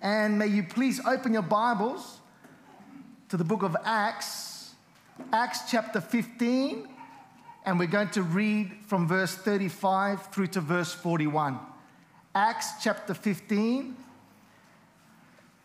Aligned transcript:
And 0.00 0.38
may 0.38 0.46
you 0.46 0.62
please 0.62 1.04
open 1.04 1.32
your 1.32 1.42
Bibles 1.42 2.20
to 3.30 3.36
the 3.36 3.42
book 3.42 3.64
of 3.64 3.76
Acts, 3.84 4.70
Acts 5.32 5.68
chapter 5.68 6.00
15, 6.00 6.86
and 7.66 7.80
we're 7.80 7.88
going 7.88 8.10
to 8.10 8.22
read 8.22 8.70
from 8.86 9.08
verse 9.08 9.34
35 9.34 10.28
through 10.28 10.46
to 10.48 10.60
verse 10.60 10.94
41. 10.94 11.58
Acts 12.32 12.74
chapter 12.80 13.12
15, 13.12 13.96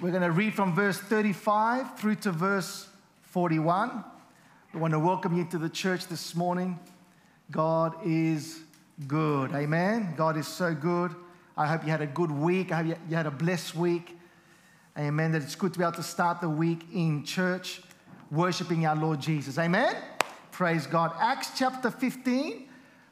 we're 0.02 0.10
going 0.10 0.24
to 0.24 0.32
read 0.32 0.56
from 0.56 0.74
verse 0.74 0.98
35 0.98 2.00
through 2.00 2.16
to 2.16 2.32
verse 2.32 2.90
41. 3.26 4.04
We 4.74 4.80
want 4.80 4.94
to 4.94 5.00
welcome 5.00 5.38
you 5.38 5.46
to 5.52 5.60
the 5.60 5.70
church 5.70 6.08
this 6.08 6.34
morning. 6.34 6.80
God 7.52 7.94
is 8.04 8.62
good. 9.08 9.52
Amen. 9.54 10.16
God 10.18 10.38
is 10.38 10.48
so 10.48 10.74
good. 10.74 11.14
I 11.56 11.68
hope 11.68 11.84
you 11.84 11.92
had 11.92 12.02
a 12.02 12.08
good 12.08 12.32
week. 12.32 12.72
I 12.72 12.82
hope 12.82 12.98
you 13.08 13.16
had 13.16 13.28
a 13.28 13.32
blessed 13.32 13.76
week. 13.76 14.18
Amen. 14.98 15.32
That 15.32 15.42
it's 15.42 15.56
good 15.56 15.74
to 15.74 15.80
be 15.80 15.84
able 15.84 15.94
to 15.94 16.04
start 16.04 16.40
the 16.40 16.50
week 16.50 16.86
in 16.94 17.24
church 17.24 17.82
worshiping 18.30 18.86
our 18.86 18.96
Lord 18.96 19.20
Jesus. 19.20 19.58
Amen. 19.58 19.96
Praise 20.52 20.86
God. 20.86 21.14
Acts 21.20 21.58
chapter 21.58 21.90
15, 21.90 22.68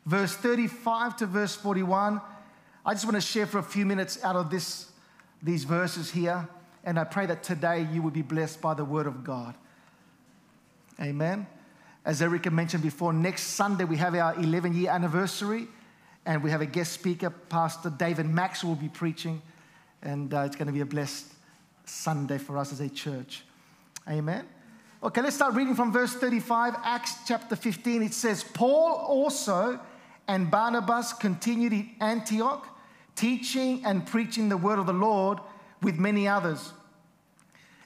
verse 0.06 0.36
35 0.36 1.18
to 1.18 1.26
verse 1.26 1.56
41. 1.56 2.22
I 2.86 2.94
just 2.94 3.06
want 3.06 3.16
to 3.16 3.22
share 3.22 3.48
for 3.48 3.58
a 3.58 3.64
few 3.64 3.86
minutes 3.86 4.24
out 4.24 4.36
of 4.36 4.52
this, 4.52 4.92
these 5.42 5.64
verses 5.64 6.12
here. 6.12 6.48
And 6.84 7.00
I 7.00 7.04
pray 7.04 7.26
that 7.26 7.42
today 7.42 7.88
you 7.92 8.04
will 8.04 8.12
be 8.12 8.22
blessed 8.22 8.62
by 8.62 8.76
the 8.76 8.86
word 8.86 9.08
of 9.08 9.24
God. 9.24 9.56
Amen. 11.00 11.48
As 12.06 12.22
Erica 12.22 12.52
mentioned 12.52 12.84
before, 12.84 13.12
next 13.12 13.44
Sunday 13.44 13.86
we 13.86 13.98
have 13.98 14.14
our 14.14 14.36
11 14.36 14.76
year 14.76 14.92
anniversary, 14.92 15.68
and 16.28 16.44
we 16.44 16.52
have 16.52 16.62
a 16.62 16.66
guest 16.68 16.92
speaker, 16.92 17.32
Pastor 17.32 17.90
David 17.90 18.28
Max, 18.28 18.64
will 18.64 18.76
be 18.76 18.90
preaching, 18.90 19.42
and 20.04 20.32
uh, 20.32 20.42
it's 20.42 20.56
going 20.56 20.68
to 20.68 20.74
be 20.74 20.82
a 20.82 20.86
blessed 20.86 21.26
Sunday 21.92 22.38
for 22.38 22.58
us 22.58 22.72
as 22.72 22.80
a 22.80 22.90
church. 22.90 23.44
Amen. 24.10 24.48
Okay, 25.04 25.22
let's 25.22 25.36
start 25.36 25.56
reading 25.56 25.76
from 25.76 25.92
verse 25.92 26.14
35, 26.14 26.76
Acts 26.84 27.16
chapter 27.28 27.56
15. 27.56 28.04
It 28.04 28.14
says, 28.14 28.44
Paul 28.44 28.96
also 28.96 29.80
and 30.28 30.50
Barnabas 30.50 31.12
continued 31.12 31.74
in 31.74 31.90
Antioch, 32.00 32.66
teaching 33.16 33.84
and 33.84 34.06
preaching 34.08 34.48
the 34.48 34.58
word 34.58 34.80
of 34.80 34.86
the 34.86 34.94
Lord 34.94 35.40
with 35.82 35.98
many 35.98 36.28
others. 36.28 36.72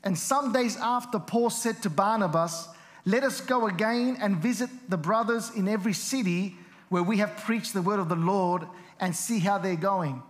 And 0.03 0.17
some 0.17 0.53
days 0.53 0.77
after, 0.77 1.17
Paul 1.17 1.49
said 1.49 1.81
to 1.81 1.89
Barnabas, 1.89 2.67
let 3.05 3.23
us 3.23 3.41
go 3.41 3.67
again 3.67 4.17
and 4.21 4.37
visit 4.37 4.69
the 4.87 4.97
brothers 4.97 5.51
in 5.55 5.67
every 5.67 5.93
city 5.93 6.55
where 6.89 7.03
we 7.03 7.17
have 7.17 7.37
preached 7.37 7.73
the 7.73 7.81
word 7.81 7.99
of 7.99 8.09
the 8.09 8.15
Lord 8.15 8.67
and 8.99 9.15
see 9.15 9.39
how 9.39 9.57
they're 9.57 9.75
going. 9.75 10.21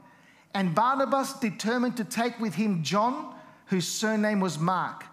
And 0.53 0.73
Barnabas 0.73 1.33
determined 1.33 1.97
to 1.97 2.05
take 2.05 2.39
with 2.39 2.55
him 2.55 2.81
John, 2.81 3.34
whose 3.67 3.87
surname 3.87 4.39
was 4.39 4.59
Mark. 4.59 5.05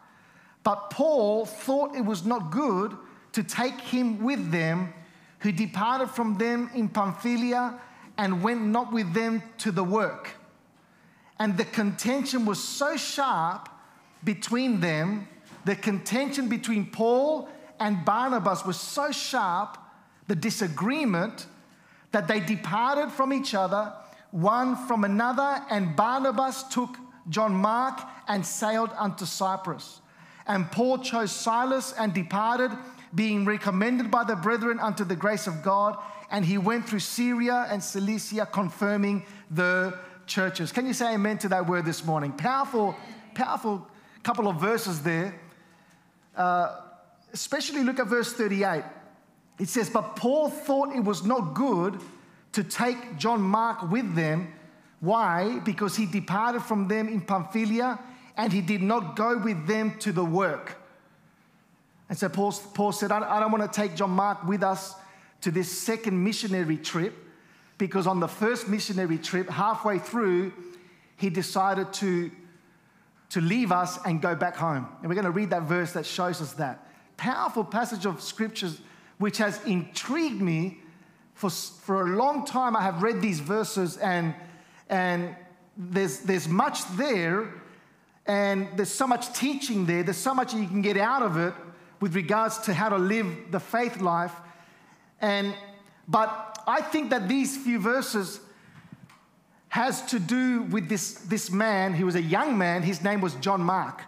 But 0.63 0.91
Paul 0.91 1.47
thought 1.47 1.97
it 1.97 2.05
was 2.05 2.25
not 2.25 2.51
good 2.51 2.97
to 3.33 3.43
take 3.43 3.81
him 3.81 4.23
with 4.23 4.51
them, 4.51 4.93
who 5.41 5.53
departed 5.53 6.11
from 6.11 6.39
them 6.39 6.71
in 6.75 6.89
Pamphylia 6.89 7.81
and 8.19 8.43
went 8.43 8.63
not 8.63 8.93
with 8.93 9.13
them 9.15 9.43
to 9.59 9.73
the 9.73 9.83
work. 9.83 10.31
And 11.39 11.57
the 11.57 11.65
contention 11.65 12.45
was 12.45 12.63
so 12.63 12.97
sharp 12.97 13.69
between 14.23 14.81
them 14.81 15.27
the 15.65 15.77
contention 15.77 16.49
between 16.49 16.87
Paul 16.87 17.49
and 17.79 18.05
Barnabas 18.05 18.65
was 18.65 18.81
so 18.81 19.11
sharp, 19.13 19.79
the 20.27 20.35
disagreement, 20.35 21.47
that 22.11 22.29
they 22.29 22.41
departed 22.41 23.11
from 23.11 23.33
each 23.33 23.55
other, 23.55 23.93
one 24.31 24.77
from 24.87 25.05
another, 25.05 25.63
and 25.71 25.97
Barnabas 25.97 26.65
took 26.65 26.97
John 27.29 27.55
Mark 27.55 28.01
and 28.29 28.45
sailed 28.45 28.91
unto 28.99 29.25
Cyprus. 29.25 30.01
And 30.47 30.71
Paul 30.71 30.99
chose 30.99 31.31
Silas 31.31 31.93
and 31.99 32.13
departed, 32.13 32.71
being 33.15 33.45
recommended 33.45 34.11
by 34.11 34.25
the 34.25 34.37
brethren 34.37 34.81
unto 34.81 35.05
the 35.05 35.17
grace 35.17 35.47
of 35.47 35.63
God. 35.63 35.97
And 36.31 36.45
he 36.45 36.59
went 36.59 36.89
through 36.89 37.01
Syria 37.01 37.67
and 37.71 37.83
Cilicia, 37.83 38.47
confirming 38.47 39.25
the 39.51 39.99
churches. 40.27 40.73
Can 40.73 40.87
you 40.87 40.95
say 40.95 41.15
amen 41.15 41.39
to 41.39 41.49
that 41.51 41.69
word 41.69 41.85
this 41.85 42.05
morning? 42.05 42.33
Powerful, 42.33 42.97
powerful 43.35 43.87
couple 44.23 44.49
of 44.49 44.61
verses 44.61 45.03
there 45.03 45.35
uh, 46.37 46.81
especially 47.33 47.85
look 47.85 47.99
at 47.99 48.07
verse 48.07 48.33
38. 48.33 48.85
It 49.59 49.69
says, 49.69 49.91
But 49.91 50.17
Paul 50.17 50.51
thought 50.51 50.95
it 50.95 51.05
was 51.05 51.25
not 51.25 51.55
good 51.55 52.01
to 52.53 52.65
take 52.65 53.17
John 53.17 53.41
Mark 53.41 53.91
with 53.91 54.15
them. 54.15 54.53
Why? 55.03 55.59
Because 55.59 55.97
he 55.97 56.07
departed 56.07 56.63
from 56.63 56.87
them 56.87 57.09
in 57.09 57.21
Pamphylia 57.21 57.99
and 58.37 58.53
he 58.53 58.61
did 58.61 58.83
not 58.83 59.17
go 59.17 59.37
with 59.37 59.67
them 59.67 59.99
to 59.99 60.13
the 60.13 60.25
work. 60.25 60.79
And 62.09 62.17
so 62.17 62.29
Paul, 62.29 62.53
Paul 62.73 62.93
said, 62.93 63.11
I 63.11 63.41
don't 63.41 63.51
want 63.51 63.71
to 63.71 63.81
take 63.81 63.97
John 63.97 64.11
Mark 64.11 64.47
with 64.47 64.63
us 64.63 64.95
to 65.41 65.51
this 65.51 65.71
second 65.77 66.23
missionary 66.23 66.77
trip 66.77 67.15
because 67.79 68.07
on 68.07 68.21
the 68.21 68.29
first 68.29 68.69
missionary 68.69 69.19
trip, 69.19 69.51
halfway 69.51 69.99
through, 69.99 70.53
he 71.17 71.29
decided 71.31 71.93
to 71.95 72.31
to 73.33 73.41
leave 73.41 73.73
us 73.73 73.99
and 74.05 74.21
go 74.21 74.35
back 74.35 74.55
home. 74.55 74.87
And 75.01 75.09
we're 75.09 75.15
going 75.15 75.25
to 75.25 75.31
read 75.31 75.49
that 75.51 75.63
verse 75.63 75.93
that 75.93 76.05
shows 76.05 76.43
us 76.43 76.53
that. 76.55 76.87
Powerful 77.17 77.65
passage 77.65 78.05
of 78.05 78.21
scriptures 78.21 78.79
which 79.17 79.39
has 79.39 79.59
intrigued 79.65 80.43
me 80.43 80.81
for, 81.33 81.49
for 81.49 82.03
a 82.03 82.17
long 82.17 82.45
time. 82.45 82.77
I 82.77 82.83
have 82.83 83.03
read 83.03 83.23
these 83.23 83.41
verses 83.41 83.97
and, 83.97 84.35
and 84.89 85.35
there's, 85.77 86.21
there's 86.21 86.49
much 86.49 86.85
there 86.97 87.49
and 88.27 88.69
there's 88.77 88.91
so 88.91 89.07
much 89.07 89.33
teaching 89.33 89.87
there. 89.87 90.03
There's 90.03 90.17
so 90.17 90.35
much 90.35 90.55
you 90.55 90.67
can 90.67 90.83
get 90.83 90.97
out 90.97 91.23
of 91.23 91.37
it 91.37 91.55
with 92.01 92.15
regards 92.15 92.59
to 92.59 92.75
how 92.75 92.89
to 92.89 92.99
live 92.99 93.27
the 93.51 93.61
faith 93.61 94.01
life. 94.01 94.33
And, 95.21 95.55
but 96.07 96.59
I 96.67 96.81
think 96.81 97.11
that 97.11 97.29
these 97.29 97.57
few 97.57 97.79
verses 97.79 98.41
has 99.69 100.03
to 100.03 100.19
do 100.19 100.63
with 100.65 100.89
this, 100.89 101.15
this 101.15 101.51
man. 101.51 101.95
He 101.95 102.05
was 102.05 102.15
a 102.15 102.23
young 102.23 102.59
man. 102.59 102.83
His 102.83 103.03
name 103.03 103.21
was 103.21 103.35
John 103.37 103.63
Mark. 103.63 104.03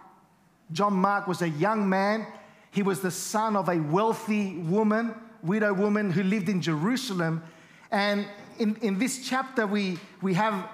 John 0.71 0.93
Mark 0.93 1.27
was 1.27 1.41
a 1.41 1.49
young 1.49 1.89
man. 1.89 2.27
He 2.71 2.83
was 2.83 3.01
the 3.01 3.11
son 3.11 3.55
of 3.55 3.69
a 3.69 3.77
wealthy 3.77 4.57
woman, 4.57 5.15
widow 5.41 5.73
woman 5.73 6.11
who 6.11 6.23
lived 6.23 6.49
in 6.49 6.61
Jerusalem. 6.61 7.43
And 7.91 8.27
in, 8.59 8.75
in 8.81 8.99
this 8.99 9.27
chapter, 9.27 9.67
we, 9.67 9.97
we 10.21 10.33
have 10.33 10.69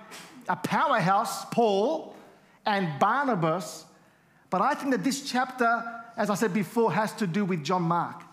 a 0.47 0.55
powerhouse, 0.55 1.45
Paul, 1.45 2.15
and 2.65 2.99
Barnabas. 2.99 3.85
But 4.49 4.61
I 4.61 4.73
think 4.73 4.91
that 4.91 5.03
this 5.03 5.29
chapter, 5.29 5.83
as 6.17 6.29
I 6.29 6.35
said 6.35 6.53
before, 6.53 6.91
has 6.91 7.13
to 7.13 7.27
do 7.27 7.45
with 7.45 7.63
John 7.63 7.83
Mark, 7.83 8.23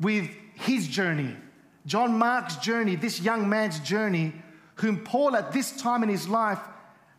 with 0.00 0.28
his 0.54 0.86
journey. 0.86 1.36
John 1.86 2.18
Mark's 2.18 2.56
journey, 2.56 2.96
this 2.96 3.20
young 3.20 3.48
man's 3.48 3.80
journey 3.80 4.32
whom 4.76 4.98
Paul 4.98 5.36
at 5.36 5.52
this 5.52 5.72
time 5.72 6.02
in 6.02 6.08
his 6.08 6.28
life 6.28 6.58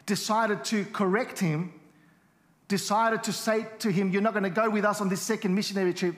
decided 0.06 0.64
to 0.66 0.86
correct 0.86 1.40
him, 1.40 1.74
decided 2.68 3.24
to 3.24 3.34
say 3.34 3.68
to 3.80 3.92
him, 3.92 4.12
You're 4.12 4.22
not 4.22 4.34
going 4.34 4.44
to 4.44 4.50
go 4.50 4.70
with 4.70 4.86
us 4.86 5.02
on 5.02 5.10
this 5.10 5.22
second 5.22 5.54
missionary 5.54 5.94
trip, 5.94 6.16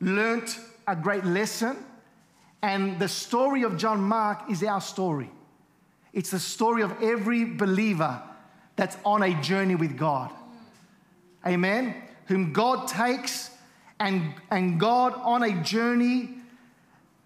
learnt 0.00 0.58
a 0.86 0.96
great 0.96 1.24
lesson. 1.24 1.76
And 2.62 2.98
the 2.98 3.08
story 3.08 3.62
of 3.62 3.76
John 3.76 4.00
Mark 4.00 4.50
is 4.50 4.62
our 4.62 4.80
story. 4.80 5.30
It's 6.12 6.30
the 6.30 6.38
story 6.38 6.82
of 6.82 7.02
every 7.02 7.44
believer 7.44 8.22
that's 8.76 8.96
on 9.04 9.22
a 9.22 9.40
journey 9.42 9.74
with 9.74 9.96
God. 9.96 10.32
Amen? 11.46 11.94
Whom 12.26 12.52
God 12.52 12.88
takes 12.88 13.50
and, 14.00 14.34
and 14.50 14.80
God 14.80 15.14
on 15.14 15.42
a 15.42 15.62
journey, 15.62 16.30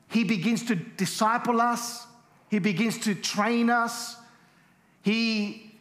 He 0.08 0.24
begins 0.24 0.64
to 0.66 0.74
disciple 0.74 1.60
us, 1.60 2.06
he 2.50 2.58
begins 2.58 2.98
to 2.98 3.14
train 3.14 3.70
us. 3.70 4.16
He, 5.02 5.72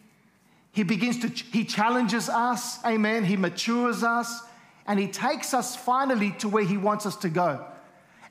he 0.72 0.84
begins 0.84 1.20
to, 1.20 1.28
he 1.28 1.66
challenges 1.66 2.30
us. 2.30 2.84
Amen. 2.86 3.26
He 3.26 3.36
matures 3.36 4.04
us. 4.04 4.44
And 4.86 5.00
he 5.00 5.08
takes 5.08 5.54
us 5.54 5.76
finally 5.76 6.32
to 6.40 6.48
where 6.48 6.64
he 6.64 6.78
wants 6.78 7.06
us 7.06 7.16
to 7.18 7.30
go. 7.30 7.66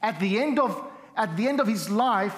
At 0.00 0.20
the 0.20 0.38
end 0.38 0.60
of, 0.60 0.80
at 1.18 1.36
the 1.36 1.48
end 1.48 1.60
of 1.60 1.66
his 1.66 1.90
life, 1.90 2.34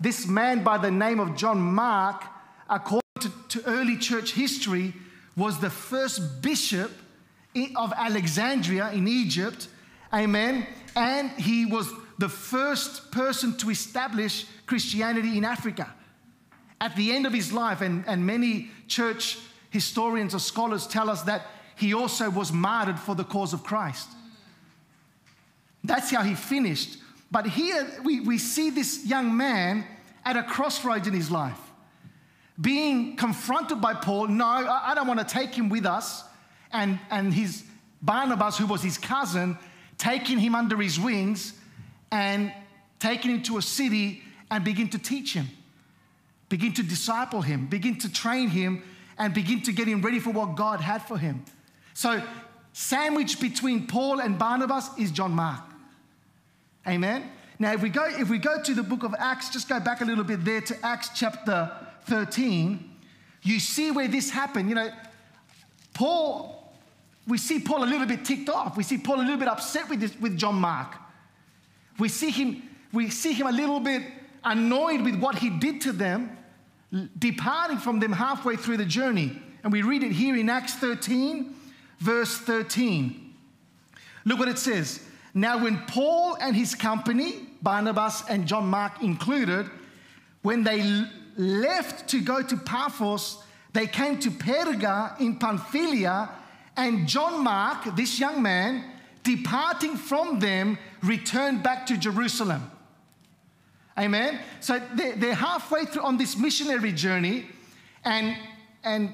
this 0.00 0.26
man 0.26 0.62
by 0.62 0.78
the 0.78 0.90
name 0.90 1.20
of 1.20 1.36
John 1.36 1.60
Mark, 1.60 2.24
according 2.68 3.02
to, 3.20 3.30
to 3.48 3.66
early 3.66 3.98
church 3.98 4.32
history, 4.32 4.94
was 5.36 5.58
the 5.58 5.68
first 5.68 6.40
bishop 6.40 6.92
of 7.76 7.92
Alexandria 7.96 8.92
in 8.92 9.08
Egypt. 9.08 9.68
Amen. 10.14 10.66
And 10.94 11.30
he 11.32 11.66
was 11.66 11.92
the 12.18 12.28
first 12.28 13.10
person 13.10 13.56
to 13.58 13.70
establish 13.70 14.46
Christianity 14.66 15.36
in 15.36 15.44
Africa. 15.44 15.92
At 16.80 16.96
the 16.96 17.12
end 17.12 17.26
of 17.26 17.32
his 17.32 17.52
life, 17.52 17.80
and, 17.80 18.04
and 18.06 18.24
many 18.24 18.70
church 18.86 19.38
historians 19.70 20.34
or 20.34 20.38
scholars 20.38 20.86
tell 20.86 21.10
us 21.10 21.22
that 21.22 21.46
he 21.76 21.94
also 21.94 22.30
was 22.30 22.52
martyred 22.52 22.98
for 22.98 23.14
the 23.14 23.24
cause 23.24 23.52
of 23.52 23.64
Christ. 23.64 24.08
That's 25.82 26.10
how 26.10 26.22
he 26.22 26.34
finished. 26.34 26.98
But 27.30 27.46
here 27.46 27.88
we, 28.04 28.20
we 28.20 28.38
see 28.38 28.70
this 28.70 29.06
young 29.06 29.36
man 29.36 29.86
at 30.24 30.36
a 30.36 30.42
crossroads 30.42 31.06
in 31.06 31.14
his 31.14 31.30
life. 31.30 31.58
being 32.60 33.16
confronted 33.16 33.80
by 33.80 33.94
Paul, 33.94 34.28
no, 34.28 34.44
I, 34.44 34.90
I 34.90 34.94
don't 34.94 35.06
want 35.06 35.20
to 35.20 35.26
take 35.26 35.54
him 35.54 35.68
with 35.70 35.86
us, 35.86 36.24
and, 36.72 36.98
and 37.10 37.32
his 37.32 37.64
Barnabas, 38.02 38.58
who 38.58 38.66
was 38.66 38.82
his 38.82 38.98
cousin, 38.98 39.58
taking 39.96 40.38
him 40.38 40.54
under 40.54 40.76
his 40.76 40.98
wings 40.98 41.54
and 42.10 42.52
taking 42.98 43.30
him 43.30 43.42
to 43.42 43.58
a 43.58 43.62
city 43.62 44.22
and 44.50 44.64
begin 44.64 44.88
to 44.88 44.98
teach 44.98 45.32
him, 45.32 45.48
begin 46.48 46.72
to 46.74 46.82
disciple 46.82 47.42
him, 47.42 47.66
begin 47.66 47.98
to 47.98 48.12
train 48.12 48.48
him, 48.48 48.82
and 49.18 49.34
begin 49.34 49.62
to 49.62 49.72
get 49.72 49.86
him 49.86 50.00
ready 50.00 50.18
for 50.18 50.30
what 50.30 50.56
God 50.56 50.80
had 50.80 51.02
for 51.02 51.18
him. 51.18 51.44
So, 51.94 52.22
sandwiched 52.72 53.40
between 53.40 53.86
Paul 53.86 54.20
and 54.20 54.38
Barnabas 54.38 54.90
is 54.98 55.10
John 55.10 55.32
Mark. 55.32 55.69
Amen. 56.90 57.30
Now, 57.60 57.72
if 57.72 57.82
we 57.82 57.88
go, 57.88 58.04
if 58.04 58.28
we 58.28 58.38
go 58.38 58.60
to 58.60 58.74
the 58.74 58.82
book 58.82 59.04
of 59.04 59.14
Acts, 59.16 59.50
just 59.50 59.68
go 59.68 59.78
back 59.78 60.00
a 60.00 60.04
little 60.04 60.24
bit 60.24 60.44
there 60.44 60.60
to 60.62 60.76
Acts 60.84 61.10
chapter 61.14 61.70
13, 62.06 62.90
you 63.42 63.60
see 63.60 63.92
where 63.92 64.08
this 64.08 64.30
happened. 64.30 64.68
You 64.68 64.74
know, 64.74 64.90
Paul, 65.94 66.72
we 67.28 67.38
see 67.38 67.60
Paul 67.60 67.84
a 67.84 67.86
little 67.86 68.06
bit 68.06 68.24
ticked 68.24 68.48
off. 68.48 68.76
We 68.76 68.82
see 68.82 68.98
Paul 68.98 69.20
a 69.20 69.22
little 69.22 69.36
bit 69.36 69.46
upset 69.46 69.88
with, 69.88 70.00
this, 70.00 70.18
with 70.18 70.36
John 70.36 70.56
Mark. 70.56 70.96
We 71.98 72.08
see 72.08 72.30
him, 72.30 72.62
we 72.92 73.08
see 73.08 73.34
him 73.34 73.46
a 73.46 73.52
little 73.52 73.78
bit 73.78 74.02
annoyed 74.42 75.02
with 75.02 75.20
what 75.20 75.36
he 75.36 75.48
did 75.48 75.80
to 75.82 75.92
them, 75.92 76.36
departing 77.18 77.78
from 77.78 78.00
them 78.00 78.12
halfway 78.12 78.56
through 78.56 78.78
the 78.78 78.84
journey. 78.84 79.40
And 79.62 79.72
we 79.72 79.82
read 79.82 80.02
it 80.02 80.10
here 80.10 80.34
in 80.36 80.50
Acts 80.50 80.74
13, 80.74 81.54
verse 82.00 82.36
13. 82.38 83.32
Look 84.24 84.40
what 84.40 84.48
it 84.48 84.58
says. 84.58 85.04
Now, 85.34 85.62
when 85.62 85.78
Paul 85.86 86.36
and 86.40 86.56
his 86.56 86.74
company, 86.74 87.46
Barnabas 87.62 88.24
and 88.28 88.46
John 88.46 88.66
Mark 88.66 89.02
included, 89.02 89.70
when 90.42 90.64
they 90.64 91.04
left 91.36 92.08
to 92.08 92.20
go 92.20 92.42
to 92.42 92.56
Paphos, 92.56 93.42
they 93.72 93.86
came 93.86 94.18
to 94.20 94.30
Perga 94.30 95.20
in 95.20 95.36
Pamphylia, 95.36 96.30
and 96.76 97.06
John 97.06 97.44
Mark, 97.44 97.94
this 97.96 98.18
young 98.18 98.42
man, 98.42 98.84
departing 99.22 99.96
from 99.96 100.40
them, 100.40 100.78
returned 101.02 101.62
back 101.62 101.86
to 101.86 101.96
Jerusalem. 101.96 102.70
Amen. 103.98 104.40
So 104.60 104.80
they're 104.94 105.34
halfway 105.34 105.84
through 105.84 106.02
on 106.02 106.16
this 106.16 106.36
missionary 106.36 106.92
journey, 106.92 107.46
and, 108.04 108.36
and 108.82 109.12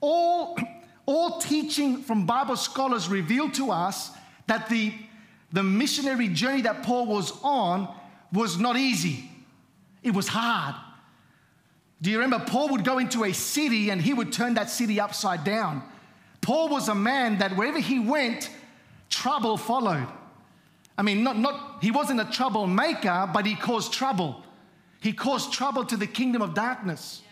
all, 0.00 0.58
all 1.06 1.40
teaching 1.40 2.02
from 2.02 2.26
Bible 2.26 2.56
scholars 2.56 3.08
reveal 3.08 3.50
to 3.50 3.70
us 3.70 4.12
that 4.46 4.68
the 4.68 4.94
the 5.52 5.62
missionary 5.62 6.28
journey 6.28 6.62
that 6.62 6.82
Paul 6.82 7.06
was 7.06 7.32
on 7.42 7.92
was 8.32 8.58
not 8.58 8.76
easy, 8.76 9.30
it 10.02 10.14
was 10.14 10.28
hard. 10.28 10.74
Do 12.02 12.10
you 12.10 12.18
remember? 12.18 12.44
Paul 12.46 12.70
would 12.70 12.84
go 12.84 12.98
into 12.98 13.24
a 13.24 13.32
city 13.32 13.90
and 13.90 14.00
he 14.00 14.14
would 14.14 14.32
turn 14.32 14.54
that 14.54 14.70
city 14.70 14.98
upside 14.98 15.44
down. 15.44 15.82
Paul 16.40 16.70
was 16.70 16.88
a 16.88 16.94
man 16.94 17.38
that 17.38 17.56
wherever 17.56 17.78
he 17.78 17.98
went, 17.98 18.48
trouble 19.10 19.58
followed. 19.58 20.08
I 20.96 21.02
mean, 21.02 21.22
not, 21.22 21.38
not, 21.38 21.78
he 21.82 21.90
wasn't 21.90 22.20
a 22.20 22.24
troublemaker, 22.24 23.28
but 23.32 23.44
he 23.44 23.54
caused 23.54 23.92
trouble. 23.92 24.42
He 25.00 25.12
caused 25.12 25.52
trouble 25.52 25.84
to 25.86 25.96
the 25.96 26.06
kingdom 26.06 26.40
of 26.40 26.54
darkness. 26.54 27.22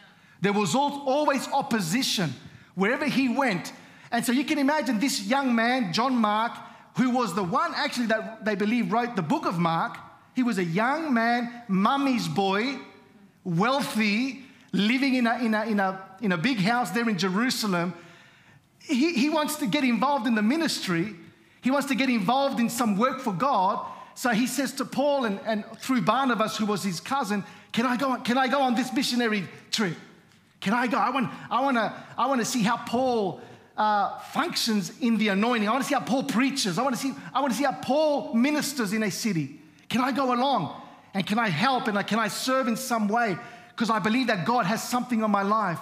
There 0.41 0.53
was 0.53 0.75
always 0.75 1.49
opposition 1.49 2.33
wherever 2.75 3.07
he 3.07 3.29
went. 3.29 3.73
And 4.11 4.25
so 4.25 4.33
you 4.33 4.45
can 4.45 4.59
imagine 4.59 4.99
this 4.99 5.23
young 5.23 5.55
man, 5.55 5.93
John 5.93 6.17
Mark, 6.17 6.53
who 6.99 7.11
was 7.11 7.35
the 7.35 7.45
one 7.45 7.73
actually 7.75 8.07
that 8.07 8.45
they 8.45 8.57
believe 8.57 8.93
wrote 8.93 9.17
the 9.17 9.23
book 9.23 9.47
of 9.47 9.59
Mark. 9.59 9.97
He 10.35 10.43
was 10.43 10.59
a 10.59 10.65
young 10.65 11.15
man, 11.15 11.63
mummy's 11.69 12.29
boy, 12.29 12.77
wealthy, 13.45 14.43
living 14.73 15.15
in 15.15 15.27
a, 15.27 15.39
in 15.39 15.55
a, 15.55 15.65
in 15.65 15.81
a, 15.81 16.05
in 16.21 16.33
a 16.33 16.37
big 16.37 16.59
house 16.59 16.91
there 16.91 17.09
in 17.09 17.17
Jerusalem. 17.17 17.95
He, 18.81 19.15
he 19.15 19.31
wants 19.31 19.57
to 19.57 19.67
get 19.67 19.85
involved 19.85 20.27
in 20.27 20.35
the 20.35 20.43
ministry. 20.43 21.15
He 21.61 21.71
wants 21.71 21.87
to 21.89 21.95
get 21.95 22.11
involved 22.11 22.59
in 22.61 22.69
some 22.69 22.97
work 22.97 23.21
for 23.21 23.33
God. 23.33 23.87
So 24.15 24.31
he 24.31 24.49
says 24.49 24.73
to 24.75 24.85
Paul 24.85 25.25
and, 25.25 25.39
and 25.47 25.65
through 25.79 26.03
Barnabas, 26.03 26.57
who 26.57 26.67
was 26.67 26.83
his 26.83 26.99
cousin, 26.99 27.45
can 27.73 27.87
I, 27.87 27.97
go 27.97 28.11
on, 28.11 28.25
can 28.25 28.37
I 28.37 28.49
go 28.49 28.61
on 28.61 28.75
this 28.75 28.93
missionary 28.93 29.45
trip? 29.71 29.97
Can 30.61 30.73
I 30.73 30.89
go? 30.89 30.99
I 30.99 31.11
want, 31.11 31.31
I 31.49 31.61
want 31.61 31.77
to 31.77 31.95
I 32.17 32.27
want 32.27 32.41
to 32.41 32.45
see 32.45 32.63
how 32.63 32.79
Paul 32.79 33.41
uh, 33.79 34.19
functions 34.19 34.93
in 35.01 35.17
the 35.17 35.29
anointing. 35.29 35.69
I 35.69 35.73
want 35.73 35.85
to 35.85 35.89
see 35.89 35.95
how 35.95 36.01
Paul 36.01 36.25
preaches. 36.25 36.79
I 36.79 36.83
want 36.83 36.97
to 36.97 37.01
see, 37.01 37.15
I 37.33 37.41
want 37.41 37.53
to 37.53 37.59
see 37.59 37.65
how 37.65 37.73
Paul 37.73 38.35
ministers 38.35 38.93
in 38.93 39.05
a 39.05 39.11
city. 39.11 39.61
Can 39.89 40.01
I 40.01 40.13
go 40.13 40.35
along? 40.35 40.83
And 41.15 41.25
can 41.25 41.39
I 41.39 41.49
help? 41.49 41.87
And 41.87 42.07
can 42.07 42.19
I 42.19 42.29
serve 42.29 42.67
in 42.69 42.77
some 42.77 43.09
way? 43.09 43.39
Because 43.71 43.89
I 43.89 44.01
believe 44.01 44.27
that 44.27 44.45
God 44.45 44.67
has 44.67 44.87
something 44.87 45.23
on 45.23 45.31
my 45.31 45.43
life. 45.43 45.79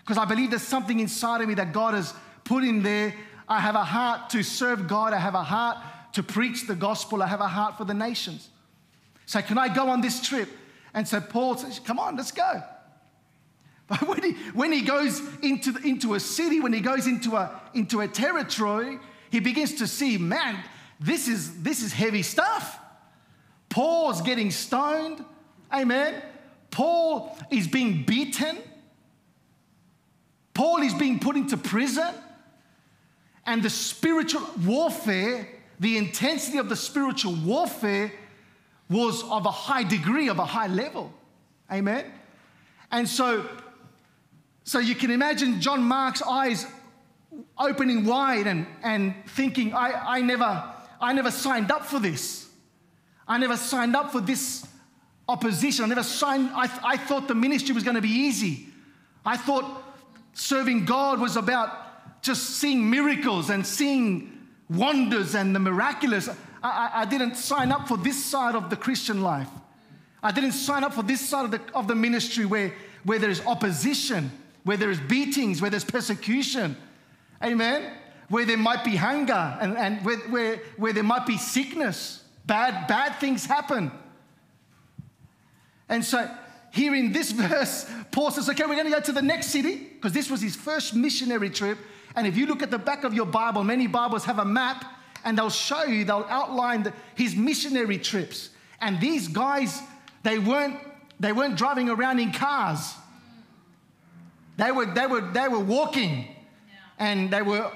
Because 0.00 0.18
I 0.18 0.26
believe 0.26 0.50
there's 0.50 0.62
something 0.62 1.00
inside 1.00 1.40
of 1.40 1.48
me 1.48 1.54
that 1.54 1.72
God 1.72 1.94
has 1.94 2.14
put 2.44 2.62
in 2.62 2.82
there. 2.82 3.14
I 3.48 3.58
have 3.58 3.74
a 3.74 3.84
heart 3.84 4.30
to 4.30 4.42
serve 4.42 4.86
God. 4.86 5.12
I 5.14 5.18
have 5.18 5.34
a 5.34 5.42
heart 5.42 5.78
to 6.12 6.22
preach 6.22 6.66
the 6.66 6.74
gospel. 6.74 7.22
I 7.22 7.26
have 7.26 7.40
a 7.40 7.48
heart 7.48 7.78
for 7.78 7.84
the 7.84 7.94
nations. 7.94 8.50
So, 9.24 9.40
can 9.40 9.58
I 9.58 9.72
go 9.72 9.88
on 9.88 10.00
this 10.00 10.20
trip? 10.20 10.48
And 10.92 11.06
so 11.06 11.20
Paul 11.20 11.56
says, 11.56 11.78
Come 11.78 11.98
on, 11.98 12.16
let's 12.16 12.32
go. 12.32 12.62
But 13.90 14.02
when 14.08 14.22
he, 14.22 14.32
when 14.54 14.72
he 14.72 14.82
goes 14.82 15.20
into, 15.42 15.72
the, 15.72 15.86
into 15.86 16.14
a 16.14 16.20
city, 16.20 16.60
when 16.60 16.72
he 16.72 16.80
goes 16.80 17.06
into 17.06 17.36
a, 17.36 17.60
into 17.74 18.00
a 18.00 18.08
territory, 18.08 18.98
he 19.30 19.40
begins 19.40 19.74
to 19.74 19.86
see, 19.86 20.16
man, 20.16 20.62
this 21.00 21.28
is, 21.28 21.62
this 21.62 21.82
is 21.82 21.92
heavy 21.92 22.22
stuff. 22.22 22.78
Paul's 23.68 24.22
getting 24.22 24.50
stoned. 24.50 25.24
Amen. 25.72 26.22
Paul 26.70 27.36
is 27.50 27.66
being 27.66 28.04
beaten. 28.04 28.58
Paul 30.54 30.82
is 30.82 30.94
being 30.94 31.18
put 31.18 31.36
into 31.36 31.56
prison. 31.56 32.14
And 33.46 33.62
the 33.62 33.70
spiritual 33.70 34.42
warfare, 34.64 35.48
the 35.80 35.96
intensity 35.96 36.58
of 36.58 36.68
the 36.68 36.76
spiritual 36.76 37.34
warfare 37.34 38.12
was 38.88 39.24
of 39.24 39.46
a 39.46 39.50
high 39.50 39.82
degree, 39.82 40.28
of 40.28 40.38
a 40.38 40.44
high 40.44 40.66
level. 40.68 41.12
Amen. 41.72 42.04
And 42.92 43.08
so 43.08 43.48
so 44.70 44.78
you 44.78 44.94
can 44.94 45.10
imagine 45.10 45.60
John 45.60 45.82
Mark's 45.82 46.22
eyes 46.22 46.64
opening 47.58 48.04
wide 48.04 48.46
and, 48.46 48.68
and 48.84 49.16
thinking, 49.30 49.74
I, 49.74 50.18
I, 50.18 50.20
never, 50.20 50.62
I 51.00 51.12
never 51.12 51.32
signed 51.32 51.72
up 51.72 51.84
for 51.84 51.98
this. 51.98 52.48
I 53.26 53.36
never 53.38 53.56
signed 53.56 53.96
up 53.96 54.12
for 54.12 54.20
this 54.20 54.64
opposition. 55.28 55.86
I 55.86 55.88
never 55.88 56.04
signed, 56.04 56.50
I, 56.54 56.70
I 56.84 56.96
thought 56.98 57.26
the 57.26 57.34
ministry 57.34 57.74
was 57.74 57.82
going 57.82 57.96
to 57.96 58.00
be 58.00 58.10
easy. 58.10 58.68
I 59.26 59.36
thought 59.36 59.64
serving 60.34 60.84
God 60.84 61.18
was 61.18 61.34
about 61.34 62.22
just 62.22 62.50
seeing 62.50 62.88
miracles 62.88 63.50
and 63.50 63.66
seeing 63.66 64.46
wonders 64.68 65.34
and 65.34 65.52
the 65.52 65.58
miraculous. 65.58 66.28
I, 66.28 66.34
I, 66.62 66.90
I 67.00 67.04
didn't 67.06 67.34
sign 67.34 67.72
up 67.72 67.88
for 67.88 67.96
this 67.96 68.24
side 68.24 68.54
of 68.54 68.70
the 68.70 68.76
Christian 68.76 69.20
life. 69.20 69.50
I 70.22 70.30
didn't 70.30 70.52
sign 70.52 70.84
up 70.84 70.94
for 70.94 71.02
this 71.02 71.28
side 71.28 71.46
of 71.46 71.50
the, 71.50 71.60
of 71.74 71.88
the 71.88 71.96
ministry 71.96 72.44
where, 72.44 72.72
where 73.02 73.18
there's 73.18 73.44
opposition 73.46 74.30
where 74.64 74.76
there's 74.76 75.00
beatings, 75.00 75.60
where 75.60 75.70
there's 75.70 75.84
persecution. 75.84 76.76
Amen. 77.42 77.92
Where 78.28 78.44
there 78.44 78.58
might 78.58 78.84
be 78.84 78.96
hunger 78.96 79.58
and, 79.60 79.76
and 79.76 80.04
where, 80.04 80.18
where, 80.18 80.56
where 80.76 80.92
there 80.92 81.02
might 81.02 81.26
be 81.26 81.38
sickness. 81.38 82.22
Bad, 82.46 82.86
bad 82.86 83.16
things 83.20 83.46
happen. 83.46 83.90
And 85.88 86.04
so 86.04 86.30
here 86.72 86.94
in 86.94 87.12
this 87.12 87.32
verse, 87.32 87.90
Paul 88.10 88.30
says, 88.30 88.48
okay, 88.48 88.64
we're 88.64 88.74
going 88.74 88.86
to 88.86 88.92
go 88.92 89.00
to 89.00 89.12
the 89.12 89.22
next 89.22 89.48
city 89.48 89.76
because 89.76 90.12
this 90.12 90.30
was 90.30 90.40
his 90.40 90.56
first 90.56 90.94
missionary 90.94 91.50
trip. 91.50 91.78
And 92.16 92.26
if 92.26 92.36
you 92.36 92.46
look 92.46 92.62
at 92.62 92.70
the 92.70 92.78
back 92.78 93.04
of 93.04 93.14
your 93.14 93.26
Bible, 93.26 93.64
many 93.64 93.86
Bibles 93.86 94.24
have 94.24 94.38
a 94.38 94.44
map 94.44 94.84
and 95.24 95.36
they'll 95.36 95.50
show 95.50 95.84
you, 95.84 96.04
they'll 96.04 96.26
outline 96.28 96.82
the, 96.84 96.92
his 97.14 97.36
missionary 97.36 97.98
trips. 97.98 98.50
And 98.80 99.00
these 99.00 99.28
guys, 99.28 99.80
they 100.22 100.38
weren't, 100.38 100.76
they 101.18 101.32
weren't 101.32 101.56
driving 101.56 101.88
around 101.88 102.18
in 102.18 102.32
cars. 102.32 102.94
They 104.60 104.72
were, 104.72 104.84
they 104.84 105.06
were, 105.06 105.22
they 105.22 105.48
were 105.48 105.58
walking 105.58 106.36
and 106.98 107.30
they 107.30 107.40
were 107.40 107.72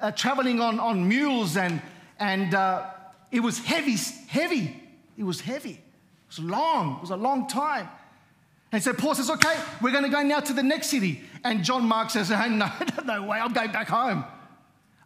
uh, 0.00 0.12
traveling 0.12 0.60
on, 0.60 0.78
on 0.78 1.08
mules, 1.08 1.56
and, 1.56 1.82
and 2.20 2.54
uh, 2.54 2.86
it 3.32 3.40
was 3.40 3.58
heavy, 3.58 3.96
heavy. 4.28 4.80
It 5.18 5.24
was 5.24 5.40
heavy. 5.40 5.72
It 5.72 6.28
was 6.28 6.38
long. 6.38 6.98
It 6.98 7.00
was 7.00 7.10
a 7.10 7.16
long 7.16 7.48
time. 7.48 7.88
And 8.70 8.80
so 8.80 8.92
Paul 8.94 9.16
says, 9.16 9.28
okay, 9.28 9.58
we're 9.82 9.90
going 9.90 10.04
to 10.04 10.08
go 10.08 10.22
now 10.22 10.38
to 10.38 10.52
the 10.52 10.62
next 10.62 10.86
city. 10.86 11.20
And 11.42 11.64
John 11.64 11.88
Mark 11.88 12.10
says, 12.10 12.28
hey, 12.28 12.48
no, 12.48 12.70
no 13.04 13.24
way, 13.24 13.40
I'm 13.40 13.52
going 13.52 13.72
back 13.72 13.88
home. 13.88 14.24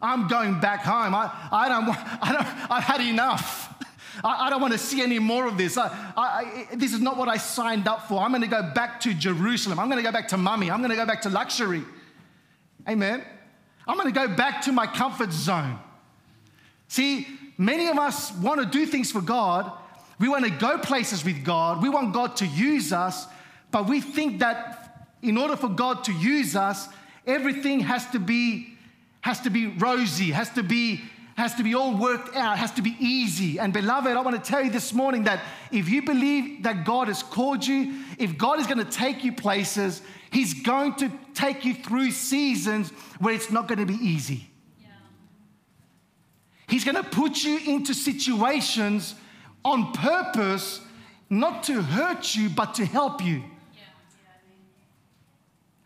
I'm 0.03 0.29
going 0.29 0.61
back 0.61 0.81
home. 0.81 1.15
I, 1.15 1.33
I, 1.51 1.69
don't, 1.71 1.89
I 2.23 2.33
don't, 2.33 2.71
I've 2.71 2.85
had 2.85 3.01
enough. 3.01 3.71
I, 4.23 4.47
I 4.47 4.51
don't 4.51 4.61
want 4.61 4.73
to 4.73 4.79
see 4.79 5.03
any 5.03 5.19
more 5.19 5.47
of 5.47 5.57
this. 5.57 5.77
I, 5.77 5.91
I, 6.17 6.67
this 6.75 6.93
is 6.93 7.01
not 7.01 7.17
what 7.17 7.29
I 7.29 7.37
signed 7.37 7.89
up 7.89 8.09
for. 8.09 8.21
I'm 8.21 8.31
going 8.31 8.43
to 8.43 8.49
go 8.49 8.63
back 8.75 9.01
to 9.01 9.15
Jerusalem. 9.15 9.79
I'm 9.79 9.89
going 9.89 10.03
to 10.03 10.09
go 10.09 10.13
back 10.13 10.29
to 10.29 10.37
mummy. 10.37 10.71
I'm 10.71 10.79
going 10.79 10.91
to 10.91 10.97
go 10.97 11.07
back 11.07 11.23
to 11.23 11.31
luxury. 11.31 11.83
Amen. 12.89 13.25
I'm 13.87 13.97
going 13.97 14.13
to 14.13 14.15
go 14.15 14.29
back 14.29 14.63
to 14.63 14.73
my 14.73 14.87
comfort 14.87 15.33
zone. 15.33 15.79
See, 16.89 17.27
many 17.59 17.89
of 17.89 17.99
us 17.99 18.33
want 18.33 18.61
to 18.61 18.67
do 18.67 18.87
things 18.87 19.11
for 19.11 19.21
God. 19.21 19.73
We 20.19 20.29
want 20.29 20.45
to 20.45 20.51
go 20.51 20.79
places 20.79 21.25
with 21.25 21.45
God. 21.45 21.83
We 21.83 21.89
want 21.89 22.15
God 22.15 22.37
to 22.37 22.47
use 22.47 22.93
us, 22.93 23.27
but 23.71 23.89
we 23.89 24.01
think 24.01 24.39
that 24.41 25.09
in 25.23 25.37
order 25.37 25.57
for 25.57 25.69
God 25.69 26.05
to 26.05 26.13
use 26.13 26.55
us, 26.55 26.89
everything 27.27 27.81
has 27.81 28.09
to 28.11 28.19
be 28.19 28.71
has 29.23 29.41
to 29.41 29.49
be 29.49 29.69
rosy, 29.69 30.31
has 30.33 30.51
to 30.51 30.63
be 30.63 31.03
has 31.37 31.55
to 31.57 31.65
be 31.65 31.75
all 31.75 31.97
worked 31.97 32.35
out, 32.37 32.59
has 32.59 32.71
to 32.73 32.83
be 32.83 32.97
easy. 33.01 33.59
And 33.59 33.73
beloved, 33.73 34.17
I 34.17 34.21
want 34.21 34.43
to 34.43 34.51
tell 34.51 34.65
you 34.65 34.71
this 34.71 34.93
morning 34.93 35.25
that 35.25 35.41
if 35.73 35.89
you 35.89 36.03
believe 36.03 36.63
that 36.63 36.85
God 36.85 37.09
has 37.09 37.23
called 37.23 37.67
you, 37.67 38.05
if 38.19 38.39
God 38.39 38.61
is 38.61 38.67
going 38.67 38.79
to 38.79 38.91
take 38.91 39.25
you 39.25 39.33
places, 39.33 40.03
He's 40.31 40.63
going 40.63 40.95
to 40.97 41.13
take 41.33 41.65
you 41.65 41.75
through 41.75 42.11
seasons 42.11 42.91
where 43.19 43.35
it's 43.35 43.51
not 43.51 43.69
going 43.69 43.79
to 43.79 43.87
be 43.87 43.95
easy. 43.95 44.49
Yeah. 44.81 44.89
He's 46.69 46.85
going 46.85 46.97
to 46.97 47.09
put 47.09 47.45
you 47.45 47.59
into 47.59 47.95
situations 47.95 49.15
on 49.65 49.93
purpose, 49.93 50.81
not 51.31 51.63
to 51.65 51.83
hurt 51.83 52.35
you, 52.35 52.49
but 52.49 52.75
to 52.75 52.85
help 52.85 53.25
you. 53.25 53.43
Yeah. 53.75 53.83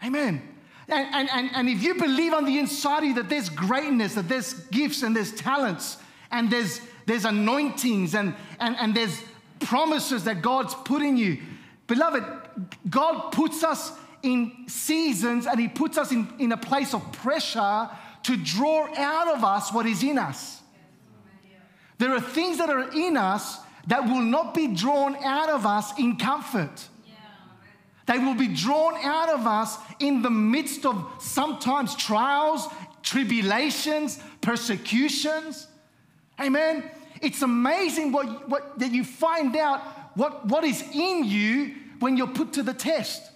Amen. 0.06 0.47
And, 0.88 1.28
and, 1.30 1.50
and, 1.54 1.68
if 1.68 1.82
you 1.82 1.94
believe 1.94 2.32
on 2.32 2.46
the 2.46 2.58
inside 2.58 3.00
of 3.00 3.04
you 3.04 3.14
that 3.16 3.28
there's 3.28 3.50
greatness, 3.50 4.14
that 4.14 4.26
there's 4.26 4.54
gifts 4.54 5.02
and 5.02 5.14
there's 5.14 5.32
talents 5.32 5.98
and 6.30 6.50
there's, 6.50 6.80
there's 7.04 7.26
anointings 7.26 8.14
and, 8.14 8.34
and, 8.58 8.74
and 8.76 8.94
there's 8.94 9.22
promises 9.60 10.24
that 10.24 10.40
God's 10.40 10.74
put 10.74 11.02
in 11.02 11.18
you, 11.18 11.38
beloved, 11.86 12.24
God 12.88 13.32
puts 13.32 13.62
us 13.62 13.92
in 14.22 14.64
seasons 14.66 15.46
and 15.46 15.60
He 15.60 15.68
puts 15.68 15.98
us 15.98 16.10
in, 16.10 16.26
in 16.38 16.52
a 16.52 16.56
place 16.56 16.94
of 16.94 17.12
pressure 17.12 17.90
to 18.22 18.36
draw 18.36 18.88
out 18.96 19.28
of 19.28 19.44
us 19.44 19.72
what 19.72 19.84
is 19.84 20.02
in 20.02 20.16
us. 20.16 20.62
There 21.98 22.14
are 22.14 22.20
things 22.20 22.58
that 22.58 22.70
are 22.70 22.90
in 22.92 23.16
us 23.16 23.58
that 23.88 24.04
will 24.04 24.22
not 24.22 24.54
be 24.54 24.68
drawn 24.68 25.16
out 25.16 25.48
of 25.48 25.66
us 25.66 25.98
in 25.98 26.16
comfort. 26.16 26.88
They 28.08 28.18
will 28.18 28.34
be 28.34 28.48
drawn 28.48 28.94
out 29.04 29.28
of 29.28 29.46
us 29.46 29.76
in 29.98 30.22
the 30.22 30.30
midst 30.30 30.86
of 30.86 31.06
sometimes 31.20 31.94
trials, 31.94 32.66
tribulations, 33.02 34.18
persecutions. 34.40 35.66
Amen. 36.40 36.90
It's 37.20 37.42
amazing 37.42 38.12
what, 38.12 38.48
what 38.48 38.78
that 38.78 38.92
you 38.92 39.04
find 39.04 39.54
out 39.58 39.82
what, 40.16 40.46
what 40.46 40.64
is 40.64 40.82
in 40.94 41.24
you 41.24 41.74
when 42.00 42.16
you're 42.16 42.28
put 42.28 42.54
to 42.54 42.62
the 42.62 42.72
test. 42.72 43.30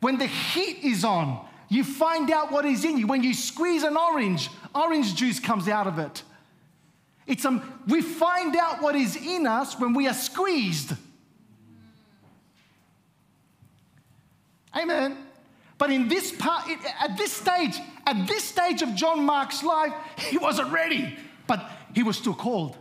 When 0.00 0.18
the 0.18 0.26
heat 0.26 0.84
is 0.84 1.02
on, 1.02 1.46
you 1.70 1.82
find 1.82 2.30
out 2.30 2.52
what 2.52 2.66
is 2.66 2.84
in 2.84 2.98
you. 2.98 3.06
When 3.06 3.22
you 3.22 3.32
squeeze 3.32 3.84
an 3.84 3.96
orange, 3.96 4.50
orange 4.74 5.14
juice 5.14 5.40
comes 5.40 5.66
out 5.66 5.86
of 5.86 5.98
it. 5.98 6.22
It's 7.26 7.46
um, 7.46 7.82
we 7.86 8.02
find 8.02 8.54
out 8.54 8.82
what 8.82 8.94
is 8.94 9.16
in 9.16 9.46
us 9.46 9.80
when 9.80 9.94
we 9.94 10.06
are 10.08 10.14
squeezed. 10.14 10.92
Amen. 14.78 15.16
But 15.76 15.90
in 15.90 16.08
this 16.08 16.32
part, 16.32 16.68
at 17.00 17.16
this 17.16 17.32
stage, 17.32 17.76
at 18.06 18.26
this 18.26 18.44
stage 18.44 18.82
of 18.82 18.94
John 18.94 19.24
Mark's 19.24 19.62
life, 19.62 19.92
he 20.16 20.38
wasn't 20.38 20.72
ready, 20.72 21.16
but 21.46 21.70
he 21.94 22.02
was 22.02 22.16
still 22.16 22.34
called. 22.34 22.76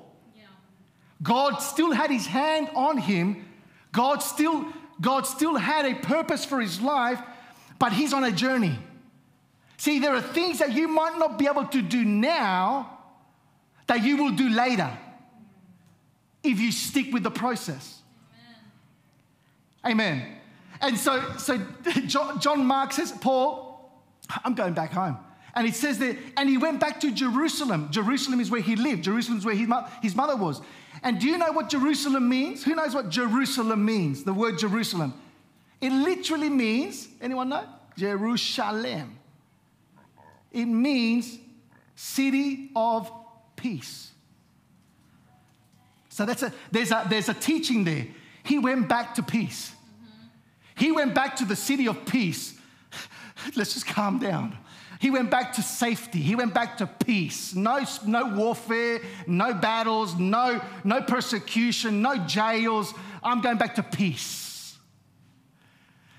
God 1.22 1.58
still 1.58 1.92
had 1.92 2.12
his 2.12 2.28
hand 2.28 2.70
on 2.76 2.98
him. 2.98 3.46
God 3.92 4.22
still, 4.22 4.66
God 5.02 5.26
still 5.26 5.56
had 5.56 5.86
a 5.86 5.96
purpose 5.96 6.46
for 6.46 6.60
his 6.60 6.80
life, 6.80 7.20
but 7.80 7.94
he's 7.94 8.14
on 8.14 8.24
a 8.24 8.32
journey. 8.32 8.78
See, 9.78 10.00
there 10.00 10.16
are 10.16 10.22
things 10.22 10.60
that 10.60 10.74
you 10.74 10.88
might 10.88 11.18
not 11.18 11.38
be 11.38 11.48
able 11.48 11.66
to 11.66 11.82
do 11.82 12.04
now 12.04 13.00
that 13.88 14.04
you 14.04 14.18
will 14.18 14.32
do 14.32 14.50
later 14.50 14.92
if 16.44 16.60
you 16.60 16.72
stick 16.72 17.14
with 17.14 17.24
the 17.24 17.32
process. 17.32 18.02
Amen. 19.86 20.18
Amen. 20.20 20.37
And 20.82 20.98
so, 20.98 21.24
so 21.38 21.58
John 22.40 22.66
Mark 22.66 22.94
says, 22.94 23.12
Paul, 23.12 23.92
I'm 24.44 24.54
going 24.54 24.74
back 24.74 24.92
home. 24.92 25.18
And 25.56 25.66
it 25.66 25.74
says 25.74 25.98
that, 26.00 26.16
and 26.38 26.48
he 26.48 26.58
went 26.58 26.80
back 26.80 27.00
to 27.00 27.12
Jerusalem. 27.12 27.90
Jerusalem 27.92 28.40
is 28.40 28.52
where 28.52 28.62
he 28.62 28.76
lived. 28.76 29.04
Jerusalem 29.04 29.40
is 29.40 29.46
where 29.46 29.56
his 30.02 30.16
mother 30.16 30.36
was. 30.36 30.62
And 31.02 31.20
do 31.20 31.28
you 31.28 31.38
know 31.38 31.52
what 31.52 31.70
Jerusalem 31.70 32.30
means? 32.30 32.64
Who 32.64 32.76
knows 32.76 32.94
what 32.94 33.10
Jerusalem 33.10 33.84
means? 33.84 34.24
The 34.24 34.34
word 34.34 34.60
Jerusalem. 34.60 35.14
It 35.82 35.92
literally 35.92 36.50
means, 36.50 37.08
anyone 37.22 37.50
know? 37.50 37.64
Jerusalem. 37.98 39.18
It 40.52 40.66
means 40.66 41.40
city 41.96 42.70
of 42.76 43.12
peace. 43.56 44.12
So 46.10 46.26
that's 46.26 46.44
a, 46.44 46.54
there's, 46.72 46.92
a, 46.92 47.06
there's 47.10 47.30
a 47.30 47.34
teaching 47.34 47.84
there. 47.84 48.08
He 48.44 48.60
went 48.60 48.88
back 48.88 49.16
to 49.16 49.24
peace. 49.24 49.74
He 50.78 50.92
went 50.92 51.16
back 51.16 51.36
to 51.38 51.46
the 51.46 51.56
city 51.56 51.88
of 51.88 52.06
peace. 52.06 52.54
Let's 53.56 53.74
just 53.74 53.88
calm 53.88 54.20
down. 54.20 54.58
He 55.00 55.12
went 55.12 55.30
back 55.30 55.54
to 55.54 55.62
safety. 55.62 56.20
He 56.20 56.36
went 56.36 56.54
back 56.54 56.78
to 56.78 56.88
peace. 56.88 57.54
No, 57.54 57.84
no 58.06 58.36
warfare, 58.36 59.02
no 59.28 59.54
battles, 59.54 60.16
no, 60.16 60.62
no 60.84 61.02
persecution, 61.02 62.02
no 62.02 62.18
jails. 62.26 62.94
I'm 63.24 63.42
going 63.42 63.58
back 63.58 63.76
to 63.76 63.84
peace. 63.84 64.78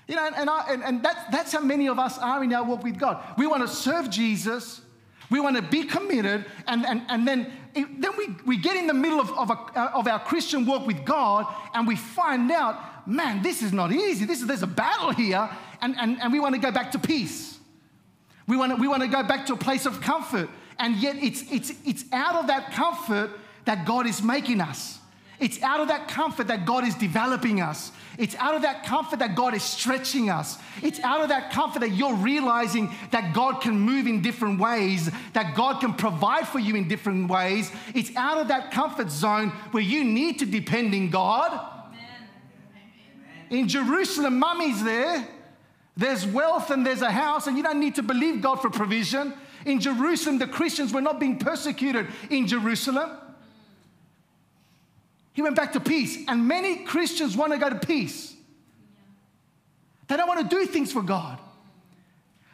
You 0.07 0.15
know, 0.15 0.29
and, 0.35 0.49
I, 0.49 0.65
and, 0.69 0.83
and 0.83 1.03
that, 1.03 1.27
that's 1.31 1.51
how 1.51 1.61
many 1.61 1.87
of 1.87 1.99
us 1.99 2.17
are 2.17 2.43
in 2.43 2.53
our 2.53 2.63
walk 2.63 2.83
with 2.83 2.97
God. 2.97 3.23
We 3.37 3.47
want 3.47 3.61
to 3.61 3.67
serve 3.67 4.09
Jesus, 4.09 4.81
we 5.29 5.39
want 5.39 5.55
to 5.55 5.61
be 5.61 5.83
committed, 5.83 6.45
and, 6.65 6.85
and, 6.85 7.03
and 7.09 7.27
then, 7.27 7.51
then 7.75 8.11
we, 8.17 8.35
we 8.45 8.57
get 8.57 8.75
in 8.75 8.87
the 8.87 8.93
middle 8.93 9.19
of, 9.19 9.29
of, 9.31 9.51
a, 9.51 9.79
of 9.93 10.07
our 10.07 10.19
Christian 10.19 10.65
walk 10.65 10.87
with 10.87 11.05
God 11.05 11.45
and 11.75 11.87
we 11.87 11.95
find 11.95 12.49
out 12.51 12.98
man, 13.09 13.41
this 13.41 13.61
is 13.61 13.73
not 13.73 13.91
easy. 13.91 14.25
This 14.25 14.41
is, 14.41 14.47
there's 14.47 14.63
a 14.63 14.67
battle 14.67 15.11
here, 15.11 15.49
and, 15.81 15.95
and, 15.97 16.21
and 16.21 16.31
we 16.31 16.39
want 16.39 16.55
to 16.55 16.61
go 16.61 16.71
back 16.71 16.91
to 16.91 16.99
peace. 16.99 17.57
We 18.47 18.57
want 18.57 18.71
to, 18.71 18.75
we 18.77 18.87
want 18.87 19.01
to 19.01 19.07
go 19.07 19.23
back 19.23 19.45
to 19.47 19.53
a 19.53 19.57
place 19.57 19.85
of 19.85 20.01
comfort. 20.01 20.49
And 20.77 20.95
yet, 20.95 21.17
it's, 21.17 21.43
it's, 21.51 21.73
it's 21.85 22.05
out 22.11 22.35
of 22.35 22.47
that 22.47 22.71
comfort 22.71 23.31
that 23.65 23.85
God 23.85 24.07
is 24.07 24.23
making 24.23 24.61
us. 24.61 24.97
It's 25.39 25.61
out 25.61 25.79
of 25.79 25.87
that 25.87 26.09
comfort 26.09 26.47
that 26.47 26.65
God 26.65 26.85
is 26.85 26.95
developing 26.95 27.61
us. 27.61 27.91
It's 28.17 28.35
out 28.35 28.55
of 28.55 28.63
that 28.63 28.85
comfort 28.85 29.19
that 29.19 29.35
God 29.35 29.53
is 29.53 29.63
stretching 29.63 30.29
us. 30.29 30.57
It's 30.81 30.99
out 30.99 31.21
of 31.21 31.29
that 31.29 31.51
comfort 31.51 31.79
that 31.79 31.91
you're 31.91 32.15
realizing 32.15 32.93
that 33.11 33.33
God 33.33 33.61
can 33.61 33.79
move 33.79 34.05
in 34.05 34.21
different 34.21 34.59
ways, 34.59 35.09
that 35.33 35.55
God 35.55 35.79
can 35.79 35.93
provide 35.93 36.47
for 36.47 36.59
you 36.59 36.75
in 36.75 36.89
different 36.89 37.29
ways. 37.29 37.71
It's 37.95 38.13
out 38.17 38.37
of 38.39 38.49
that 38.49 38.71
comfort 38.71 39.09
zone 39.09 39.49
where 39.71 39.83
you 39.83 40.03
need 40.03 40.39
to 40.39 40.45
depend 40.45 40.93
in 40.93 41.09
God 41.09 41.78
in 43.49 43.67
Jerusalem, 43.67 44.39
mummy's 44.39 44.83
there. 44.83 45.27
There's 45.97 46.25
wealth 46.25 46.71
and 46.71 46.85
there's 46.85 47.01
a 47.01 47.11
house, 47.11 47.47
and 47.47 47.57
you 47.57 47.63
don't 47.63 47.79
need 47.79 47.95
to 47.95 48.03
believe 48.03 48.41
God 48.41 48.61
for 48.61 48.69
provision. 48.69 49.33
In 49.65 49.81
Jerusalem, 49.81 50.37
the 50.37 50.47
Christians 50.47 50.93
were 50.93 51.01
not 51.01 51.19
being 51.19 51.37
persecuted 51.37 52.07
in 52.29 52.47
Jerusalem. 52.47 53.11
He 55.33 55.41
went 55.41 55.55
back 55.55 55.73
to 55.73 55.79
peace, 55.79 56.17
and 56.27 56.47
many 56.47 56.83
Christians 56.83 57.35
want 57.35 57.51
to 57.53 57.57
go 57.57 57.69
to 57.69 57.75
peace. 57.75 58.33
They 60.07 60.17
don't 60.17 60.27
want 60.27 60.49
to 60.49 60.55
do 60.55 60.65
things 60.65 60.91
for 60.91 61.01
God. 61.01 61.39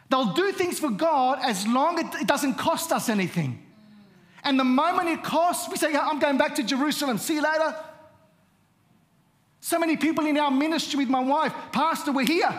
They'll 0.08 0.34
do 0.34 0.52
things 0.52 0.78
for 0.78 0.90
God 0.90 1.38
as 1.42 1.66
long 1.66 1.98
as 1.98 2.20
it 2.20 2.26
doesn't 2.26 2.54
cost 2.54 2.92
us 2.92 3.08
anything. 3.08 3.62
And 4.44 4.60
the 4.60 4.64
moment 4.64 5.08
it 5.08 5.24
costs, 5.24 5.68
we 5.68 5.76
say, 5.76 5.94
I'm 5.96 6.20
going 6.20 6.38
back 6.38 6.54
to 6.56 6.62
Jerusalem. 6.62 7.18
See 7.18 7.34
you 7.34 7.42
later. 7.42 7.74
So 9.66 9.80
many 9.80 9.96
people 9.96 10.24
in 10.26 10.38
our 10.38 10.52
ministry 10.52 10.98
with 10.98 11.08
my 11.08 11.18
wife, 11.18 11.52
Pastor, 11.72 12.12
we're 12.12 12.24
here. 12.24 12.56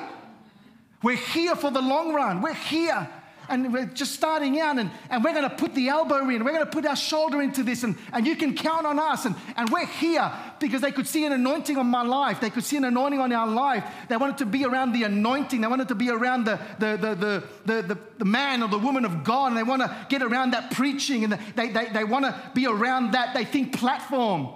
We're 1.01 1.15
here 1.15 1.55
for 1.55 1.71
the 1.71 1.81
long 1.81 2.13
run. 2.13 2.41
We're 2.41 2.53
here. 2.53 3.09
And 3.47 3.71
we're 3.71 3.85
just 3.85 4.11
starting 4.11 4.59
out, 4.59 4.77
and, 4.77 4.91
and 5.09 5.23
we're 5.23 5.31
going 5.31 5.49
to 5.49 5.55
put 5.55 5.73
the 5.73 5.87
elbow 5.87 6.27
in. 6.27 6.43
We're 6.43 6.51
going 6.51 6.65
to 6.65 6.69
put 6.69 6.85
our 6.85 6.97
shoulder 6.97 7.41
into 7.41 7.63
this, 7.63 7.83
and, 7.83 7.95
and 8.11 8.27
you 8.27 8.35
can 8.35 8.55
count 8.55 8.85
on 8.85 8.99
us. 8.99 9.23
And, 9.23 9.37
and 9.55 9.69
we're 9.69 9.85
here 9.85 10.29
because 10.59 10.81
they 10.81 10.91
could 10.91 11.07
see 11.07 11.25
an 11.25 11.31
anointing 11.31 11.77
on 11.77 11.87
my 11.87 12.01
life. 12.01 12.41
They 12.41 12.49
could 12.49 12.65
see 12.65 12.75
an 12.75 12.83
anointing 12.83 13.21
on 13.21 13.31
our 13.31 13.47
life. 13.47 13.85
They 14.09 14.17
wanted 14.17 14.39
to 14.39 14.45
be 14.45 14.65
around 14.65 14.91
the 14.91 15.03
anointing. 15.03 15.61
They 15.61 15.67
wanted 15.67 15.87
to 15.87 15.95
be 15.95 16.09
around 16.09 16.43
the, 16.43 16.59
the, 16.77 16.97
the, 16.97 17.15
the, 17.15 17.43
the, 17.65 17.81
the, 17.83 17.97
the 18.17 18.25
man 18.25 18.61
or 18.61 18.67
the 18.67 18.79
woman 18.79 19.05
of 19.05 19.23
God. 19.23 19.47
And 19.47 19.57
they 19.57 19.63
want 19.63 19.81
to 19.81 20.07
get 20.09 20.21
around 20.21 20.51
that 20.51 20.71
preaching, 20.71 21.23
and 21.23 21.39
they, 21.55 21.69
they, 21.69 21.85
they 21.85 22.03
want 22.03 22.25
to 22.25 22.51
be 22.53 22.67
around 22.67 23.11
that, 23.13 23.33
they 23.33 23.45
think, 23.45 23.79
platform. 23.79 24.49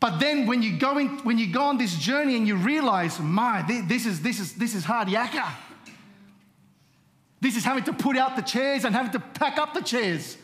But 0.00 0.18
then 0.18 0.46
when 0.46 0.62
you 0.62 0.78
go 0.78 0.98
in, 0.98 1.08
when 1.24 1.38
you 1.38 1.52
go 1.52 1.62
on 1.62 1.78
this 1.78 1.96
journey 1.96 2.36
and 2.36 2.46
you 2.46 2.56
realize, 2.56 3.18
my, 3.18 3.62
this 3.88 4.06
is 4.06 4.20
this 4.20 4.38
is 4.38 4.54
this 4.54 4.74
is 4.74 4.84
hard 4.84 5.08
yakka. 5.08 5.50
This 7.40 7.56
is 7.56 7.64
having 7.64 7.84
to 7.84 7.92
put 7.92 8.16
out 8.16 8.36
the 8.36 8.42
chairs 8.42 8.84
and 8.84 8.94
having 8.94 9.12
to 9.12 9.20
pack 9.20 9.58
up 9.58 9.74
the 9.74 9.80
chairs. 9.80 10.36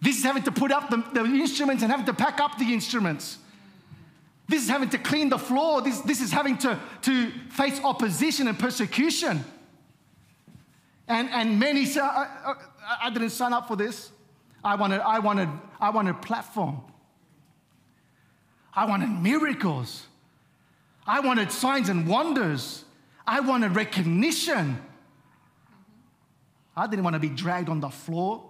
This 0.00 0.18
is 0.18 0.24
having 0.24 0.42
to 0.44 0.52
put 0.52 0.72
up 0.72 0.90
the, 0.90 1.04
the 1.12 1.24
instruments 1.24 1.82
and 1.82 1.90
having 1.90 2.06
to 2.06 2.14
pack 2.14 2.40
up 2.40 2.58
the 2.58 2.72
instruments. 2.72 3.38
This 4.48 4.62
is 4.62 4.68
having 4.68 4.90
to 4.90 4.98
clean 4.98 5.28
the 5.28 5.38
floor. 5.38 5.82
This, 5.82 6.00
this 6.00 6.20
is 6.20 6.30
having 6.30 6.58
to, 6.58 6.78
to 7.02 7.30
face 7.50 7.80
opposition 7.82 8.48
and 8.48 8.58
persecution. 8.58 9.44
And, 11.08 11.28
and 11.30 11.58
many 11.58 11.84
say, 11.86 12.00
I, 12.00 12.28
I, 12.44 12.54
I 13.04 13.10
didn't 13.10 13.30
sign 13.30 13.52
up 13.52 13.68
for 13.68 13.76
this. 13.76 14.10
I 14.64 14.74
wanted, 14.74 15.00
I 15.00 15.18
wanted, 15.20 15.48
I 15.80 15.90
wanted 15.90 16.16
a 16.16 16.18
platform. 16.18 16.80
I 18.76 18.84
wanted 18.84 19.08
miracles. 19.08 20.06
I 21.06 21.20
wanted 21.20 21.50
signs 21.50 21.88
and 21.88 22.06
wonders. 22.06 22.84
I 23.26 23.40
wanted 23.40 23.74
recognition. 23.74 24.78
I 26.76 26.86
didn't 26.86 27.04
want 27.04 27.14
to 27.14 27.20
be 27.20 27.30
dragged 27.30 27.70
on 27.70 27.80
the 27.80 27.88
floor 27.88 28.44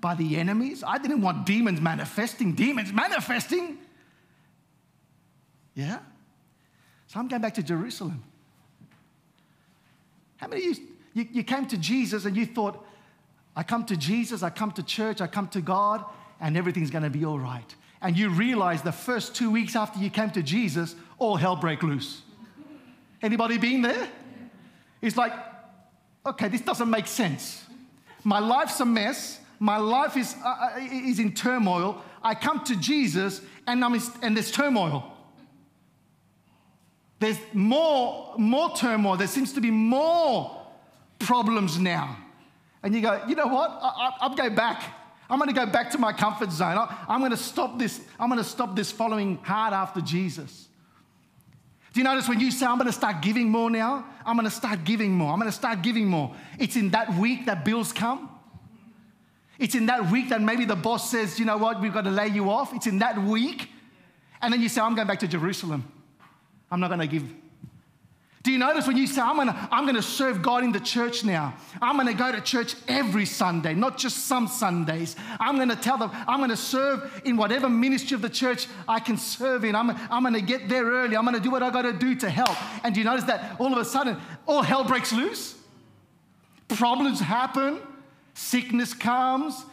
by 0.00 0.14
the 0.14 0.36
enemies. 0.36 0.84
I 0.86 0.98
didn't 0.98 1.22
want 1.22 1.46
demons 1.46 1.80
manifesting, 1.80 2.54
demons 2.54 2.92
manifesting. 2.92 3.78
Yeah? 5.74 6.00
So 7.06 7.18
I'm 7.18 7.28
going 7.28 7.40
back 7.40 7.54
to 7.54 7.62
Jerusalem. 7.62 8.22
How 10.36 10.48
many 10.48 10.66
of 10.66 10.78
you, 10.78 10.88
you, 11.14 11.28
you 11.32 11.44
came 11.44 11.66
to 11.66 11.78
Jesus 11.78 12.26
and 12.26 12.36
you 12.36 12.44
thought, 12.44 12.84
I 13.56 13.62
come 13.62 13.86
to 13.86 13.96
Jesus, 13.96 14.42
I 14.42 14.50
come 14.50 14.72
to 14.72 14.82
church, 14.82 15.20
I 15.20 15.26
come 15.26 15.48
to 15.48 15.60
God, 15.60 16.04
and 16.40 16.56
everything's 16.56 16.90
going 16.90 17.04
to 17.04 17.10
be 17.10 17.24
all 17.24 17.38
right. 17.38 17.74
And 18.02 18.18
you 18.18 18.30
realize 18.30 18.82
the 18.82 18.92
first 18.92 19.34
two 19.34 19.50
weeks 19.50 19.76
after 19.76 20.00
you 20.00 20.10
came 20.10 20.30
to 20.30 20.42
Jesus, 20.42 20.96
all 21.18 21.36
hell 21.36 21.56
break 21.56 21.82
loose. 21.82 22.22
Anybody 23.22 23.58
been 23.58 23.82
there? 23.82 24.08
It's 25.00 25.16
like, 25.16 25.32
okay, 26.26 26.48
this 26.48 26.60
doesn't 26.60 26.90
make 26.90 27.06
sense. 27.06 27.64
My 28.24 28.40
life's 28.40 28.80
a 28.80 28.84
mess. 28.84 29.38
My 29.60 29.76
life 29.76 30.16
is, 30.16 30.34
uh, 30.44 30.48
uh 30.48 30.80
is 30.80 31.20
in 31.20 31.32
turmoil. 31.32 32.02
I 32.22 32.34
come 32.34 32.64
to 32.64 32.76
Jesus 32.76 33.40
and, 33.66 33.84
I'm 33.84 33.94
and 34.22 34.36
there's 34.36 34.50
turmoil. 34.50 35.12
There's 37.20 37.38
more, 37.52 38.34
more 38.36 38.74
turmoil. 38.76 39.16
There 39.16 39.28
seems 39.28 39.52
to 39.52 39.60
be 39.60 39.70
more 39.70 40.60
problems 41.20 41.78
now. 41.78 42.16
And 42.82 42.94
you 42.94 43.00
go, 43.00 43.22
you 43.28 43.36
know 43.36 43.46
what? 43.46 43.70
I, 43.70 44.26
am 44.26 44.34
going 44.34 44.56
back. 44.56 44.82
I'm 45.30 45.38
going 45.38 45.48
to 45.48 45.54
go 45.54 45.66
back 45.66 45.90
to 45.92 45.98
my 45.98 46.12
comfort 46.12 46.50
zone. 46.50 46.86
I'm 47.08 47.20
going 47.20 47.30
to 47.30 47.36
stop 47.36 47.78
this. 47.78 48.00
I'm 48.18 48.28
going 48.28 48.42
to 48.42 48.48
stop 48.48 48.76
this 48.76 48.92
following 48.92 49.38
hard 49.38 49.72
after 49.72 50.00
Jesus. 50.00 50.68
Do 51.92 52.00
you 52.00 52.04
notice 52.04 52.28
when 52.28 52.40
you 52.40 52.50
say, 52.50 52.66
I'm 52.66 52.78
going 52.78 52.86
to 52.86 52.92
start 52.92 53.20
giving 53.20 53.50
more 53.50 53.70
now? 53.70 54.06
I'm 54.24 54.36
going 54.36 54.48
to 54.48 54.54
start 54.54 54.84
giving 54.84 55.12
more. 55.12 55.32
I'm 55.32 55.38
going 55.38 55.50
to 55.50 55.56
start 55.56 55.82
giving 55.82 56.06
more. 56.06 56.34
It's 56.58 56.76
in 56.76 56.90
that 56.90 57.14
week 57.16 57.46
that 57.46 57.64
bills 57.64 57.92
come. 57.92 58.30
It's 59.58 59.74
in 59.74 59.86
that 59.86 60.10
week 60.10 60.30
that 60.30 60.40
maybe 60.40 60.64
the 60.64 60.76
boss 60.76 61.10
says, 61.10 61.38
you 61.38 61.44
know 61.44 61.58
what, 61.58 61.80
we've 61.80 61.92
got 61.92 62.04
to 62.04 62.10
lay 62.10 62.28
you 62.28 62.50
off. 62.50 62.74
It's 62.74 62.86
in 62.86 62.98
that 63.00 63.22
week. 63.22 63.68
And 64.40 64.52
then 64.52 64.60
you 64.60 64.68
say, 64.68 64.80
I'm 64.80 64.94
going 64.94 65.06
back 65.06 65.20
to 65.20 65.28
Jerusalem. 65.28 65.84
I'm 66.70 66.80
not 66.80 66.88
going 66.88 67.00
to 67.00 67.06
give 67.06 67.24
do 68.42 68.50
you 68.50 68.58
notice 68.58 68.88
when 68.88 68.96
you 68.96 69.06
say, 69.06 69.20
I'm 69.20 69.36
gonna, 69.36 69.68
I'm 69.70 69.86
gonna 69.86 70.02
serve 70.02 70.42
God 70.42 70.64
in 70.64 70.72
the 70.72 70.80
church 70.80 71.24
now? 71.24 71.54
I'm 71.80 71.96
gonna 71.96 72.12
go 72.12 72.32
to 72.32 72.40
church 72.40 72.74
every 72.88 73.24
Sunday, 73.24 73.72
not 73.72 73.98
just 73.98 74.26
some 74.26 74.48
Sundays. 74.48 75.14
I'm 75.38 75.58
gonna 75.58 75.76
tell 75.76 75.96
them, 75.96 76.10
I'm 76.12 76.40
gonna 76.40 76.56
serve 76.56 77.22
in 77.24 77.36
whatever 77.36 77.68
ministry 77.68 78.16
of 78.16 78.22
the 78.22 78.28
church 78.28 78.66
I 78.88 78.98
can 78.98 79.16
serve 79.16 79.64
in. 79.64 79.76
I'm, 79.76 79.90
I'm 79.90 80.24
gonna 80.24 80.40
get 80.40 80.68
there 80.68 80.84
early. 80.84 81.16
I'm 81.16 81.24
gonna 81.24 81.38
do 81.38 81.52
what 81.52 81.62
I 81.62 81.70
gotta 81.70 81.92
do 81.92 82.16
to 82.16 82.28
help. 82.28 82.56
And 82.84 82.92
do 82.94 83.00
you 83.00 83.04
notice 83.04 83.24
that 83.24 83.60
all 83.60 83.72
of 83.72 83.78
a 83.78 83.84
sudden, 83.84 84.16
all 84.46 84.62
hell 84.62 84.82
breaks 84.82 85.12
loose? 85.12 85.54
Problems 86.66 87.20
happen, 87.20 87.78
sickness 88.34 88.92
comes. 88.92 89.64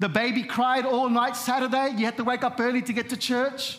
The 0.00 0.08
baby 0.08 0.42
cried 0.42 0.84
all 0.84 1.08
night 1.08 1.34
Saturday. 1.34 1.94
You 1.96 2.04
had 2.04 2.18
to 2.18 2.24
wake 2.24 2.44
up 2.44 2.60
early 2.60 2.82
to 2.82 2.92
get 2.92 3.08
to 3.08 3.16
church. 3.16 3.78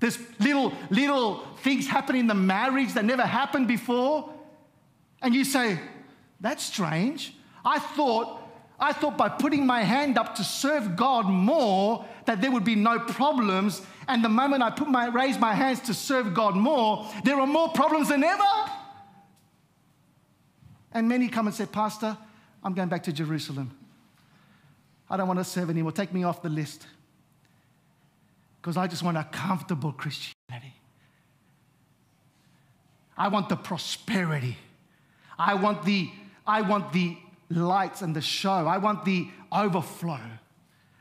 There's 0.00 0.18
little, 0.38 0.72
little 0.90 1.44
things 1.58 1.86
happen 1.86 2.14
in 2.14 2.26
the 2.26 2.34
marriage 2.34 2.94
that 2.94 3.04
never 3.04 3.22
happened 3.22 3.66
before. 3.66 4.32
And 5.20 5.34
you 5.34 5.44
say, 5.44 5.80
that's 6.40 6.62
strange. 6.62 7.34
I 7.64 7.78
thought, 7.80 8.40
I 8.78 8.92
thought 8.92 9.18
by 9.18 9.28
putting 9.28 9.66
my 9.66 9.82
hand 9.82 10.16
up 10.16 10.36
to 10.36 10.44
serve 10.44 10.94
God 10.94 11.26
more, 11.26 12.04
that 12.26 12.40
there 12.40 12.52
would 12.52 12.64
be 12.64 12.76
no 12.76 13.00
problems. 13.00 13.82
And 14.06 14.24
the 14.24 14.28
moment 14.28 14.62
I 14.62 14.70
put 14.70 14.88
my 14.88 15.08
raise 15.08 15.38
my 15.38 15.52
hands 15.52 15.80
to 15.82 15.94
serve 15.94 16.32
God 16.32 16.54
more, 16.54 17.06
there 17.24 17.40
are 17.40 17.46
more 17.46 17.70
problems 17.70 18.08
than 18.10 18.22
ever. 18.22 18.44
And 20.92 21.08
many 21.08 21.28
come 21.28 21.48
and 21.48 21.54
say, 21.54 21.66
Pastor, 21.66 22.16
I'm 22.62 22.72
going 22.72 22.88
back 22.88 23.02
to 23.04 23.12
Jerusalem. 23.12 23.76
I 25.10 25.16
don't 25.16 25.26
want 25.26 25.40
to 25.40 25.44
serve 25.44 25.70
anymore. 25.70 25.92
Take 25.92 26.14
me 26.14 26.22
off 26.22 26.40
the 26.40 26.48
list 26.48 26.86
because 28.68 28.76
I 28.76 28.86
just 28.86 29.02
want 29.02 29.16
a 29.16 29.24
comfortable 29.24 29.92
Christianity. 29.92 30.74
I 33.16 33.28
want 33.28 33.48
the 33.48 33.56
prosperity. 33.56 34.58
I 35.38 35.54
want 35.54 35.86
the, 35.86 36.10
I 36.46 36.60
want 36.60 36.92
the 36.92 37.16
lights 37.48 38.02
and 38.02 38.14
the 38.14 38.20
show. 38.20 38.50
I 38.50 38.76
want 38.76 39.06
the 39.06 39.26
overflow. 39.50 40.20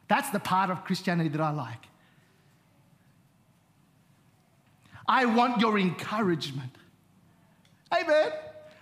That's 0.07 0.29
the 0.29 0.39
part 0.39 0.69
of 0.69 0.85
Christianity 0.85 1.27
that 1.27 1.41
I 1.41 1.49
like. 1.49 1.87
I 5.05 5.25
want 5.25 5.59
your 5.59 5.77
encouragement. 5.77 6.71
Amen. 7.93 8.31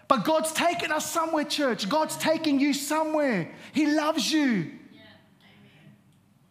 But 0.07 0.25
God's 0.25 0.51
taken 0.51 0.91
us 0.91 1.09
somewhere, 1.09 1.45
church. 1.45 1.89
God's 1.89 2.17
taking 2.17 2.59
you 2.59 2.71
somewhere. 2.71 3.51
He 3.73 3.87
loves 3.87 4.31
you. 4.31 4.73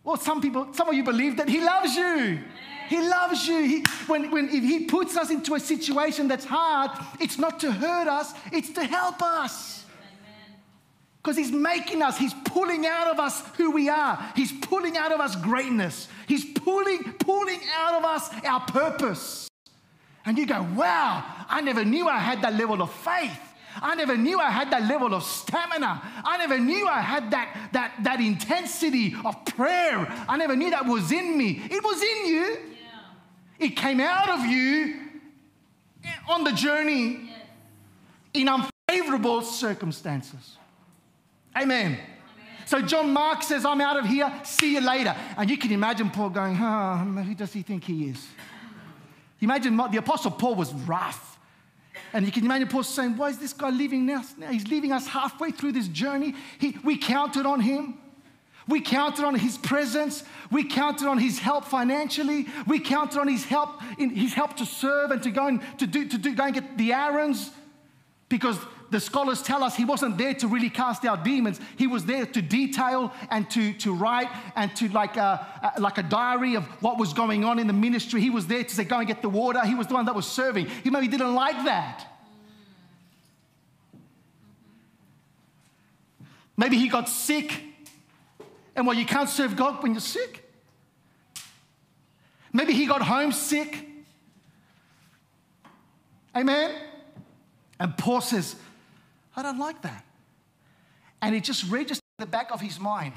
Well, 0.05 0.19
some 0.19 0.43
people, 0.43 0.69
some 0.73 0.89
of 0.89 0.95
you 0.95 1.03
believe 1.03 1.39
that 1.39 1.49
He 1.49 1.61
loves 1.61 1.97
you. 1.97 2.39
He 2.89 3.01
loves 3.01 3.49
you. 3.49 3.63
He, 3.63 3.85
when, 4.07 4.31
when 4.31 4.49
if 4.51 4.63
He 4.63 4.85
puts 4.85 5.17
us 5.17 5.31
into 5.31 5.55
a 5.55 5.61
situation 5.61 6.29
that's 6.29 6.45
hard, 6.45 6.91
it's 7.19 7.39
not 7.39 7.59
to 7.61 7.73
hurt 7.73 8.07
us, 8.07 8.35
it's 8.53 8.71
to 8.75 8.85
help 8.85 9.23
us. 9.23 9.85
Because 11.23 11.39
He's 11.39 11.51
making 11.51 12.03
us, 12.03 12.19
He's 12.19 12.35
pulling 12.45 12.85
out 12.85 13.09
of 13.09 13.19
us 13.19 13.43
who 13.57 13.71
we 13.71 13.89
are. 13.89 14.23
He's 14.37 14.53
pulling 14.53 14.99
out 14.99 15.11
of 15.11 15.21
us 15.21 15.35
greatness. 15.37 16.09
He's 16.29 16.45
pulling, 16.45 17.15
pulling 17.15 17.61
out 17.75 17.95
of 17.95 18.05
us 18.05 18.29
our 18.45 18.61
purpose. 18.61 19.49
And 20.27 20.37
you 20.37 20.47
go, 20.47 20.67
wow, 20.75 21.25
I 21.49 21.63
never 21.63 21.85
knew 21.85 22.09
I 22.09 22.19
had 22.19 22.43
that 22.43 22.55
level 22.55 22.83
of 22.83 22.93
faith. 22.93 23.54
I 23.83 23.95
never 23.95 24.17
knew 24.17 24.39
I 24.39 24.51
had 24.51 24.71
that 24.71 24.83
level 24.83 25.15
of 25.15 25.23
stamina. 25.23 26.03
I 26.25 26.37
never 26.39 26.59
knew 26.59 26.87
I 26.87 27.01
had 27.01 27.31
that, 27.33 27.71
that, 27.73 27.95
that 28.03 28.21
intensity 28.21 29.15
of 29.25 29.45
prayer. 29.45 30.07
I 30.29 30.37
never 30.37 30.57
knew 30.57 30.71
that 30.71 30.87
was 30.87 31.11
in 31.13 31.37
me. 31.37 31.61
It 31.71 31.83
was 31.83 32.03
in 32.03 32.27
you, 32.27 32.41
yeah. 32.41 33.67
it 33.67 33.77
came 33.77 34.01
out 34.01 34.29
of 34.31 34.47
you 34.47 35.01
on 36.29 36.45
the 36.45 36.53
journey 36.53 37.31
yes. 37.31 37.41
in 38.35 38.49
unfavorable 38.49 39.43
circumstances. 39.43 40.59
Amen. 41.57 41.99
So 42.67 42.81
John 42.81 43.13
Mark 43.13 43.43
says, 43.43 43.65
I'm 43.65 43.81
out 43.81 43.99
of 43.99 44.07
here, 44.07 44.33
see 44.43 44.75
you 44.75 44.81
later. 44.81 45.15
And 45.37 45.51
you 45.51 45.59
can 45.59 45.71
imagine 45.71 46.11
Paul 46.11 46.31
going, 46.31 46.57
oh, 46.61 46.97
who 46.97 47.35
does 47.35 47.53
he 47.53 47.63
think 47.63 47.85
he 47.85 48.09
is? 48.09 48.27
Imagine 49.41 49.77
the 49.77 49.99
Apostle 49.99 50.31
Paul 50.31 50.55
was 50.55 50.73
rough. 50.73 51.34
And 52.15 52.25
you 52.25 52.31
can 52.31 52.45
imagine 52.45 52.69
Paul 52.69 52.85
saying, 52.85 53.17
Why 53.17 53.29
is 53.31 53.39
this 53.39 53.53
guy 53.53 53.71
leaving 53.71 54.09
us 54.09 54.35
now? 54.39 54.47
He's 54.47 54.69
leaving 54.69 54.93
us 54.93 55.09
halfway 55.09 55.51
through 55.51 55.73
this 55.73 55.89
journey. 55.89 56.35
He, 56.61 56.79
we 56.85 56.97
counted 56.97 57.45
on 57.45 57.59
him. 57.59 57.99
We 58.69 58.81
counted 58.81 59.25
on 59.25 59.35
his 59.35 59.59
presence. 59.59 60.23
We 60.51 60.63
counted 60.63 61.09
on 61.09 61.19
his 61.19 61.41
help 61.41 61.65
financially. 61.65 62.47
We 62.69 62.79
counted 62.79 63.19
on 63.19 63.27
his 63.27 63.45
help 63.45 63.83
in 63.99 64.11
his 64.11 64.33
help 64.33 64.57
to 64.59 64.65
serve 64.65 65.11
and 65.11 65.23
to 65.25 65.31
go 65.33 65.49
and 65.49 65.61
to 65.79 65.89
do 65.89 66.09
to 66.09 66.17
do 66.17 66.35
go 66.37 66.45
and 66.45 66.55
get 66.55 66.79
the 66.79 66.93
errands. 66.93 67.51
Because 68.29 68.59
the 68.91 69.01
scholars 69.01 69.43
tell 69.43 69.65
us 69.65 69.75
he 69.75 69.85
wasn't 69.85 70.19
there 70.19 70.35
to 70.35 70.47
really 70.47 70.71
cast 70.71 71.05
out 71.05 71.25
demons. 71.25 71.61
He 71.77 71.87
was 71.87 72.05
there 72.05 72.27
to 72.27 72.43
detail 72.43 73.13
and 73.31 73.51
to, 73.51 73.73
to 73.75 73.93
write 73.93 74.29
and 74.57 74.75
to 74.77 74.89
like 74.89 75.17
a, 75.17 75.75
like 75.79 75.99
a 75.99 76.03
diary 76.03 76.55
of 76.55 76.65
what 76.83 76.99
was 76.99 77.13
going 77.13 77.45
on 77.45 77.59
in 77.59 77.67
the 77.67 77.73
ministry. 77.73 78.21
He 78.21 78.31
was 78.31 78.47
there 78.47 78.63
to 78.63 78.75
say, 78.75 78.85
go 78.85 78.99
and 78.99 79.07
get 79.07 79.23
the 79.23 79.29
water. 79.29 79.65
He 79.65 79.75
was 79.75 79.87
the 79.87 79.95
one 79.95 80.05
that 80.07 80.15
was 80.15 80.27
serving. 80.27 80.67
He 80.67 80.91
maybe 80.91 81.09
didn't 81.09 81.35
like 81.35 81.65
that. 81.65 82.07
Maybe 86.57 86.77
he 86.77 86.89
got 86.89 87.09
sick. 87.09 87.63
And 88.77 88.87
well, 88.87 88.97
you 88.97 89.07
can't 89.07 89.29
serve 89.29 89.57
God 89.57 89.83
when 89.83 89.93
you're 89.93 90.01
sick. 90.01 90.49
Maybe 92.53 92.73
he 92.73 92.87
got 92.87 93.03
homesick. 93.03 93.89
Amen. 96.37 96.75
And 97.81 97.97
Paul 97.97 98.21
says, 98.21 98.57
I 99.37 99.43
don't 99.43 99.59
like 99.59 99.83
that. 99.83 100.05
And 101.21 101.35
it 101.35 101.45
just 101.45 101.71
registered 101.71 102.05
in 102.19 102.25
the 102.25 102.31
back 102.31 102.51
of 102.53 102.61
his 102.61 102.79
mind. 102.79 103.15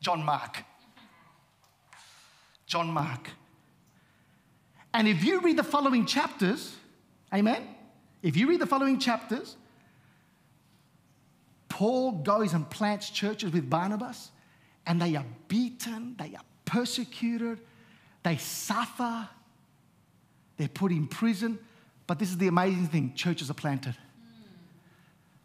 John 0.00 0.24
Mark. 0.24 0.64
John 2.66 2.90
Mark. 2.90 3.30
And 4.94 5.06
if 5.06 5.24
you 5.24 5.40
read 5.40 5.56
the 5.56 5.64
following 5.64 6.06
chapters, 6.06 6.74
amen? 7.32 7.62
If 8.22 8.36
you 8.36 8.48
read 8.48 8.60
the 8.60 8.66
following 8.66 8.98
chapters, 8.98 9.56
Paul 11.68 12.12
goes 12.12 12.52
and 12.52 12.68
plants 12.68 13.10
churches 13.10 13.52
with 13.52 13.70
Barnabas, 13.70 14.30
and 14.86 15.00
they 15.00 15.16
are 15.16 15.24
beaten, 15.48 16.16
they 16.18 16.34
are 16.34 16.44
persecuted, 16.64 17.60
they 18.22 18.36
suffer, 18.36 19.28
they're 20.56 20.68
put 20.68 20.92
in 20.92 21.06
prison. 21.06 21.58
But 22.06 22.18
this 22.18 22.30
is 22.30 22.38
the 22.38 22.48
amazing 22.48 22.88
thing 22.88 23.14
churches 23.14 23.50
are 23.50 23.54
planted. 23.54 23.96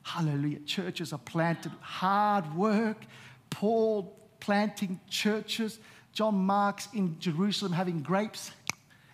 Hallelujah. 0.05 0.59
Churches 0.59 1.13
are 1.13 1.19
planted, 1.19 1.71
hard 1.81 2.55
work. 2.55 3.05
Paul 3.49 4.15
planting 4.39 4.99
churches. 5.09 5.79
John 6.13 6.35
Mark's 6.35 6.87
in 6.93 7.19
Jerusalem 7.19 7.71
having 7.71 8.03
grapes, 8.03 8.51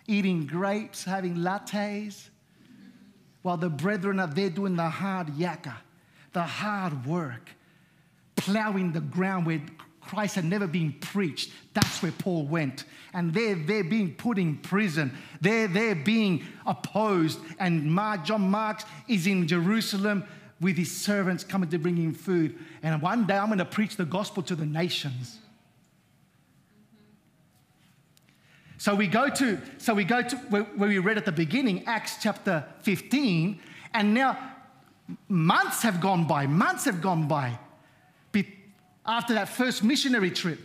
eating 0.06 0.46
grapes, 0.46 1.02
having 1.02 1.36
lattes. 1.36 2.28
while 3.40 3.56
the 3.56 3.70
brethren 3.70 4.20
are 4.20 4.26
there 4.26 4.50
doing 4.50 4.76
the 4.76 4.88
hard 4.88 5.28
yakka, 5.28 5.74
the 6.34 6.42
hard 6.42 7.06
work, 7.06 7.48
plowing 8.36 8.92
the 8.92 9.00
ground 9.00 9.46
where 9.46 9.62
Christ 10.02 10.34
had 10.34 10.44
never 10.44 10.66
been 10.66 10.92
preached. 11.00 11.52
That's 11.72 12.02
where 12.02 12.12
Paul 12.12 12.44
went. 12.46 12.84
And 13.14 13.32
they're, 13.32 13.54
they're 13.54 13.82
being 13.82 14.14
put 14.14 14.36
in 14.36 14.58
prison. 14.58 15.16
They're, 15.40 15.68
they're 15.68 15.94
being 15.94 16.44
opposed. 16.66 17.40
And 17.58 17.90
Mark, 17.90 18.24
John 18.24 18.42
Marks 18.42 18.84
is 19.08 19.26
in 19.26 19.48
Jerusalem 19.48 20.24
with 20.62 20.76
his 20.76 20.90
servants 20.90 21.44
coming 21.44 21.68
to 21.68 21.78
bring 21.78 21.96
him 21.96 22.14
food. 22.14 22.58
And 22.82 23.02
one 23.02 23.26
day 23.26 23.36
I'm 23.36 23.48
going 23.48 23.58
to 23.58 23.66
preach 23.66 23.96
the 23.96 24.06
gospel 24.06 24.42
to 24.44 24.54
the 24.54 24.64
nations. 24.64 25.38
So 28.78 28.94
we 28.94 29.06
go 29.06 29.28
to, 29.28 29.60
so 29.78 29.92
we 29.92 30.04
go 30.04 30.22
to 30.22 30.36
where, 30.36 30.66
we 30.76 30.98
read 30.98 31.18
at 31.18 31.26
the 31.26 31.32
beginning, 31.32 31.84
Acts 31.86 32.16
chapter 32.20 32.64
15, 32.80 33.60
and 33.92 34.14
now 34.14 34.38
months 35.28 35.82
have 35.82 36.00
gone 36.00 36.26
by, 36.26 36.46
months 36.46 36.86
have 36.86 37.02
gone 37.02 37.28
by 37.28 37.58
after 39.06 39.34
that 39.34 39.48
first 39.48 39.82
missionary 39.82 40.30
trip. 40.30 40.60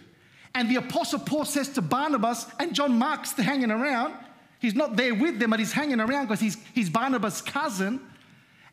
And 0.54 0.70
the 0.70 0.78
Apostle 0.78 1.20
Paul 1.20 1.46
says 1.46 1.70
to 1.70 1.82
Barnabas 1.82 2.46
and 2.60 2.74
John 2.74 2.98
Mark's 2.98 3.34
hanging 3.34 3.72
around. 3.72 4.16
He's 4.60 4.76
not 4.76 4.96
there 4.96 5.14
with 5.14 5.40
them, 5.40 5.52
but 5.52 5.60
he's 5.60 5.72
hanging 5.72 6.00
around 6.00 6.26
because 6.26 6.40
he's, 6.40 6.58
he's 6.74 6.90
Barnabas' 6.90 7.42
cousin. 7.42 8.00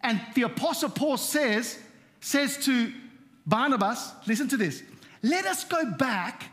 And 0.05 0.21
the 0.35 0.43
Apostle 0.43 0.91
Paul 0.91 1.17
says, 1.17 1.79
says 2.21 2.59
to 2.67 2.93
Barnabas, 3.47 4.13
listen 4.27 4.49
to 4.49 4.57
this, 4.57 4.83
let 5.23 5.47
us 5.47 5.65
go 5.65 5.91
back 5.93 6.45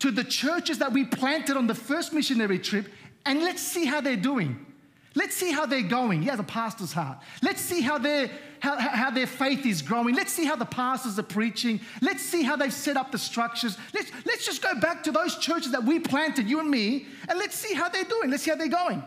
to 0.00 0.10
the 0.10 0.24
churches 0.24 0.78
that 0.78 0.92
we 0.92 1.04
planted 1.04 1.56
on 1.56 1.68
the 1.68 1.74
first 1.76 2.12
missionary 2.12 2.58
trip 2.58 2.88
and 3.24 3.40
let's 3.40 3.62
see 3.62 3.86
how 3.86 4.00
they're 4.00 4.16
doing. 4.16 4.66
Let's 5.14 5.36
see 5.36 5.52
how 5.52 5.66
they're 5.66 5.82
going. 5.82 6.22
He 6.22 6.28
has 6.28 6.40
a 6.40 6.44
pastor's 6.44 6.92
heart. 6.92 7.18
Let's 7.40 7.60
see 7.60 7.82
how, 7.82 7.98
their 7.98 8.30
how, 8.58 8.78
how 8.78 9.10
their 9.10 9.26
faith 9.28 9.64
is 9.64 9.80
growing. 9.80 10.16
Let's 10.16 10.32
see 10.32 10.44
how 10.44 10.56
the 10.56 10.64
pastors 10.64 11.18
are 11.18 11.22
preaching. 11.22 11.80
Let's 12.00 12.22
see 12.22 12.42
how 12.42 12.56
they've 12.56 12.72
set 12.72 12.96
up 12.96 13.12
the 13.12 13.18
structures. 13.18 13.76
Let's, 13.94 14.10
let's 14.24 14.44
just 14.44 14.60
go 14.62 14.74
back 14.80 15.04
to 15.04 15.12
those 15.12 15.36
churches 15.38 15.70
that 15.72 15.84
we 15.84 16.00
planted, 16.00 16.48
you 16.48 16.58
and 16.58 16.70
me, 16.70 17.06
and 17.28 17.38
let's 17.38 17.54
see 17.54 17.74
how 17.74 17.88
they're 17.88 18.04
doing. 18.04 18.30
Let's 18.30 18.42
see 18.42 18.50
how 18.50 18.56
they're 18.56 18.68
going. 18.68 19.04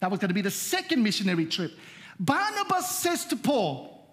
That 0.00 0.10
was 0.10 0.20
going 0.20 0.28
to 0.28 0.34
be 0.34 0.42
the 0.42 0.50
second 0.50 1.02
missionary 1.02 1.46
trip. 1.46 1.72
Barnabas 2.18 2.90
says 2.90 3.24
to 3.26 3.36
Paul, 3.36 4.06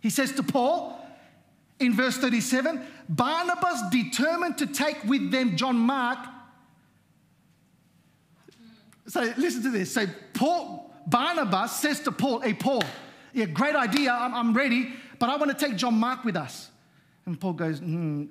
he 0.00 0.10
says 0.10 0.32
to 0.32 0.42
Paul, 0.42 1.00
in 1.78 1.94
verse 1.94 2.16
37, 2.16 2.80
Barnabas 3.08 3.82
determined 3.90 4.58
to 4.58 4.66
take 4.66 5.04
with 5.04 5.30
them 5.30 5.56
John 5.56 5.76
Mark. 5.76 6.18
So 9.06 9.32
listen 9.36 9.62
to 9.62 9.70
this. 9.70 9.92
So 9.92 10.06
Paul, 10.32 10.94
Barnabas 11.06 11.76
says 11.76 12.00
to 12.00 12.12
Paul, 12.12 12.40
Hey, 12.40 12.54
Paul, 12.54 12.82
yeah, 13.32 13.44
great 13.46 13.76
idea. 13.76 14.12
I'm, 14.12 14.34
I'm 14.34 14.54
ready, 14.54 14.94
but 15.18 15.28
I 15.28 15.36
want 15.36 15.56
to 15.56 15.66
take 15.66 15.76
John 15.76 15.94
Mark 15.94 16.24
with 16.24 16.36
us. 16.36 16.70
And 17.26 17.38
Paul 17.38 17.52
goes, 17.52 17.80
mm, 17.80 18.28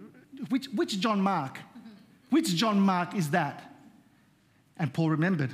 which, 0.50 0.68
which 0.68 1.00
John 1.00 1.22
Mark? 1.22 1.60
Which 2.30 2.56
John 2.56 2.80
Mark 2.80 3.14
is 3.16 3.30
that? 3.30 3.76
And 4.78 4.94
Paul 4.94 5.12
remembered. 5.12 5.52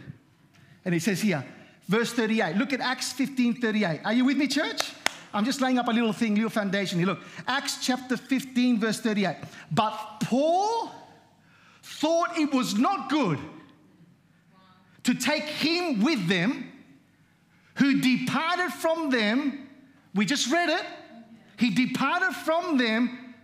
And 0.85 0.93
he 0.93 0.99
says 0.99 1.21
here, 1.21 1.45
verse 1.91 2.13
38. 2.13 2.55
Look 2.55 2.71
at 2.71 2.79
Acts 2.79 3.11
15 3.11 3.55
38. 3.55 3.99
Are 4.05 4.13
you 4.13 4.23
with 4.23 4.37
me, 4.37 4.47
church? 4.47 4.93
I'm 5.33 5.43
just 5.43 5.59
laying 5.59 5.77
up 5.77 5.89
a 5.89 5.91
little 5.91 6.13
thing, 6.13 6.35
little 6.35 6.49
foundation 6.49 6.99
here. 6.99 7.07
Look, 7.07 7.19
Acts 7.47 7.85
chapter 7.85 8.15
15, 8.15 8.79
verse 8.79 9.01
38. 9.01 9.35
But 9.71 9.91
Paul 10.23 10.89
thought 11.83 12.37
it 12.37 12.53
was 12.53 12.77
not 12.77 13.09
good 13.09 13.39
to 15.03 15.13
take 15.13 15.43
him 15.43 16.01
with 16.01 16.27
them 16.29 16.71
who 17.75 17.99
departed 17.99 18.71
from 18.71 19.09
them. 19.09 19.69
We 20.15 20.25
just 20.25 20.49
read 20.49 20.69
it. 20.69 20.85
He 21.57 21.71
departed 21.71 22.33
from 22.37 22.77
them 22.77 23.35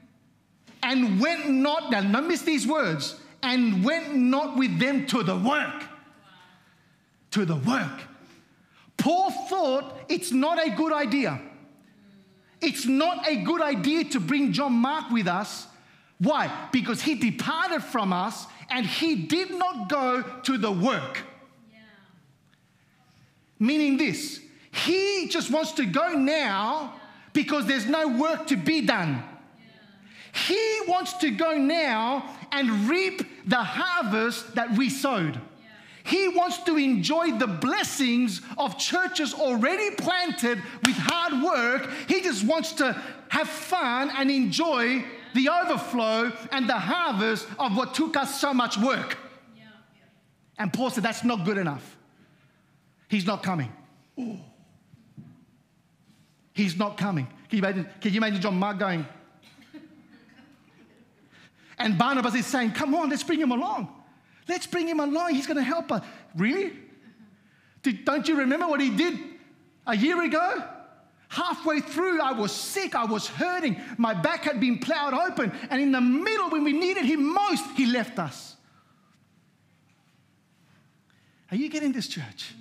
and 0.84 1.20
went 1.20 1.50
not, 1.50 1.92
now 1.92 2.02
don't 2.02 2.28
miss 2.30 2.44
these 2.44 2.66
words, 2.66 3.20
and 3.44 3.84
went 3.84 4.16
not 4.16 4.58
with 4.58 4.80
them 4.80 5.06
to 5.08 5.22
the 5.22 5.36
work. 5.36 5.84
To 7.32 7.44
the 7.44 7.58
work. 7.58 8.04
Paul 9.08 9.32
thought 9.32 9.86
it's 10.10 10.32
not 10.32 10.58
a 10.67 10.70
good 10.70 10.91
idea 10.91 11.39
it's 12.62 12.86
not 12.86 13.28
a 13.28 13.38
good 13.38 13.62
idea 13.62 14.04
to 14.06 14.20
bring 14.20 14.52
John 14.52 14.74
Mark 14.74 15.12
with 15.12 15.28
us. 15.28 15.67
Why? 16.20 16.52
Because 16.72 17.02
he 17.02 17.15
departed 17.15 17.84
from 17.84 18.12
us 18.12 18.48
and 18.70 18.86
he 18.86 19.15
did 19.15 19.52
not 19.52 19.89
go 19.89 20.24
to 20.43 20.58
the 20.58 20.72
work. 20.72 21.22
Yeah. 21.72 21.80
Meaning 23.60 23.98
this, 23.98 24.41
he 24.72 25.28
just 25.30 25.52
wants 25.52 25.74
to 25.74 25.86
go 25.86 26.13
now 26.13 26.96
because 27.34 27.67
there's 27.67 27.86
no 27.86 28.08
work 28.08 28.48
to 28.48 28.56
be 28.56 28.82
done. 28.82 29.24
Yeah. 29.60 30.48
He 30.48 30.80
wants 30.88 31.13
to 31.17 31.30
go 31.30 31.56
now 31.58 32.36
and 32.52 32.89
reap 32.89 33.22
the 33.48 33.63
harvest 33.63 34.56
that 34.56 34.76
we 34.76 34.89
sowed. 34.89 35.39
He 36.08 36.30
wants 36.30 36.60
to 36.60 36.78
enjoy 36.78 37.32
the 37.32 37.48
blessings 37.48 38.41
of 38.58 38.78
churches 38.78 39.34
already 39.34 39.93
planted 39.96 40.62
with 40.86 40.96
hard 40.96 41.43
work. 41.43 41.89
He 42.08 42.22
just 42.22 42.46
wants 42.46 42.72
to 42.74 42.93
have 43.28 43.50
fun 43.50 44.10
and 44.15 44.32
enjoy 44.32 45.04
the 45.34 45.50
overflow 45.50 46.32
and 46.54 46.67
the 46.70 46.78
harvest 46.78 47.46
of 47.60 47.76
what 47.76 47.93
took 47.93 48.15
us 48.15 48.39
so 48.39 48.54
much 48.54 48.78
work. 48.78 49.17
And 50.58 50.72
Paul 50.72 50.89
said, 50.91 51.04
That's 51.04 51.26
not 51.26 51.43
good 51.43 51.58
enough. 51.58 51.98
He's 53.10 53.26
not 53.26 53.43
coming. 53.43 53.72
Ooh. 54.17 54.39
He's 56.54 56.78
not 56.78 56.98
coming. 56.98 57.28
Can 57.50 57.58
you 57.58 57.63
imagine, 57.63 57.89
can 58.00 58.13
you 58.13 58.17
imagine 58.17 58.41
John 58.41 58.58
Mark 58.58 58.80
going? 58.80 59.06
And 61.78 61.98
Barnabas 61.98 62.34
is 62.34 62.46
saying, 62.46 62.72
Come 62.72 62.96
on, 62.96 63.10
let's 63.10 63.24
bring 63.24 63.39
him 63.39 63.52
along. 63.52 63.93
Let's 64.48 64.68
bring 64.68 64.88
him 64.88 65.00
along. 65.00 65.34
He's 65.34 65.48
going 65.48 65.58
to 65.58 65.64
help 65.64 65.92
us. 65.92 66.04
Really? 66.36 66.74
Did, 67.84 68.06
don't 68.06 68.28
you 68.28 68.38
remember 68.38 68.68
what 68.68 68.82
he 68.82 68.90
did 68.90 69.20
a 69.86 69.96
year 69.96 70.24
ago? 70.24 70.64
Halfway 71.30 71.82
through, 71.82 72.22
I 72.22 72.32
was 72.32 72.52
sick, 72.52 72.96
I 72.96 73.04
was 73.04 73.28
hurting, 73.28 73.80
my 73.98 74.14
back 74.14 74.44
had 74.44 74.62
been 74.62 74.80
plowed 74.80 75.14
open, 75.14 75.52
and 75.70 75.82
in 75.82 75.92
the 75.92 76.00
middle, 76.00 76.50
when 76.50 76.64
we 76.64 76.72
needed 76.72 77.04
him 77.04 77.34
most, 77.34 77.66
he 77.76 77.86
left 77.86 78.18
us. 78.18 78.56
Are 81.52 81.58
you 81.58 81.70
getting 81.70 81.92
this, 81.92 82.08
church? 82.08 82.54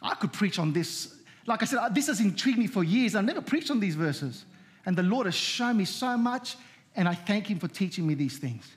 I 0.00 0.14
could 0.14 0.32
preach 0.32 0.58
on 0.58 0.72
this. 0.72 1.14
Like 1.46 1.62
I 1.62 1.66
said, 1.66 1.94
this 1.94 2.06
has 2.06 2.20
intrigued 2.20 2.58
me 2.58 2.66
for 2.66 2.84
years. 2.84 3.14
I've 3.14 3.24
never 3.24 3.40
preached 3.40 3.70
on 3.70 3.80
these 3.80 3.94
verses. 3.94 4.44
And 4.86 4.96
the 4.96 5.02
Lord 5.02 5.26
has 5.26 5.34
shown 5.34 5.76
me 5.76 5.84
so 5.84 6.16
much 6.16 6.56
and 6.98 7.08
I 7.08 7.14
thank 7.14 7.48
Him 7.48 7.60
for 7.60 7.68
teaching 7.68 8.06
me 8.06 8.14
these 8.14 8.38
things. 8.38 8.68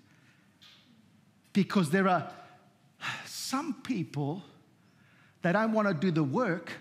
Because 1.54 1.90
there 1.90 2.08
are 2.08 2.32
some 3.26 3.74
people 3.82 4.44
that 5.42 5.54
don't 5.54 5.74
want 5.74 5.88
to 5.88 5.94
do 5.96 6.12
the 6.12 6.24
work, 6.24 6.72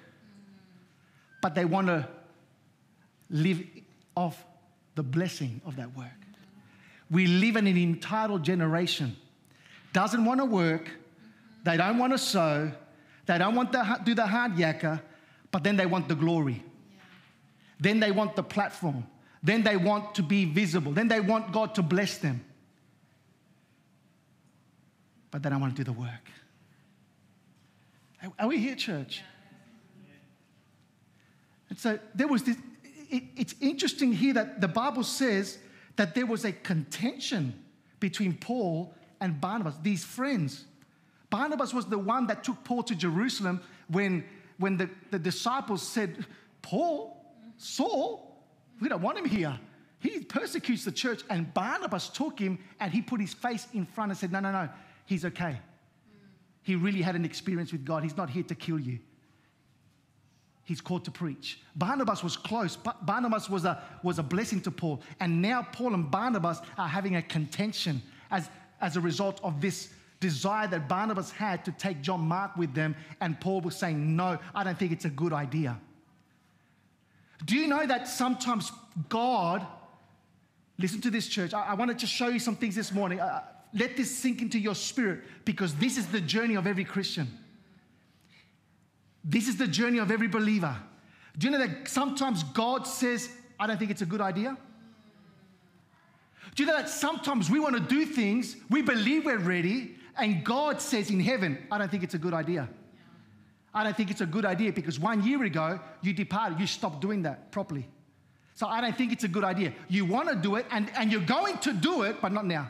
but 1.40 1.55
they 1.55 1.64
want 1.64 1.87
to 1.87 2.07
live 3.31 3.62
off 4.14 4.44
the 4.96 5.03
blessing 5.03 5.62
of 5.64 5.76
that 5.76 5.96
work. 5.96 6.09
We 7.11 7.26
live 7.26 7.57
in 7.57 7.66
an 7.66 7.79
entitled 7.79 8.42
generation. 8.42 9.16
Doesn't 9.94 10.22
want 10.22 10.40
to 10.40 10.44
work, 10.44 10.90
they 11.64 11.79
don't 11.79 11.96
want 11.96 12.12
to 12.12 12.18
sow, 12.18 12.70
they 13.24 13.38
don't 13.38 13.55
want 13.55 13.72
to 13.72 14.00
do 14.05 14.14
the 14.14 14.26
hard 14.26 14.57
yakka, 14.57 15.00
but 15.50 15.64
then 15.64 15.76
they 15.76 15.87
want 15.87 16.07
the 16.07 16.14
glory. 16.14 16.62
Then 17.81 17.98
they 17.98 18.11
want 18.11 18.37
the 18.37 18.42
platform. 18.42 19.07
Then 19.42 19.62
they 19.62 19.76
want 19.76 20.14
to 20.16 20.22
be 20.22 20.44
visible. 20.44 20.92
Then 20.92 21.09
they 21.09 21.20
want 21.20 21.53
God 21.53 21.74
to 21.76 21.83
bless 21.83 22.18
them. 22.18 22.44
But 25.31 25.42
then 25.42 25.53
I 25.53 25.57
want 25.57 25.76
to 25.76 25.83
do 25.83 25.85
the 25.85 25.98
work. 25.98 26.29
Are 28.38 28.48
we 28.48 28.59
here, 28.59 28.74
church? 28.74 29.22
And 31.70 31.79
so 31.79 31.98
there 32.14 32.29
was 32.29 32.42
this, 32.42 32.57
it, 33.09 33.22
it's 33.37 33.55
interesting 33.61 34.12
here 34.12 34.35
that 34.35 34.61
the 34.61 34.68
Bible 34.68 35.05
says 35.05 35.59
that 35.96 36.14
there 36.14 36.26
was 36.26 36.44
a 36.44 36.53
contention 36.53 37.55
between 37.98 38.35
Paul 38.35 38.92
and 39.20 39.40
Barnabas, 39.40 39.74
these 39.83 40.05
friends. 40.05 40.64
Barnabas 41.31 41.72
was 41.72 41.87
the 41.87 41.98
one 41.98 42.26
that 42.26 42.44
took 42.44 42.62
Paul 42.64 42.83
to 42.85 42.94
Jerusalem 42.94 43.62
when, 43.88 44.24
when 44.59 44.76
the, 44.76 44.90
the 45.11 45.18
disciples 45.18 45.87
said, 45.87 46.26
Paul, 46.61 47.24
Saul, 47.57 48.29
we 48.80 48.88
don't 48.88 49.02
want 49.02 49.18
him 49.18 49.24
here. 49.24 49.58
He 50.00 50.20
persecutes 50.20 50.84
the 50.84 50.92
church. 50.92 51.22
And 51.28 51.52
Barnabas 51.52 52.08
took 52.08 52.38
him 52.38 52.58
and 52.80 52.92
he 52.92 53.02
put 53.02 53.20
his 53.20 53.34
face 53.34 53.66
in 53.74 53.84
front 53.84 54.10
and 54.10 54.18
said, 54.18 54.32
No, 54.32 54.40
no, 54.40 54.50
no, 54.50 54.68
he's 55.06 55.24
okay. 55.24 55.58
He 56.62 56.74
really 56.74 57.02
had 57.02 57.16
an 57.16 57.24
experience 57.24 57.72
with 57.72 57.84
God. 57.84 58.02
He's 58.02 58.16
not 58.16 58.30
here 58.30 58.42
to 58.44 58.54
kill 58.54 58.78
you. 58.78 58.98
He's 60.64 60.80
called 60.80 61.04
to 61.06 61.10
preach. 61.10 61.60
Barnabas 61.74 62.22
was 62.22 62.36
close. 62.36 62.76
Barnabas 62.76 63.50
was 63.50 63.64
a, 63.64 63.82
was 64.02 64.18
a 64.18 64.22
blessing 64.22 64.60
to 64.62 64.70
Paul. 64.70 65.02
And 65.18 65.42
now 65.42 65.66
Paul 65.72 65.94
and 65.94 66.10
Barnabas 66.10 66.60
are 66.78 66.86
having 66.86 67.16
a 67.16 67.22
contention 67.22 68.00
as, 68.30 68.48
as 68.80 68.96
a 68.96 69.00
result 69.00 69.40
of 69.42 69.60
this, 69.60 69.88
desire 70.20 70.68
that 70.68 70.86
Barnabas 70.86 71.30
had 71.30 71.64
to 71.64 71.72
take 71.72 72.02
John 72.02 72.20
Mark 72.20 72.56
with 72.56 72.74
them, 72.74 72.94
and 73.20 73.40
Paul 73.40 73.62
was 73.62 73.74
saying, 73.74 74.14
No, 74.14 74.38
I 74.54 74.62
don't 74.62 74.78
think 74.78 74.92
it's 74.92 75.06
a 75.06 75.10
good 75.10 75.32
idea. 75.32 75.80
Do 77.44 77.57
you 77.57 77.66
know 77.66 77.87
that 77.87 78.09
sometimes 78.09 78.70
God, 79.09 79.66
listen 80.79 81.00
to 81.03 81.11
this, 81.11 81.26
church, 81.29 81.55
I, 81.55 81.68
I 81.68 81.74
wanted 81.74 81.98
to 82.00 82.07
show 82.07 82.29
you 82.29 82.38
some 82.38 82.57
things 82.57 82.74
this 82.74 82.92
morning. 82.92 83.20
Uh, 83.20 83.42
let 83.72 83.96
this 83.96 84.14
sink 84.16 84.42
into 84.42 84.59
your 84.59 84.74
spirit 84.74 85.20
because 85.44 85.74
this 85.74 85.96
is 85.96 86.07
the 86.09 86.20
journey 86.20 86.55
of 86.57 86.66
every 86.66 86.85
Christian. 86.85 87.29
This 89.24 89.48
is 89.48 89.57
the 89.57 89.66
journey 89.66 89.98
of 89.98 90.11
every 90.11 90.29
believer. 90.29 90.76
Do 91.38 91.46
you 91.46 91.53
know 91.53 91.64
that 91.64 91.88
sometimes 91.88 92.42
God 92.42 92.87
says, 92.87 93.31
I 93.59 93.66
don't 93.66 93.79
think 93.79 93.90
it's 93.90 94.03
a 94.03 94.07
good 94.07 94.20
idea? 94.20 94.57
Do 96.55 96.62
you 96.62 96.66
know 96.66 96.76
that 96.76 96.88
sometimes 96.88 97.48
we 97.48 97.61
want 97.61 97.76
to 97.76 97.81
do 97.81 98.05
things, 98.05 98.57
we 98.68 98.83
believe 98.83 99.24
we're 99.24 99.38
ready, 99.38 99.96
and 100.18 100.44
God 100.44 100.81
says 100.81 101.11
in 101.11 101.20
heaven, 101.20 101.59
I 101.70 101.79
don't 101.79 101.90
think 101.90 102.03
it's 102.03 102.14
a 102.14 102.18
good 102.18 102.35
idea. 102.35 102.68
I 103.72 103.85
don't 103.85 103.96
think 103.96 104.11
it's 104.11 104.20
a 104.20 104.26
good 104.26 104.44
idea 104.44 104.72
because 104.72 104.98
one 104.98 105.24
year 105.24 105.42
ago 105.44 105.80
you 106.02 106.12
departed, 106.12 106.59
you 106.59 106.66
stopped 106.66 107.00
doing 107.00 107.22
that 107.22 107.52
properly. 107.52 107.87
So 108.54 108.66
I 108.66 108.80
don't 108.80 108.96
think 108.96 109.12
it's 109.12 109.24
a 109.24 109.28
good 109.28 109.44
idea. 109.44 109.72
You 109.88 110.04
want 110.04 110.28
to 110.28 110.35
do 110.35 110.56
it 110.56 110.66
and, 110.70 110.90
and 110.96 111.11
you're 111.11 111.20
going 111.20 111.59
to 111.59 111.72
do 111.72 112.02
it, 112.02 112.20
but 112.20 112.33
not 112.33 112.44
now. 112.44 112.68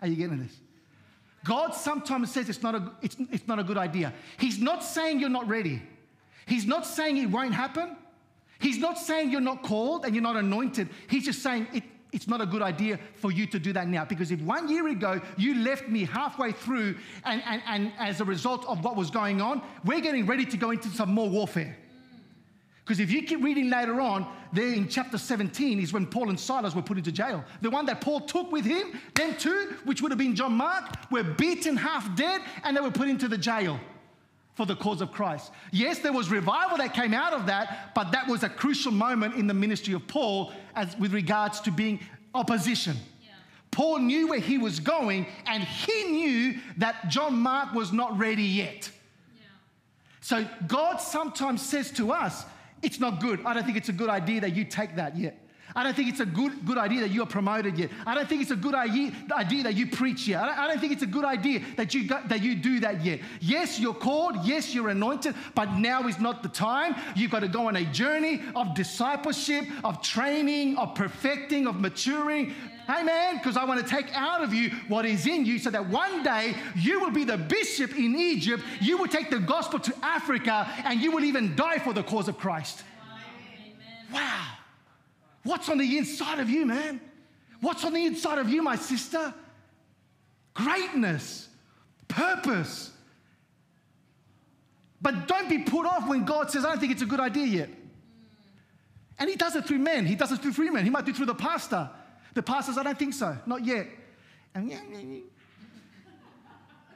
Are 0.00 0.08
you 0.08 0.16
getting 0.16 0.40
this? 0.40 0.56
God 1.44 1.74
sometimes 1.74 2.32
says 2.32 2.48
it's 2.48 2.62
not, 2.62 2.74
a, 2.74 2.92
it's, 3.02 3.16
it's 3.30 3.46
not 3.46 3.58
a 3.58 3.64
good 3.64 3.76
idea. 3.76 4.12
He's 4.38 4.58
not 4.58 4.82
saying 4.82 5.20
you're 5.20 5.28
not 5.28 5.48
ready. 5.48 5.82
He's 6.46 6.66
not 6.66 6.86
saying 6.86 7.16
it 7.18 7.30
won't 7.30 7.54
happen. 7.54 7.96
He's 8.58 8.78
not 8.78 8.98
saying 8.98 9.30
you're 9.30 9.40
not 9.40 9.62
called 9.62 10.04
and 10.04 10.14
you're 10.14 10.22
not 10.22 10.36
anointed. 10.36 10.88
He's 11.08 11.24
just 11.24 11.42
saying 11.42 11.66
it, 11.72 11.82
it's 12.12 12.28
not 12.28 12.40
a 12.40 12.46
good 12.46 12.62
idea 12.62 12.98
for 13.14 13.32
you 13.32 13.46
to 13.46 13.58
do 13.58 13.72
that 13.72 13.88
now. 13.88 14.04
Because 14.04 14.30
if 14.30 14.40
one 14.42 14.68
year 14.68 14.88
ago 14.88 15.20
you 15.36 15.56
left 15.56 15.88
me 15.88 16.04
halfway 16.04 16.52
through 16.52 16.96
and, 17.24 17.42
and, 17.46 17.62
and 17.66 17.92
as 17.98 18.20
a 18.20 18.24
result 18.24 18.64
of 18.66 18.84
what 18.84 18.96
was 18.96 19.10
going 19.10 19.40
on, 19.40 19.62
we're 19.84 20.00
getting 20.00 20.26
ready 20.26 20.44
to 20.44 20.56
go 20.56 20.70
into 20.70 20.88
some 20.88 21.12
more 21.12 21.28
warfare. 21.28 21.76
Because 22.84 22.98
if 23.00 23.10
you 23.10 23.22
keep 23.22 23.42
reading 23.42 23.70
later 23.70 24.00
on, 24.00 24.26
there 24.52 24.66
in 24.66 24.88
chapter 24.88 25.16
17 25.16 25.80
is 25.80 25.92
when 25.92 26.04
Paul 26.04 26.28
and 26.28 26.38
Silas 26.38 26.74
were 26.74 26.82
put 26.82 26.98
into 26.98 27.12
jail. 27.12 27.44
The 27.60 27.70
one 27.70 27.86
that 27.86 28.00
Paul 28.00 28.20
took 28.20 28.50
with 28.52 28.64
him, 28.64 28.98
them 29.14 29.36
two, 29.38 29.76
which 29.84 30.02
would 30.02 30.10
have 30.10 30.18
been 30.18 30.34
John 30.34 30.52
Mark, 30.52 31.10
were 31.10 31.22
beaten 31.22 31.76
half 31.76 32.14
dead 32.16 32.42
and 32.64 32.76
they 32.76 32.80
were 32.80 32.90
put 32.90 33.08
into 33.08 33.28
the 33.28 33.38
jail 33.38 33.80
for 34.54 34.66
the 34.66 34.76
cause 34.76 35.00
of 35.00 35.12
Christ. 35.12 35.50
Yes, 35.70 36.00
there 36.00 36.12
was 36.12 36.30
revival 36.30 36.76
that 36.78 36.92
came 36.92 37.14
out 37.14 37.32
of 37.32 37.46
that, 37.46 37.94
but 37.94 38.12
that 38.12 38.28
was 38.28 38.42
a 38.42 38.48
crucial 38.48 38.92
moment 38.92 39.34
in 39.34 39.46
the 39.46 39.54
ministry 39.54 39.94
of 39.94 40.06
Paul 40.06 40.52
as 40.74 40.96
with 40.98 41.14
regards 41.14 41.60
to 41.62 41.70
being 41.70 42.00
opposition. 42.34 42.96
Yeah. 43.22 43.30
Paul 43.70 44.00
knew 44.00 44.28
where 44.28 44.40
he 44.40 44.58
was 44.58 44.78
going 44.78 45.26
and 45.46 45.62
he 45.62 46.04
knew 46.04 46.58
that 46.76 47.08
John 47.08 47.34
Mark 47.34 47.72
was 47.72 47.92
not 47.92 48.18
ready 48.18 48.42
yet. 48.42 48.90
Yeah. 49.34 49.44
So 50.20 50.46
God 50.66 50.98
sometimes 50.98 51.62
says 51.62 51.90
to 51.92 52.12
us, 52.12 52.44
it's 52.82 53.00
not 53.00 53.20
good. 53.20 53.40
I 53.46 53.54
don't 53.54 53.64
think 53.64 53.78
it's 53.78 53.88
a 53.88 53.94
good 53.94 54.10
idea 54.10 54.42
that 54.42 54.54
you 54.54 54.64
take 54.64 54.96
that 54.96 55.16
yet. 55.16 55.41
I 55.74 55.82
don't 55.82 55.94
think 55.94 56.08
it's 56.08 56.20
a 56.20 56.26
good, 56.26 56.64
good 56.66 56.78
idea 56.78 57.00
that 57.00 57.10
you 57.10 57.22
are 57.22 57.26
promoted 57.26 57.78
yet. 57.78 57.90
I 58.06 58.14
don't 58.14 58.28
think 58.28 58.42
it's 58.42 58.50
a 58.50 58.56
good 58.56 58.74
idea, 58.74 59.12
idea 59.32 59.62
that 59.64 59.74
you 59.74 59.86
preach 59.86 60.28
yet. 60.28 60.42
I 60.42 60.46
don't, 60.46 60.58
I 60.58 60.68
don't 60.68 60.80
think 60.80 60.92
it's 60.92 61.02
a 61.02 61.06
good 61.06 61.24
idea 61.24 61.62
that 61.76 61.94
you, 61.94 62.06
got, 62.06 62.28
that 62.28 62.42
you 62.42 62.54
do 62.54 62.80
that 62.80 63.04
yet. 63.04 63.20
Yes, 63.40 63.78
you're 63.78 63.94
called. 63.94 64.36
Yes, 64.44 64.74
you're 64.74 64.88
anointed. 64.88 65.34
But 65.54 65.76
now 65.76 66.06
is 66.08 66.18
not 66.18 66.42
the 66.42 66.48
time. 66.48 66.94
You've 67.16 67.30
got 67.30 67.40
to 67.40 67.48
go 67.48 67.68
on 67.68 67.76
a 67.76 67.84
journey 67.86 68.42
of 68.54 68.74
discipleship, 68.74 69.64
of 69.84 70.02
training, 70.02 70.76
of 70.76 70.94
perfecting, 70.94 71.66
of 71.66 71.80
maturing. 71.80 72.54
Amen. 72.88 73.38
Because 73.38 73.56
I 73.56 73.64
want 73.64 73.80
to 73.80 73.86
take 73.86 74.12
out 74.14 74.42
of 74.42 74.52
you 74.52 74.70
what 74.88 75.06
is 75.06 75.26
in 75.26 75.46
you 75.46 75.58
so 75.58 75.70
that 75.70 75.88
one 75.88 76.22
day 76.22 76.54
you 76.76 77.00
will 77.00 77.10
be 77.10 77.24
the 77.24 77.38
bishop 77.38 77.96
in 77.96 78.16
Egypt. 78.16 78.62
You 78.80 78.98
will 78.98 79.08
take 79.08 79.30
the 79.30 79.38
gospel 79.38 79.78
to 79.78 79.94
Africa 80.02 80.68
and 80.84 81.00
you 81.00 81.12
will 81.12 81.24
even 81.24 81.54
die 81.56 81.78
for 81.78 81.92
the 81.92 82.02
cause 82.02 82.28
of 82.28 82.38
Christ. 82.38 82.82
Wow. 84.12 84.46
What's 85.44 85.68
on 85.68 85.78
the 85.78 85.98
inside 85.98 86.38
of 86.38 86.48
you, 86.48 86.66
man? 86.66 87.00
What's 87.60 87.84
on 87.84 87.92
the 87.92 88.04
inside 88.04 88.38
of 88.38 88.48
you, 88.48 88.62
my 88.62 88.76
sister? 88.76 89.32
Greatness, 90.54 91.48
purpose. 92.08 92.90
But 95.00 95.26
don't 95.26 95.48
be 95.48 95.58
put 95.58 95.86
off 95.86 96.08
when 96.08 96.24
God 96.24 96.50
says, 96.50 96.64
I 96.64 96.70
don't 96.70 96.80
think 96.80 96.92
it's 96.92 97.02
a 97.02 97.06
good 97.06 97.20
idea 97.20 97.46
yet. 97.46 97.70
And 99.18 99.28
He 99.28 99.36
does 99.36 99.56
it 99.56 99.66
through 99.66 99.78
men, 99.78 100.06
He 100.06 100.14
does 100.14 100.32
it 100.32 100.40
through 100.40 100.52
free 100.52 100.70
men, 100.70 100.84
He 100.84 100.90
might 100.90 101.04
do 101.04 101.10
it 101.10 101.16
through 101.16 101.26
the 101.26 101.34
pastor. 101.34 101.90
The 102.34 102.42
pastor 102.42 102.72
says, 102.72 102.78
I 102.78 102.82
don't 102.84 102.98
think 102.98 103.14
so, 103.14 103.36
not 103.46 103.64
yet. 103.64 103.86
And. 104.54 104.72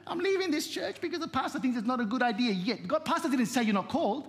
I'm 0.09 0.19
leaving 0.19 0.51
this 0.51 0.67
church 0.67 1.01
because 1.01 1.19
the 1.19 1.27
pastor 1.27 1.59
thinks 1.59 1.77
it's 1.77 1.87
not 1.87 1.99
a 1.99 2.05
good 2.05 2.21
idea 2.21 2.53
yet. 2.53 2.87
God, 2.87 3.03
pastor 3.03 3.29
didn't 3.29 3.47
say 3.47 3.63
you're 3.63 3.73
not 3.73 3.89
called. 3.89 4.27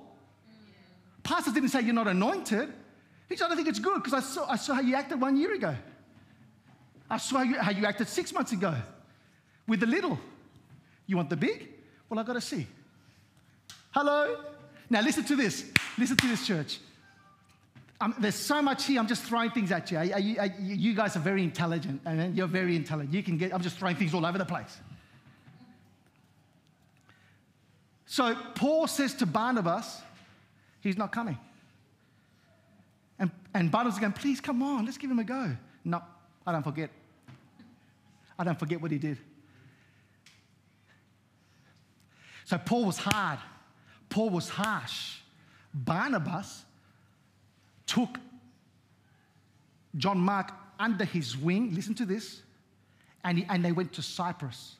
Pastor 1.22 1.52
didn't 1.52 1.68
say 1.68 1.82
you're 1.82 1.94
not 1.94 2.08
anointed. 2.08 2.72
He 3.28 3.36
said, 3.36 3.50
I 3.50 3.54
think 3.54 3.68
it's 3.68 3.78
good 3.78 4.02
because 4.02 4.14
I 4.14 4.20
saw, 4.20 4.50
I 4.50 4.56
saw 4.56 4.74
how 4.74 4.80
you 4.80 4.94
acted 4.94 5.20
one 5.20 5.36
year 5.36 5.54
ago. 5.54 5.74
I 7.10 7.18
saw 7.18 7.38
how 7.38 7.42
you, 7.44 7.58
how 7.58 7.70
you 7.70 7.84
acted 7.84 8.08
six 8.08 8.32
months 8.32 8.52
ago 8.52 8.74
with 9.66 9.80
the 9.80 9.86
little. 9.86 10.18
You 11.06 11.16
want 11.16 11.30
the 11.30 11.36
big? 11.36 11.68
Well, 12.08 12.18
i 12.18 12.22
got 12.22 12.34
to 12.34 12.40
see. 12.40 12.66
Hello? 13.90 14.44
Now, 14.90 15.00
listen 15.02 15.24
to 15.24 15.36
this. 15.36 15.70
Listen 15.98 16.16
to 16.16 16.26
this, 16.26 16.46
church. 16.46 16.78
Um, 18.00 18.14
there's 18.18 18.34
so 18.34 18.62
much 18.62 18.84
here. 18.84 19.00
I'm 19.00 19.08
just 19.08 19.24
throwing 19.24 19.50
things 19.50 19.72
at 19.72 19.90
you. 19.90 20.00
you 20.60 20.94
guys 20.94 21.16
are 21.16 21.20
very 21.20 21.42
intelligent. 21.42 22.00
I 22.06 22.14
mean, 22.14 22.36
you're 22.36 22.46
very 22.46 22.76
intelligent. 22.76 23.12
You 23.12 23.22
can 23.22 23.36
get, 23.36 23.52
I'm 23.52 23.62
just 23.62 23.76
throwing 23.76 23.96
things 23.96 24.14
all 24.14 24.24
over 24.24 24.38
the 24.38 24.44
place. 24.44 24.78
So 28.06 28.34
Paul 28.54 28.86
says 28.86 29.14
to 29.14 29.26
Barnabas, 29.26 30.00
he's 30.80 30.96
not 30.96 31.12
coming. 31.12 31.36
And, 33.18 33.30
and 33.54 33.70
Barnabas 33.70 33.98
going, 33.98 34.12
please 34.12 34.40
come 34.40 34.62
on, 34.62 34.84
let's 34.84 34.98
give 34.98 35.10
him 35.10 35.18
a 35.18 35.24
go. 35.24 35.56
No, 35.84 36.02
I 36.46 36.52
don't 36.52 36.62
forget. 36.62 36.90
I 38.38 38.44
don't 38.44 38.58
forget 38.58 38.80
what 38.80 38.90
he 38.90 38.98
did. 38.98 39.18
So 42.44 42.56
Paul 42.58 42.86
was 42.86 42.96
hard. 42.96 43.40
Paul 44.08 44.30
was 44.30 44.48
harsh. 44.48 45.18
Barnabas 45.74 46.64
took 47.86 48.18
John 49.96 50.18
Mark 50.18 50.52
under 50.78 51.04
his 51.04 51.36
wing. 51.36 51.74
Listen 51.74 51.94
to 51.96 52.06
this. 52.06 52.42
And, 53.24 53.38
he, 53.38 53.46
and 53.48 53.64
they 53.64 53.72
went 53.72 53.92
to 53.94 54.02
Cyprus. 54.02 54.76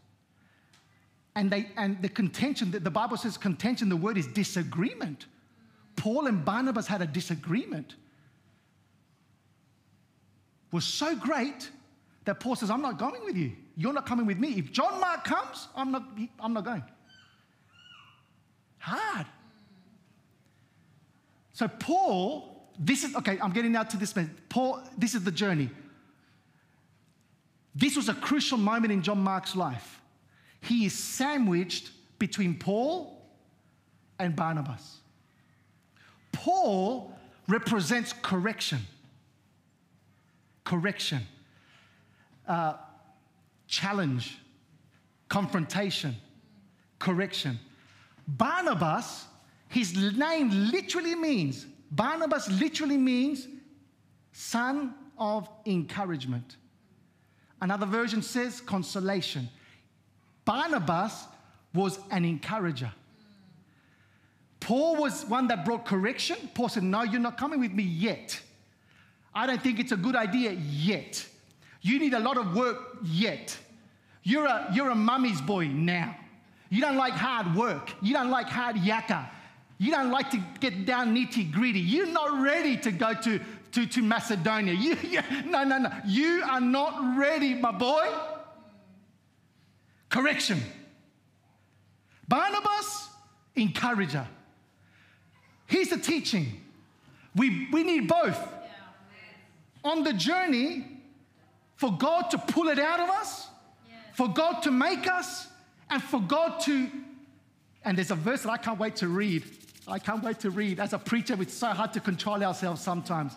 And, 1.35 1.51
they, 1.51 1.69
and 1.77 2.01
the 2.01 2.09
contention, 2.09 2.71
the 2.71 2.91
Bible 2.91 3.17
says 3.17 3.37
contention, 3.37 3.89
the 3.89 3.97
word 3.97 4.17
is 4.17 4.27
disagreement. 4.29 5.27
Paul 5.97 6.27
and 6.27 6.45
Barnabas 6.45 6.87
had 6.87 7.03
a 7.03 7.07
disagreement 7.07 7.97
was 10.71 10.85
so 10.85 11.17
great 11.17 11.71
that 12.25 12.41
Paul 12.41 12.57
says, 12.57 12.71
I'm 12.71 12.83
not 12.83 12.99
going 12.99 13.25
with 13.25 13.37
you. 13.37 13.53
You're 13.77 13.93
not 13.93 14.07
coming 14.07 14.27
with 14.27 14.39
me. 14.39 14.59
If 14.59 14.73
John 14.73 15.01
Mark 15.01 15.25
comes, 15.25 15.69
I'm 15.75 15.91
not, 15.91 16.05
I'm 16.41 16.53
not 16.53 16.65
going. 16.65 16.85
Hard. 18.79 19.27
So, 21.53 21.69
Paul, 21.69 22.69
this 22.79 23.03
is, 23.03 23.17
okay, 23.17 23.39
I'm 23.41 23.53
getting 23.53 23.73
now 23.73 23.83
to 23.85 23.97
this. 23.97 24.15
Man. 24.15 24.35
Paul, 24.49 24.83
this 24.97 25.15
is 25.15 25.25
the 25.25 25.33
journey. 25.33 25.71
This 27.75 27.97
was 27.97 28.09
a 28.09 28.15
crucial 28.15 28.59
moment 28.59 28.93
in 28.93 29.03
John 29.03 29.21
Mark's 29.21 29.57
life. 29.57 30.01
He 30.61 30.85
is 30.85 30.93
sandwiched 30.93 31.91
between 32.19 32.59
Paul 32.59 33.23
and 34.19 34.35
Barnabas. 34.35 34.99
Paul 36.33 37.13
represents 37.47 38.13
correction 38.23 38.81
correction, 40.69 41.27
uh, 42.47 42.75
challenge, 43.67 44.37
confrontation, 45.31 46.15
correction. 46.99 47.59
Barnabas, 48.27 49.25
his 49.69 49.97
name 49.97 50.51
literally 50.71 51.15
means, 51.15 51.65
Barnabas 51.91 52.51
literally 52.51 52.99
means 52.99 53.49
son 54.33 54.95
of 55.17 55.49
encouragement. 55.65 56.57
Another 57.63 57.87
version 57.87 58.21
says 58.21 58.61
consolation. 58.61 59.49
Barnabas 60.45 61.25
was 61.73 61.99
an 62.11 62.27
encourager. 62.27 62.93
Paul 64.61 64.97
was 64.97 65.25
one 65.25 65.49
that 65.49 65.65
brought 65.65 65.87
correction. 65.87 66.37
Paul 66.53 66.69
said, 66.69 66.83
No, 66.83 67.05
you're 67.05 67.23
not 67.23 67.39
coming 67.39 67.59
with 67.59 67.73
me 67.73 67.85
yet. 67.85 68.39
I 69.39 69.47
don't 69.47 69.63
think 69.63 69.79
it's 69.79 69.93
a 69.93 69.97
good 69.97 70.17
idea 70.17 70.51
yet. 70.51 71.25
You 71.81 72.01
need 72.01 72.13
a 72.13 72.19
lot 72.19 72.39
of 72.39 72.57
work 72.57 72.99
yet. 73.05 73.57
You're 74.25 74.47
a, 74.47 74.69
you're 74.75 74.91
a 74.91 74.97
mummy's 74.97 75.41
boy 75.41 75.69
now. 75.69 76.17
You 76.71 76.81
don't 76.81 76.97
like 76.97 77.13
hard 77.13 77.55
work. 77.55 77.93
You 78.03 78.15
don't 78.15 78.31
like 78.31 78.49
hard 78.49 78.75
yakka. 78.75 79.31
You 79.79 79.93
don't 79.93 80.11
like 80.11 80.31
to 80.31 80.43
get 80.59 80.87
down 80.87 81.15
nitty 81.15 81.53
gritty. 81.53 81.79
You're 81.79 82.09
not 82.09 82.43
ready 82.43 82.79
to 82.79 82.91
go 82.91 83.15
to, 83.15 83.39
to, 83.73 83.87
to, 83.87 84.03
Macedonia. 84.03 84.75
You, 84.75 84.97
you, 85.09 85.21
no, 85.47 85.63
no, 85.63 85.79
no. 85.79 85.93
You 86.05 86.43
are 86.45 86.61
not 86.61 87.17
ready, 87.17 87.55
my 87.55 87.71
boy. 87.71 88.09
Correction. 90.09 90.61
Barnabas, 92.27 93.09
encourager. 93.55 94.27
Here's 95.67 95.91
the 95.91 95.99
teaching. 95.99 96.61
We, 97.37 97.69
we 97.71 97.85
need 97.85 98.09
both. 98.09 98.58
On 99.85 100.03
the 100.03 100.13
journey, 100.13 100.87
for 101.77 101.93
God 101.93 102.31
to 102.31 102.39
pull 102.39 102.69
it 102.69 102.79
out 102.79 103.01
of 103.01 103.09
us, 103.09 103.49
for 104.15 104.29
God 104.29 104.63
to 104.63 104.71
make 104.71 105.07
us, 105.07 105.47
and 105.91 106.03
for 106.03 106.21
God 106.21 106.61
to. 106.61 106.91
And 107.85 107.97
there's 107.97 108.11
a 108.11 108.17
verse 108.17 108.43
that 108.43 108.51
I 108.51 108.57
can't 108.57 108.79
wait 108.79 108.97
to 108.97 109.09
read. 109.09 109.45
I 109.87 109.99
can't 109.99 110.23
wait 110.23 110.41
to 110.41 110.51
read. 110.51 110.81
As 110.81 110.93
a 110.93 110.99
preacher, 110.99 111.41
it's 111.41 111.55
so 111.55 111.69
hard 111.69 111.93
to 111.95 112.01
control 112.01 112.43
ourselves 112.43 112.83
sometimes. 112.83 113.33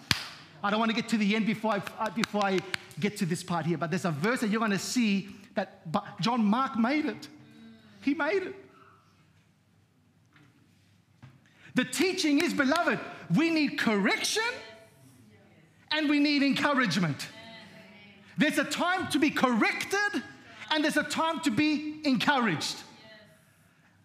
I 0.63 0.69
don't 0.69 0.80
want 0.80 0.89
to 0.89 0.95
get 0.95 1.08
to 1.10 1.17
the 1.17 1.36
end 1.36 1.45
before 1.45 1.82
I, 1.99 2.10
before 2.10 2.43
I 2.43 2.60
get 2.99 3.17
to 3.17 3.25
this 3.25 3.43
part 3.43 3.65
here, 3.65 3.77
but 3.77 3.89
there's 3.89 4.06
a 4.06 4.12
verse 4.12 4.41
that 4.41 4.49
you're 4.49 4.60
going 4.60 4.71
to 4.71 4.80
see 4.80 5.30
that 5.56 5.82
John 6.19 6.43
Mark 6.43 6.77
made 6.77 7.06
it. 7.06 7.27
He 8.01 8.13
made 8.13 8.43
it. 8.43 8.56
The 11.73 11.86
teaching 11.86 12.43
is, 12.43 12.54
beloved, 12.54 12.99
we 13.36 13.49
need 13.49 13.80
correction 13.80 14.43
and 15.91 16.10
we 16.10 16.19
need 16.19 16.43
encouragement. 16.43 17.27
There's 18.38 18.58
a 18.58 18.63
time 18.63 19.08
to 19.10 19.19
be 19.19 19.30
corrected 19.30 20.23
and 20.71 20.84
there's 20.84 20.97
a 20.97 21.04
time 21.04 21.41
to 21.41 21.51
be 21.51 21.99
encouraged. 22.06 22.77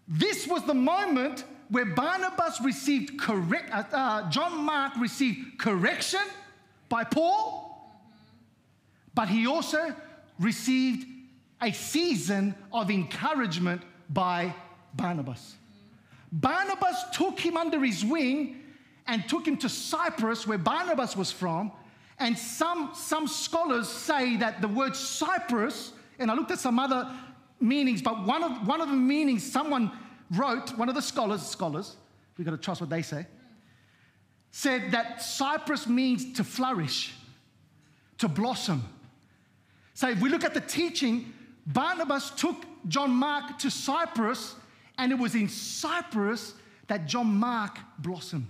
This 0.09 0.47
was 0.47 0.65
the 0.65 0.75
moment 0.75 1.45
where 1.69 1.85
Barnabas 1.85 2.61
received 2.61 3.19
correct, 3.19 3.73
uh, 3.73 3.85
uh, 3.93 4.31
John 4.31 4.65
Mark 4.65 4.97
received 4.99 5.59
correction 5.59 6.21
by 6.89 7.05
Paul, 7.05 7.91
but 9.15 9.29
he 9.29 9.47
also 9.47 9.95
received 10.39 11.07
a 11.63 11.73
season 11.73 12.55
of 12.73 12.91
encouragement 12.91 13.83
by 14.11 14.55
Barnabas. 14.95 15.57
Barnabas 16.31 17.05
took 17.13 17.41
him 17.41 17.57
under 17.57 17.83
his 17.83 18.05
wing 18.05 18.63
and 19.07 19.29
took 19.29 19.47
him 19.47 19.57
to 19.59 19.69
Cyprus, 19.69 20.47
where 20.47 20.59
Barnabas 20.59 21.17
was 21.17 21.31
from. 21.31 21.73
And 22.19 22.37
some, 22.37 22.93
some 22.95 23.29
scholars 23.29 23.89
say 23.89 24.37
that 24.39 24.61
the 24.61 24.69
word 24.69 24.97
Cyprus, 24.97 25.93
and 26.19 26.31
I 26.31 26.35
looked 26.35 26.51
at 26.51 26.59
some 26.59 26.79
other 26.79 27.11
meanings, 27.61 28.03
but 28.03 28.25
one 28.27 28.43
of, 28.43 28.67
one 28.67 28.81
of 28.81 28.89
the 28.89 28.95
meanings 28.95 29.51
someone 29.51 29.91
wrote, 30.31 30.77
one 30.77 30.89
of 30.89 30.95
the 30.95 31.03
scholars, 31.03 31.43
scholars, 31.43 31.97
we've 32.37 32.45
got 32.45 32.53
to 32.53 32.57
trust 32.57 32.81
what 32.81 32.91
they 32.91 33.03
say, 33.03 33.27
said 34.51 34.91
that 34.93 35.23
Cyprus 35.23 35.87
means 35.87 36.33
to 36.35 36.45
flourish, 36.45 37.15
to 38.19 38.29
blossom. 38.29 38.83
So 39.95 40.09
if 40.09 40.21
we 40.21 40.31
look 40.31 40.45
at 40.45 40.55
the 40.55 40.61
teaching, 40.61 41.33
Barnabas 41.67 42.31
took 42.31 42.65
John 42.89 43.11
Mark 43.11 43.59
to 43.59 43.71
Cyprus, 43.71 44.55
and 44.99 45.13
it 45.13 45.19
was 45.19 45.35
in 45.35 45.49
Cyprus 45.49 46.55
that 46.87 47.07
John 47.07 47.27
Mark 47.27 47.79
blossomed. 47.99 48.49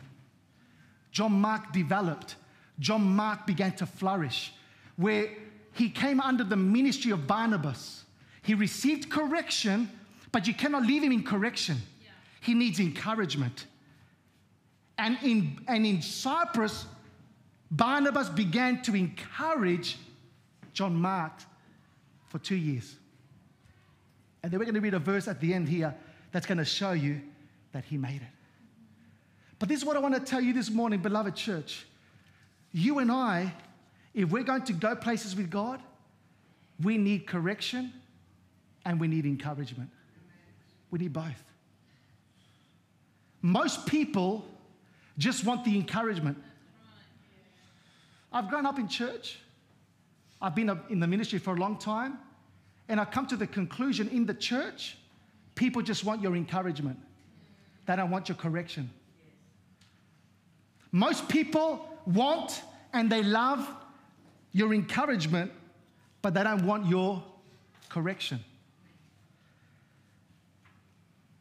John 1.11 1.33
Mark 1.33 1.73
developed. 1.73 2.37
John 2.79 3.05
Mark 3.05 3.47
began 3.47 3.73
to 3.77 3.87
flourish, 3.87 4.53
where 4.97 5.31
he 5.73 5.89
came 5.89 6.21
under 6.21 6.45
the 6.45 6.57
ministry 6.57 7.11
of 7.11 7.27
Barnabas. 7.27 8.05
He 8.43 8.55
received 8.55 9.11
correction, 9.11 9.91
but 10.33 10.47
you 10.47 10.55
cannot 10.55 10.83
leave 10.85 11.03
him 11.03 11.13
in 11.13 11.23
correction. 11.23 11.77
Yeah. 12.03 12.11
He 12.41 12.55
needs 12.55 12.81
encouragement. 12.81 13.67
And 14.99 15.19
in, 15.23 15.59
and 15.69 15.85
in 15.85 16.01
Cyprus, 16.01 16.87
Barnabas 17.71 18.29
began 18.29 18.83
to 18.83 18.95
encourage 18.95 19.99
John 20.73 20.95
Mark 20.95 21.33
for 22.29 22.39
two 22.39 22.57
years. 22.57 22.97
And 24.43 24.53
then 24.53 24.59
we're 24.59 24.67
going 24.67 24.75
to 24.75 24.81
read 24.81 24.95
a 24.95 24.99
verse 24.99 25.29
at 25.29 25.41
the 25.41 25.53
end 25.53 25.69
here 25.69 25.95
that's 26.33 26.47
going 26.47 26.59
to 26.59 26.65
show 26.65 26.93
you 26.93 27.21
that 27.73 27.85
he 27.85 27.97
made 27.97 28.23
it. 28.23 28.36
But 29.59 29.69
this 29.69 29.79
is 29.79 29.85
what 29.85 29.97
I 29.97 30.01
want 30.01 30.15
to 30.15 30.21
tell 30.21 30.41
you 30.41 30.53
this 30.53 30.71
morning, 30.71 31.01
beloved 31.01 31.35
church. 31.35 31.87
You 32.73 32.99
and 32.99 33.11
I, 33.11 33.53
if 34.15 34.31
we're 34.31 34.43
going 34.43 34.63
to 34.63 34.73
go 34.73 34.95
places 34.95 35.35
with 35.35 35.51
God, 35.51 35.81
we 36.83 36.99
need 36.99 37.27
correction 37.27 37.93
and 38.85 39.01
we 39.01 39.09
need 39.09 39.25
encouragement. 39.25 39.91
We 40.91 40.99
need 40.99 41.13
both. 41.13 41.43
Most 43.41 43.87
people 43.87 44.45
just 45.19 45.45
want 45.45 45.65
the 45.65 45.75
encouragement. 45.75 46.37
I've 48.33 48.49
grown 48.51 48.67
up 48.67 48.79
in 48.79 48.89
church. 48.89 49.39
I've 50.43 50.55
been 50.55 50.79
in 50.91 51.01
the 51.01 51.07
ministry 51.07 51.39
for 51.39 51.55
a 51.55 51.59
long 51.59 51.79
time. 51.79 52.19
And 52.89 53.01
I 53.01 53.05
come 53.05 53.27
to 53.29 53.37
the 53.37 53.47
conclusion 53.47 54.09
in 54.11 54.27
the 54.27 54.35
church, 54.35 54.97
people 55.55 55.83
just 55.83 56.05
want 56.05 56.21
your 56.21 56.37
encouragement. 56.37 56.99
They 57.87 57.97
don't 57.97 58.11
want 58.11 58.29
your 58.29 58.37
correction. 58.37 58.91
Most 60.97 61.29
people 61.29 61.87
want 62.07 62.63
and 62.95 63.13
they 63.13 63.23
love 63.23 63.69
your 64.53 64.73
encouragement, 64.73 65.53
but 66.23 66.33
they 66.33 66.43
don't 66.43 66.65
want 66.65 66.87
your 66.87 67.23
correction. 67.91 68.43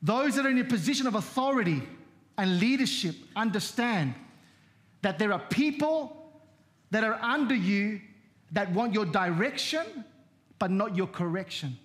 Those 0.01 0.35
that 0.35 0.45
are 0.45 0.49
in 0.49 0.59
a 0.59 0.65
position 0.65 1.07
of 1.07 1.15
authority 1.15 1.81
and 2.37 2.59
leadership 2.59 3.15
understand 3.33 4.13
that 5.01 5.19
there 5.19 5.31
are 5.31 5.39
people 5.39 6.33
that 6.91 7.05
are 7.05 7.17
under 7.21 7.55
you 7.55 8.01
that 8.51 8.69
want 8.73 8.93
your 8.93 9.05
direction, 9.05 10.03
but 10.59 10.69
not 10.69 10.97
your 10.97 11.07
correction. 11.07 11.77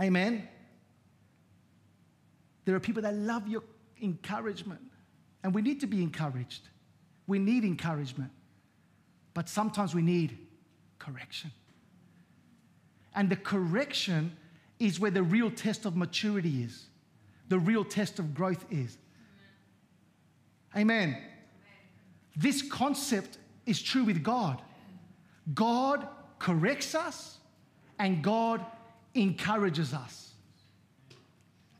Amen. 0.00 0.48
There 2.64 2.74
are 2.74 2.80
people 2.80 3.02
that 3.02 3.12
love 3.12 3.46
your 3.46 3.62
encouragement. 4.04 4.80
And 5.42 5.54
we 5.54 5.62
need 5.62 5.80
to 5.80 5.86
be 5.86 6.02
encouraged. 6.02 6.68
We 7.26 7.38
need 7.38 7.64
encouragement. 7.64 8.30
But 9.34 9.48
sometimes 9.48 9.94
we 9.94 10.02
need 10.02 10.38
correction. 10.98 11.50
And 13.14 13.28
the 13.28 13.36
correction 13.36 14.36
is 14.78 14.98
where 14.98 15.10
the 15.10 15.22
real 15.22 15.50
test 15.50 15.86
of 15.86 15.96
maturity 15.96 16.62
is, 16.62 16.86
the 17.48 17.58
real 17.58 17.84
test 17.84 18.18
of 18.18 18.34
growth 18.34 18.64
is. 18.70 18.96
Amen. 20.76 21.10
Amen. 21.10 21.22
This 22.36 22.62
concept 22.62 23.38
is 23.64 23.80
true 23.80 24.04
with 24.04 24.22
God. 24.22 24.60
God 25.54 26.08
corrects 26.38 26.94
us 26.94 27.38
and 27.98 28.22
God 28.22 28.64
encourages 29.14 29.94
us. 29.94 30.32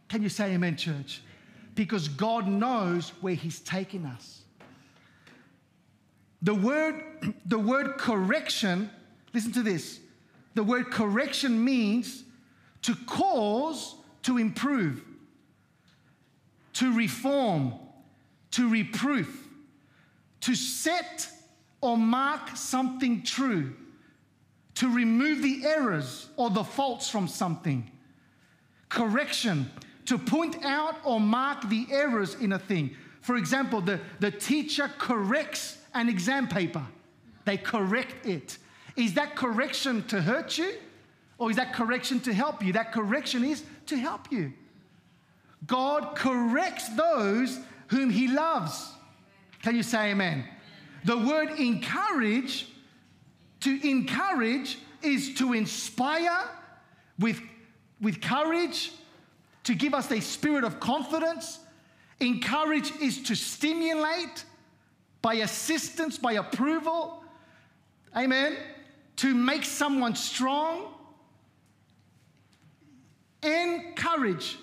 Can 0.08 0.22
you 0.22 0.28
say 0.28 0.52
amen, 0.52 0.76
church? 0.76 1.22
Because 1.74 2.08
God 2.08 2.46
knows 2.46 3.10
where 3.20 3.34
He's 3.34 3.60
taking 3.60 4.06
us. 4.06 4.42
The 6.42 6.54
word, 6.54 7.02
the 7.46 7.58
word 7.58 7.98
correction, 7.98 8.90
listen 9.32 9.52
to 9.52 9.62
this. 9.62 10.00
The 10.54 10.62
word 10.62 10.90
correction 10.90 11.64
means 11.64 12.22
to 12.82 12.94
cause 13.06 13.96
to 14.22 14.38
improve, 14.38 15.02
to 16.74 16.96
reform, 16.96 17.74
to 18.52 18.68
reproof, 18.68 19.48
to 20.40 20.54
set 20.54 21.28
or 21.80 21.96
mark 21.96 22.56
something 22.56 23.22
true, 23.22 23.74
to 24.74 24.92
remove 24.92 25.42
the 25.42 25.64
errors 25.64 26.28
or 26.36 26.50
the 26.50 26.64
faults 26.64 27.08
from 27.08 27.28
something. 27.28 27.90
Correction 28.88 29.70
to 30.06 30.18
point 30.18 30.64
out 30.64 30.96
or 31.04 31.20
mark 31.20 31.68
the 31.68 31.86
errors 31.90 32.34
in 32.36 32.52
a 32.52 32.58
thing. 32.58 32.94
For 33.20 33.36
example, 33.36 33.80
the, 33.80 34.00
the 34.20 34.30
teacher 34.30 34.90
corrects 34.98 35.78
an 35.94 36.08
exam 36.08 36.48
paper, 36.48 36.84
they 37.44 37.56
correct 37.56 38.26
it. 38.26 38.58
Is 38.96 39.14
that 39.14 39.34
correction 39.36 40.02
to 40.08 40.20
hurt 40.20 40.58
you? 40.58 40.74
Or 41.36 41.50
is 41.50 41.56
that 41.56 41.72
correction 41.72 42.20
to 42.20 42.32
help 42.32 42.64
you? 42.64 42.72
That 42.72 42.92
correction 42.92 43.44
is 43.44 43.64
to 43.86 43.96
help 43.96 44.30
you. 44.30 44.52
God 45.66 46.14
corrects 46.14 46.88
those 46.90 47.58
whom 47.88 48.10
He 48.10 48.28
loves. 48.28 48.92
Can 49.62 49.74
you 49.74 49.82
say 49.82 50.10
amen? 50.10 50.44
The 51.04 51.18
word 51.18 51.50
encourage, 51.58 52.68
to 53.60 53.88
encourage 53.88 54.78
is 55.02 55.34
to 55.34 55.52
inspire 55.52 56.48
with, 57.18 57.40
with 58.00 58.20
courage, 58.20 58.92
to 59.64 59.74
give 59.74 59.94
us 59.94 60.10
a 60.10 60.20
spirit 60.20 60.64
of 60.64 60.80
confidence. 60.80 61.58
Encourage 62.20 62.94
is 63.00 63.22
to 63.24 63.34
stimulate 63.34 64.44
by 65.22 65.34
assistance, 65.34 66.18
by 66.18 66.34
approval. 66.34 67.24
Amen. 68.16 68.56
To 69.16 69.34
make 69.34 69.64
someone 69.64 70.14
strong. 70.14 70.92
Encourage 73.42 74.58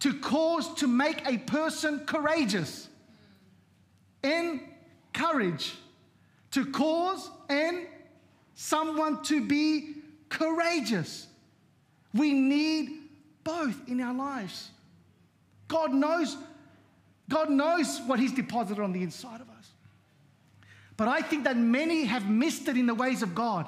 to 0.00 0.14
cause 0.14 0.74
to 0.74 0.88
make 0.88 1.26
a 1.26 1.38
person 1.38 2.00
courageous. 2.06 2.88
encourage, 4.22 5.74
to 6.50 6.66
cause 6.66 7.30
and 7.48 7.86
someone 8.54 9.22
to 9.22 9.46
be 9.46 9.94
courageous. 10.28 11.26
We 12.12 12.32
need 12.32 12.99
both 13.44 13.88
in 13.88 14.00
our 14.00 14.14
lives. 14.14 14.70
God 15.68 15.92
knows, 15.92 16.36
God 17.28 17.50
knows 17.50 18.00
what 18.06 18.18
He's 18.18 18.32
deposited 18.32 18.82
on 18.82 18.92
the 18.92 19.02
inside 19.02 19.40
of 19.40 19.48
us. 19.48 19.70
But 20.96 21.08
I 21.08 21.22
think 21.22 21.44
that 21.44 21.56
many 21.56 22.04
have 22.04 22.28
missed 22.28 22.68
it 22.68 22.76
in 22.76 22.86
the 22.86 22.94
ways 22.94 23.22
of 23.22 23.34
God. 23.34 23.66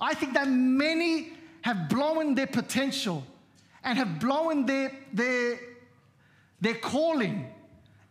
I 0.00 0.14
think 0.14 0.34
that 0.34 0.48
many 0.48 1.32
have 1.62 1.88
blown 1.88 2.34
their 2.34 2.46
potential 2.46 3.24
and 3.84 3.96
have 3.96 4.20
blown 4.20 4.66
their, 4.66 4.92
their, 5.12 5.58
their 6.60 6.74
calling 6.74 7.48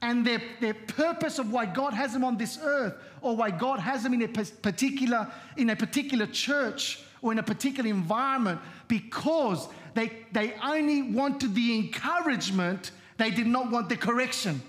and 0.02 0.26
their, 0.26 0.42
their 0.60 0.74
purpose 0.74 1.38
of 1.38 1.52
why 1.52 1.66
God 1.66 1.94
has 1.94 2.14
them 2.14 2.24
on 2.24 2.38
this 2.38 2.58
earth 2.62 2.96
or 3.22 3.36
why 3.36 3.52
God 3.52 3.80
has 3.80 4.04
them 4.04 4.14
in 4.14 4.22
a 4.24 4.28
particular, 4.28 5.32
in 5.58 5.70
a 5.70 5.76
particular 5.76 6.26
church 6.26 7.04
or 7.22 7.32
in 7.32 7.40
a 7.40 7.44
particular 7.44 7.90
environment 7.90 8.60
because 8.88 9.68
they, 9.94 10.12
they 10.32 10.54
only 10.64 11.02
wanted 11.02 11.56
the 11.56 11.76
encouragement, 11.76 12.92
they 13.18 13.32
did 13.32 13.48
not 13.48 13.72
want 13.72 13.90
the 13.90 13.98
correction. 13.98 14.62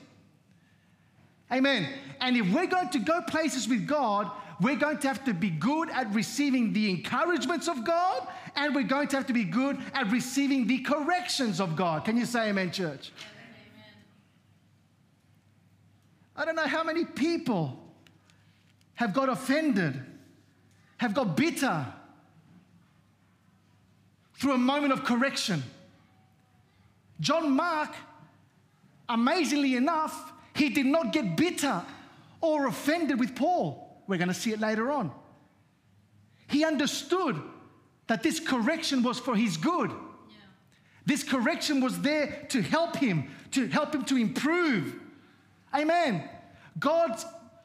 Amen. 1.50 1.88
And 2.20 2.36
if 2.36 2.52
we're 2.52 2.66
going 2.66 2.88
to 2.90 2.98
go 2.98 3.20
places 3.22 3.68
with 3.68 3.86
God, 3.86 4.30
we're 4.60 4.76
going 4.76 4.98
to 4.98 5.08
have 5.08 5.24
to 5.24 5.34
be 5.34 5.50
good 5.50 5.90
at 5.90 6.12
receiving 6.14 6.72
the 6.72 6.88
encouragements 6.88 7.68
of 7.68 7.84
God, 7.84 8.28
and 8.56 8.74
we're 8.74 8.84
going 8.84 9.08
to 9.08 9.16
have 9.16 9.26
to 9.26 9.32
be 9.32 9.44
good 9.44 9.78
at 9.92 10.10
receiving 10.10 10.66
the 10.66 10.78
corrections 10.78 11.60
of 11.60 11.76
God. 11.76 12.04
Can 12.04 12.16
you 12.16 12.26
say 12.26 12.48
amen, 12.48 12.70
church? 12.70 13.12
Amen. 13.18 13.94
I 16.36 16.44
don't 16.44 16.56
know 16.56 16.66
how 16.66 16.84
many 16.84 17.04
people 17.04 17.78
have 18.94 19.12
got 19.12 19.28
offended, 19.28 20.00
have 20.98 21.14
got 21.14 21.36
bitter 21.36 21.86
through 24.42 24.54
a 24.54 24.58
moment 24.58 24.92
of 24.92 25.04
correction. 25.04 25.62
John 27.20 27.52
Mark, 27.52 27.94
amazingly 29.08 29.76
enough, 29.76 30.32
he 30.56 30.68
did 30.68 30.86
not 30.86 31.12
get 31.12 31.36
bitter 31.36 31.80
or 32.40 32.66
offended 32.66 33.20
with 33.20 33.36
Paul. 33.36 34.02
We're 34.08 34.16
going 34.16 34.26
to 34.26 34.34
see 34.34 34.50
it 34.50 34.58
later 34.58 34.90
on. 34.90 35.12
He 36.48 36.64
understood 36.64 37.40
that 38.08 38.24
this 38.24 38.40
correction 38.40 39.04
was 39.04 39.20
for 39.20 39.36
his 39.36 39.56
good. 39.56 39.90
Yeah. 39.90 40.36
This 41.06 41.22
correction 41.22 41.80
was 41.80 42.00
there 42.00 42.44
to 42.48 42.62
help 42.62 42.96
him, 42.96 43.30
to 43.52 43.68
help 43.68 43.94
him 43.94 44.04
to 44.06 44.16
improve. 44.16 44.96
Amen. 45.72 46.28
God, 46.80 47.16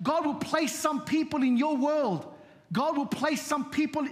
God 0.04 0.28
will 0.28 0.36
place 0.36 0.76
some 0.76 1.06
people 1.06 1.42
in 1.42 1.58
your 1.58 1.76
world. 1.76 2.32
God 2.72 2.96
will 2.96 3.08
place 3.08 3.42
some 3.42 3.72
people 3.72 4.08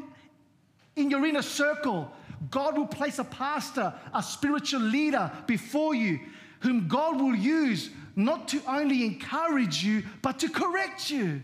in 0.95 1.11
your 1.11 1.23
inner 1.27 1.43
circle. 1.43 2.11
God 2.55 2.77
will 2.77 2.87
place 2.87 3.19
a 3.19 3.23
pastor, 3.23 3.93
a 4.13 4.23
spiritual 4.23 4.81
leader 4.81 5.29
before 5.45 5.93
you, 5.93 6.19
whom 6.61 6.87
God 6.87 7.19
will 7.19 7.35
use 7.35 7.89
not 8.15 8.47
to 8.49 8.61
only 8.67 9.05
encourage 9.05 9.83
you, 9.83 10.03
but 10.21 10.39
to 10.39 10.49
correct 10.49 11.11
you 11.11 11.41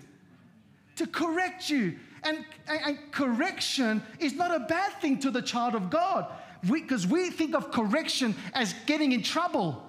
to 1.02 1.08
correct 1.08 1.70
you. 1.70 1.98
And, 2.24 2.46
and, 2.68 2.80
and 2.86 3.12
correction 3.12 4.04
is 4.20 4.34
not 4.34 4.54
a 4.54 4.60
bad 4.60 4.94
thing 5.02 5.20
to 5.20 5.32
the 5.32 5.42
child 5.42 5.74
of 5.74 5.90
God 5.90 6.28
because 6.70 7.08
we, 7.08 7.24
we 7.24 7.30
think 7.32 7.56
of 7.56 7.72
correction 7.72 8.36
as 8.54 8.76
getting 8.86 9.12
in 9.12 9.24
trouble. 9.24 9.84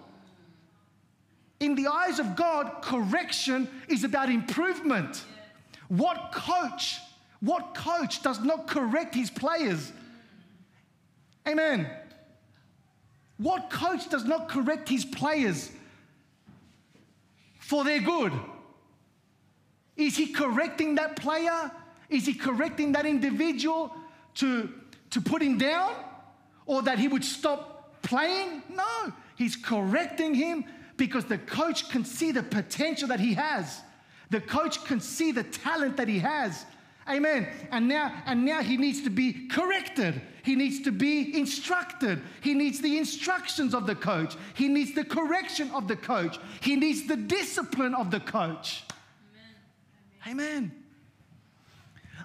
In 1.61 1.75
the 1.75 1.87
eyes 1.87 2.18
of 2.18 2.35
God, 2.35 2.83
correction 2.83 3.68
is 3.89 4.05
about 4.05 4.31
improvement. 4.31 5.23
What 5.89 6.33
coach, 6.33 6.99
what 7.41 7.75
coach 7.75 8.23
does 8.23 8.41
not 8.41 8.66
correct 8.66 9.14
his 9.14 9.31
players? 9.31 9.93
Amen. 11.47 11.88
What 13.38 13.70
coach 13.70 14.09
does 14.09 14.24
not 14.24 14.49
correct 14.49 14.88
his 14.88 15.05
players 15.05 15.70
for 17.59 17.84
their 17.84 18.01
good? 18.01 18.32
Is 19.97 20.16
he 20.16 20.32
correcting 20.32 20.95
that 20.97 21.16
player? 21.16 21.70
Is 22.09 22.26
he 22.26 22.34
correcting 22.34 22.93
that 22.93 23.07
individual 23.07 23.95
to, 24.36 24.72
to 25.11 25.20
put 25.20 25.43
him 25.43 25.59
down 25.59 25.95
or 26.66 26.82
that 26.82 26.99
he 26.99 27.09
would 27.09 27.24
stop 27.24 28.03
playing? 28.03 28.62
No, 28.68 29.12
he's 29.36 29.57
correcting 29.57 30.34
him 30.34 30.64
because 30.97 31.24
the 31.24 31.38
coach 31.38 31.88
can 31.88 32.05
see 32.05 32.30
the 32.30 32.43
potential 32.43 33.09
that 33.09 33.20
he 33.20 33.34
has. 33.34 33.80
The 34.30 34.40
coach 34.40 34.84
can 34.84 35.01
see 35.01 35.32
the 35.32 35.43
talent 35.43 35.97
that 35.97 36.09
he 36.09 36.18
has. 36.20 36.64
Amen. 37.09 37.48
And 37.70 37.88
now, 37.88 38.12
and 38.26 38.44
now 38.44 38.62
he 38.62 38.76
needs 38.76 39.03
to 39.03 39.11
be 39.11 39.48
corrected. 39.48 40.20
He 40.44 40.55
needs 40.55 40.82
to 40.82 40.92
be 40.92 41.36
instructed. 41.36 42.22
He 42.40 42.55
needs 42.55 42.80
the 42.80 42.98
instructions 42.98 43.74
of 43.74 43.86
the 43.86 43.94
coach. 43.94 44.36
He 44.55 44.68
needs 44.68 44.94
the 44.94 45.05
correction 45.05 45.70
of 45.72 45.88
the 45.88 45.96
coach. 45.96 46.38
He 46.61 46.76
needs 46.76 47.07
the 47.07 47.16
discipline 47.16 47.94
of 47.94 48.11
the 48.11 48.20
coach. 48.20 48.84
Amen. 50.26 50.40
Amen. 50.40 50.72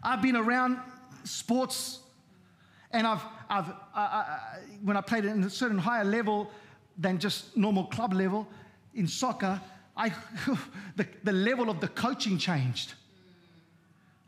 I've 0.03 0.21
been 0.21 0.36
around 0.36 0.80
sports, 1.23 1.99
and 2.91 3.07
I've, 3.07 3.23
I've 3.49 3.69
I, 3.95 4.01
I, 4.01 4.39
when 4.84 4.95
I 4.95 5.01
played 5.01 5.25
at 5.25 5.38
a 5.38 5.49
certain 5.49 5.80
higher 5.80 6.05
level 6.05 6.51
than 6.97 7.17
just 7.17 7.57
normal 7.57 7.86
club 7.86 8.13
level 8.13 8.47
in 8.93 9.07
soccer, 9.07 9.59
I, 9.95 10.09
the, 10.95 11.07
the 11.23 11.32
level 11.32 11.69
of 11.69 11.80
the 11.80 11.88
coaching 11.88 12.38
changed. 12.38 12.93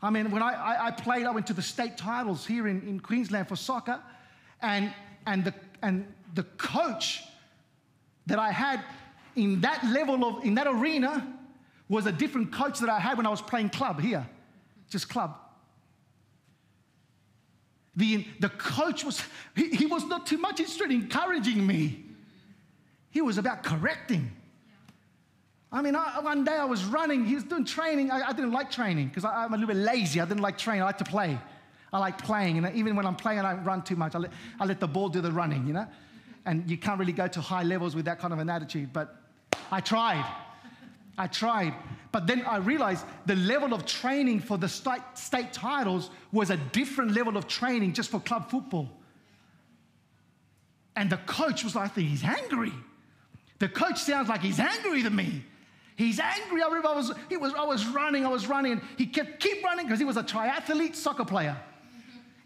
I 0.02 0.10
mean, 0.10 0.30
when 0.30 0.42
I, 0.42 0.52
I, 0.52 0.86
I, 0.86 0.90
played, 0.90 1.26
I 1.26 1.30
went 1.30 1.46
to 1.48 1.52
the 1.52 1.62
state 1.62 1.98
titles 1.98 2.46
here 2.46 2.66
in, 2.68 2.80
in 2.88 3.00
Queensland 3.00 3.48
for 3.48 3.56
soccer, 3.56 4.00
and, 4.62 4.92
and, 5.26 5.44
the, 5.44 5.54
and 5.82 6.06
the 6.34 6.44
coach 6.44 7.22
that 8.26 8.38
I 8.38 8.50
had 8.50 8.82
in 9.36 9.60
that 9.60 9.84
level 9.84 10.24
of, 10.24 10.44
in 10.44 10.54
that 10.54 10.66
arena, 10.66 11.36
was 11.90 12.06
a 12.06 12.12
different 12.12 12.52
coach 12.52 12.78
that 12.78 12.88
I 12.88 13.00
had 13.00 13.16
when 13.16 13.26
I 13.26 13.30
was 13.30 13.42
playing 13.42 13.70
club 13.70 14.00
here, 14.00 14.26
just 14.88 15.08
club. 15.08 15.36
The, 17.96 18.24
the 18.38 18.48
coach 18.48 19.04
was, 19.04 19.20
he, 19.56 19.70
he 19.70 19.86
was 19.86 20.04
not 20.04 20.24
too 20.24 20.38
much 20.38 20.60
interested 20.60 20.92
in 20.92 21.02
encouraging 21.02 21.66
me. 21.66 22.04
He 23.10 23.20
was 23.20 23.38
about 23.38 23.64
correcting. 23.64 24.30
I 25.72 25.82
mean, 25.82 25.94
I, 25.94 26.18
one 26.20 26.44
day 26.44 26.56
I 26.56 26.64
was 26.64 26.84
running, 26.84 27.24
he 27.24 27.36
was 27.36 27.44
doing 27.44 27.64
training. 27.64 28.10
I, 28.10 28.28
I 28.28 28.32
didn't 28.32 28.52
like 28.52 28.70
training 28.70 29.08
because 29.08 29.24
I'm 29.24 29.54
a 29.54 29.56
little 29.56 29.68
bit 29.68 29.76
lazy. 29.76 30.20
I 30.20 30.24
didn't 30.24 30.42
like 30.42 30.58
training, 30.58 30.82
I 30.82 30.86
like 30.86 30.98
to 30.98 31.04
play. 31.04 31.38
I 31.92 31.98
like 31.98 32.22
playing, 32.22 32.56
and 32.58 32.76
even 32.76 32.94
when 32.94 33.04
I'm 33.04 33.16
playing, 33.16 33.40
I 33.40 33.54
don't 33.54 33.64
run 33.64 33.82
too 33.82 33.96
much. 33.96 34.14
I 34.14 34.18
let, 34.18 34.30
I 34.60 34.64
let 34.64 34.78
the 34.78 34.86
ball 34.86 35.08
do 35.08 35.20
the 35.20 35.32
running, 35.32 35.66
you 35.66 35.72
know? 35.72 35.86
And 36.46 36.70
you 36.70 36.76
can't 36.76 36.98
really 36.98 37.12
go 37.12 37.26
to 37.26 37.40
high 37.40 37.64
levels 37.64 37.96
with 37.96 38.04
that 38.04 38.20
kind 38.20 38.32
of 38.32 38.38
an 38.38 38.48
attitude, 38.48 38.92
but 38.92 39.16
I 39.72 39.80
tried. 39.80 40.24
I 41.18 41.26
tried. 41.26 41.74
But 42.12 42.26
then 42.26 42.44
I 42.46 42.58
realized 42.58 43.04
the 43.26 43.36
level 43.36 43.74
of 43.74 43.86
training 43.86 44.40
for 44.40 44.56
the 44.56 44.68
state, 44.68 45.02
state 45.14 45.52
titles 45.52 46.10
was 46.32 46.50
a 46.50 46.56
different 46.56 47.12
level 47.12 47.36
of 47.36 47.46
training 47.46 47.92
just 47.92 48.10
for 48.10 48.20
club 48.20 48.50
football. 48.50 48.88
And 50.96 51.10
the 51.10 51.18
coach 51.18 51.62
was 51.64 51.74
like, 51.74 51.94
he's 51.94 52.24
angry. 52.24 52.72
The 53.58 53.68
coach 53.68 53.98
sounds 53.98 54.28
like 54.28 54.40
he's 54.40 54.58
angry 54.58 55.02
to 55.02 55.10
me. 55.10 55.44
He's 56.00 56.18
angry. 56.18 56.62
I 56.62 56.66
remember 56.66 56.88
I 56.88 56.94
was, 56.94 57.12
he 57.28 57.36
was, 57.36 57.52
I 57.52 57.62
was 57.62 57.86
running, 57.88 58.24
I 58.24 58.30
was 58.30 58.46
running, 58.46 58.80
he 58.96 59.04
kept 59.04 59.38
keep 59.38 59.62
running 59.62 59.84
because 59.84 59.98
he 59.98 60.06
was 60.06 60.16
a 60.16 60.22
triathlete 60.22 60.96
soccer 60.96 61.26
player. 61.26 61.54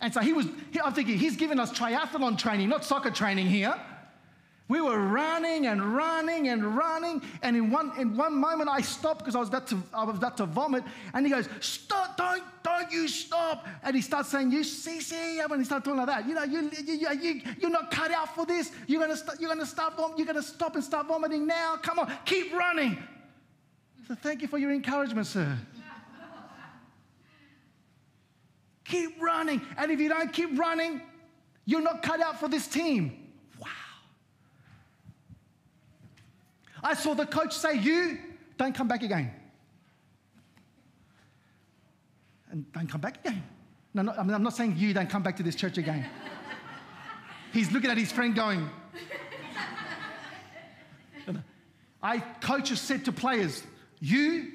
And 0.01 0.13
so 0.13 0.21
he 0.21 0.33
was, 0.33 0.47
I'm 0.83 0.93
thinking, 0.93 1.17
he's 1.17 1.37
giving 1.37 1.61
us 1.61 1.71
triathlon 1.71 2.37
training, 2.37 2.69
not 2.69 2.85
soccer 2.85 3.13
training 3.13 3.47
here. 3.47 3.81
We 4.67 4.81
were 4.81 4.99
running 4.99 5.67
and 5.67 5.95
running 5.95 6.49
and 6.49 6.77
running, 6.77 7.23
and 7.43 7.57
in 7.57 7.71
one, 7.71 7.93
in 7.97 8.17
one 8.17 8.35
moment 8.35 8.71
I 8.71 8.81
stopped 8.81 9.21
because 9.21 9.37
I 9.37 9.39
was 9.39 9.51
about 9.51 9.69
to 9.69 9.81
I 9.93 10.03
was 10.03 10.17
about 10.17 10.37
to 10.39 10.47
vomit, 10.47 10.83
and 11.13 11.25
he 11.25 11.31
goes, 11.31 11.49
"Stop! 11.61 12.17
Don't 12.17 12.43
don't 12.63 12.91
you 12.91 13.07
stop!" 13.07 13.69
And 13.83 13.95
he 13.95 14.01
starts 14.01 14.31
saying, 14.31 14.51
"You 14.51 14.65
see, 14.65 15.01
see," 15.01 15.39
and 15.39 15.59
he 15.59 15.65
started 15.65 15.85
talking 15.85 15.99
like 15.99 16.07
that. 16.07 16.27
You 16.27 16.35
know, 16.35 16.45
you 16.45 16.71
you 16.83 17.09
you 17.21 17.41
you're 17.61 17.71
not 17.71 17.91
cut 17.91 18.11
out 18.11 18.35
for 18.35 18.47
this. 18.47 18.73
You're 18.87 19.03
gonna 19.03 19.19
st- 19.19 19.39
you're 19.39 19.51
gonna 19.51 19.67
stop 19.67 19.99
vom- 19.99 20.15
you're 20.17 20.27
gonna 20.27 20.43
stop 20.43 20.75
and 20.77 20.83
start 20.83 21.09
vomiting 21.09 21.47
now. 21.47 21.77
Come 21.77 21.99
on, 21.99 22.11
keep 22.25 22.53
running. 22.55 22.97
So 24.07 24.15
thank 24.15 24.43
you 24.43 24.49
for 24.49 24.59
your 24.59 24.73
encouragement, 24.73 25.27
sir. 25.27 25.57
keep 28.85 29.21
running, 29.21 29.63
and 29.79 29.91
if 29.91 29.99
you 29.99 30.11
don't 30.11 30.33
keep 30.33 30.59
running, 30.59 31.01
you're 31.65 31.81
not 31.81 32.03
cut 32.03 32.21
out 32.21 32.39
for 32.39 32.49
this 32.49 32.67
team. 32.67 33.33
Wow. 33.59 33.69
I 36.83 36.93
saw 36.95 37.15
the 37.15 37.25
coach 37.25 37.57
say, 37.57 37.79
You 37.79 38.19
don't 38.59 38.75
come 38.75 38.89
back 38.89 39.03
again. 39.03 39.33
And 42.51 42.71
don't 42.73 42.89
come 42.89 43.01
back 43.01 43.25
again. 43.25 43.43
No, 43.95 44.03
no, 44.03 44.13
I'm 44.13 44.43
not 44.43 44.55
saying 44.55 44.75
you 44.77 44.93
don't 44.93 45.09
come 45.09 45.23
back 45.23 45.37
to 45.37 45.43
this 45.43 45.55
church 45.55 45.79
again. 45.79 46.05
He's 47.53 47.73
looking 47.73 47.91
at 47.91 47.97
his 47.97 48.13
friend 48.13 48.35
going, 48.35 48.69
I 52.03 52.19
coaches 52.19 52.81
said 52.81 53.05
to 53.07 53.13
players, 53.13 53.63
You 54.05 54.53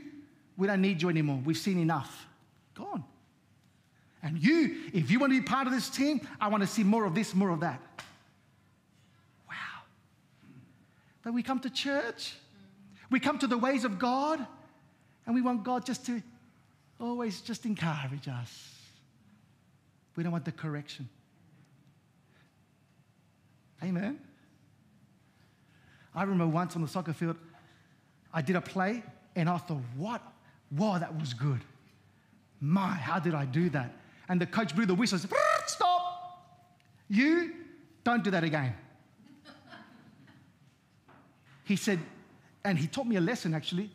we 0.59 0.67
don't 0.67 0.81
need 0.81 1.01
you 1.01 1.09
anymore. 1.09 1.41
We've 1.43 1.57
seen 1.57 1.79
enough. 1.79 2.27
Gone. 2.75 3.05
And 4.21 4.37
you, 4.37 4.75
if 4.93 5.09
you 5.09 5.17
want 5.17 5.31
to 5.31 5.39
be 5.39 5.45
part 5.45 5.65
of 5.65 5.73
this 5.73 5.89
team, 5.89 6.19
I 6.39 6.49
want 6.49 6.61
to 6.61 6.67
see 6.67 6.83
more 6.83 7.05
of 7.05 7.15
this, 7.15 7.33
more 7.33 7.49
of 7.49 7.61
that. 7.61 7.81
Wow. 9.47 9.55
But 11.23 11.33
we 11.33 11.41
come 11.41 11.61
to 11.61 11.69
church, 11.69 12.35
we 13.09 13.21
come 13.21 13.39
to 13.39 13.47
the 13.47 13.57
ways 13.57 13.85
of 13.85 13.97
God, 13.97 14.45
and 15.25 15.33
we 15.33 15.41
want 15.41 15.63
God 15.63 15.85
just 15.85 16.05
to 16.07 16.21
always 16.99 17.39
just 17.39 17.65
encourage 17.65 18.27
us. 18.27 18.75
We 20.17 20.23
don't 20.23 20.33
want 20.33 20.43
the 20.43 20.51
correction. 20.51 21.07
Amen. 23.81 24.19
I 26.13 26.23
remember 26.23 26.47
once 26.47 26.75
on 26.75 26.81
the 26.81 26.87
soccer 26.89 27.13
field, 27.13 27.37
I 28.33 28.41
did 28.41 28.57
a 28.57 28.61
play 28.61 29.03
and 29.39 29.49
I 29.49 29.57
thought, 29.57 29.81
what? 29.95 30.21
Wow, 30.71 30.99
that 30.99 31.17
was 31.17 31.33
good. 31.33 31.61
My, 32.59 32.87
how 32.87 33.19
did 33.19 33.33
I 33.33 33.45
do 33.45 33.69
that? 33.69 33.93
And 34.27 34.39
the 34.39 34.45
coach 34.45 34.75
blew 34.75 34.85
the 34.85 34.93
whistle 34.93 35.19
Stop! 35.65 36.45
You 37.07 37.53
don't 38.03 38.23
do 38.23 38.31
that 38.31 38.43
again. 38.43 38.75
he 41.63 41.75
said, 41.75 41.99
and 42.63 42.77
he 42.77 42.87
taught 42.87 43.07
me 43.07 43.15
a 43.15 43.21
lesson 43.21 43.53
actually. 43.53 43.89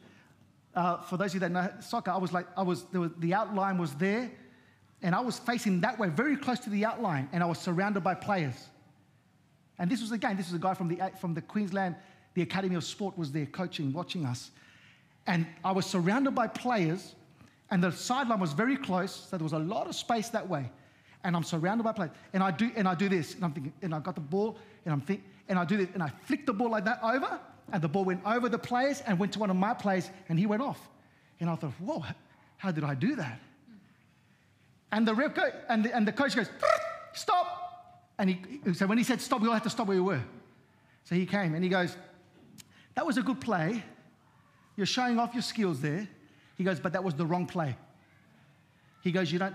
Uh, 0.74 1.00
for 1.02 1.16
those 1.16 1.30
of 1.30 1.34
you 1.34 1.40
that 1.40 1.52
know 1.52 1.70
soccer, 1.80 2.10
I 2.10 2.16
was 2.16 2.32
like, 2.32 2.46
I 2.56 2.62
was, 2.62 2.84
was, 2.92 3.10
the 3.18 3.32
outline 3.32 3.78
was 3.78 3.94
there, 3.94 4.28
and 5.02 5.14
I 5.14 5.20
was 5.20 5.38
facing 5.38 5.82
that 5.82 6.00
way, 6.00 6.08
very 6.08 6.36
close 6.36 6.58
to 6.60 6.70
the 6.70 6.84
outline, 6.84 7.28
and 7.32 7.44
I 7.44 7.46
was 7.46 7.58
surrounded 7.58 8.02
by 8.02 8.14
players. 8.14 8.56
And 9.78 9.88
this 9.88 10.00
was 10.00 10.10
again, 10.10 10.36
this 10.36 10.46
was 10.46 10.54
a 10.54 10.62
guy 10.62 10.74
from 10.74 10.88
the 10.88 11.12
from 11.20 11.34
the 11.34 11.42
Queensland, 11.42 11.94
the 12.34 12.42
Academy 12.42 12.74
of 12.74 12.82
Sport 12.82 13.16
was 13.16 13.30
there 13.30 13.46
coaching, 13.46 13.92
watching 13.92 14.26
us. 14.26 14.50
And 15.26 15.46
I 15.64 15.72
was 15.72 15.86
surrounded 15.86 16.34
by 16.34 16.46
players, 16.46 17.14
and 17.70 17.82
the 17.82 17.90
sideline 17.90 18.40
was 18.40 18.52
very 18.52 18.76
close, 18.76 19.28
so 19.30 19.36
there 19.36 19.44
was 19.44 19.52
a 19.52 19.58
lot 19.58 19.86
of 19.86 19.94
space 19.94 20.28
that 20.30 20.48
way. 20.48 20.70
And 21.24 21.34
I'm 21.34 21.44
surrounded 21.44 21.84
by 21.84 21.92
players. 21.92 22.12
And 22.34 22.42
I 22.42 22.50
do, 22.50 22.70
and 22.76 22.86
I 22.86 22.94
do 22.94 23.08
this, 23.08 23.34
and 23.34 23.44
I'm 23.44 23.52
thinking, 23.52 23.72
and 23.80 23.94
I 23.94 24.00
got 24.00 24.14
the 24.14 24.20
ball, 24.20 24.58
and 24.84 24.92
I'm 24.92 25.00
thinking, 25.00 25.24
and 25.48 25.58
I 25.58 25.64
do 25.64 25.78
this, 25.78 25.88
and 25.94 26.02
I 26.02 26.10
flick 26.26 26.44
the 26.46 26.52
ball 26.52 26.70
like 26.70 26.84
that 26.84 27.02
over, 27.02 27.40
and 27.72 27.82
the 27.82 27.88
ball 27.88 28.04
went 28.04 28.20
over 28.26 28.48
the 28.48 28.58
players 28.58 29.02
and 29.06 29.18
went 29.18 29.32
to 29.32 29.38
one 29.38 29.50
of 29.50 29.56
my 29.56 29.72
players, 29.72 30.10
and 30.28 30.38
he 30.38 30.46
went 30.46 30.62
off. 30.62 30.88
And 31.40 31.48
I 31.48 31.56
thought, 31.56 31.72
whoa, 31.80 32.04
how 32.58 32.70
did 32.70 32.84
I 32.84 32.94
do 32.94 33.16
that? 33.16 33.40
And 34.92 35.08
the 35.08 35.14
ref 35.14 35.34
go, 35.34 35.50
and 35.68 35.84
the, 35.84 35.94
and 35.94 36.06
the 36.06 36.12
coach 36.12 36.36
goes, 36.36 36.48
stop. 37.14 38.10
And 38.18 38.30
he, 38.30 38.38
so 38.74 38.86
when 38.86 38.98
he 38.98 39.04
said 39.04 39.20
stop, 39.20 39.40
we 39.40 39.48
all 39.48 39.54
had 39.54 39.64
to 39.64 39.70
stop 39.70 39.88
where 39.88 39.96
we 39.96 40.02
were. 40.02 40.22
So 41.04 41.14
he 41.14 41.26
came 41.26 41.54
and 41.54 41.64
he 41.64 41.68
goes, 41.68 41.96
that 42.94 43.04
was 43.04 43.18
a 43.18 43.22
good 43.22 43.40
play. 43.40 43.82
You're 44.76 44.86
showing 44.86 45.18
off 45.18 45.34
your 45.34 45.42
skills 45.42 45.80
there. 45.80 46.08
He 46.56 46.64
goes, 46.64 46.80
but 46.80 46.92
that 46.92 47.02
was 47.02 47.14
the 47.14 47.26
wrong 47.26 47.46
play. 47.46 47.76
He 49.02 49.12
goes, 49.12 49.30
you 49.30 49.38
don't, 49.38 49.54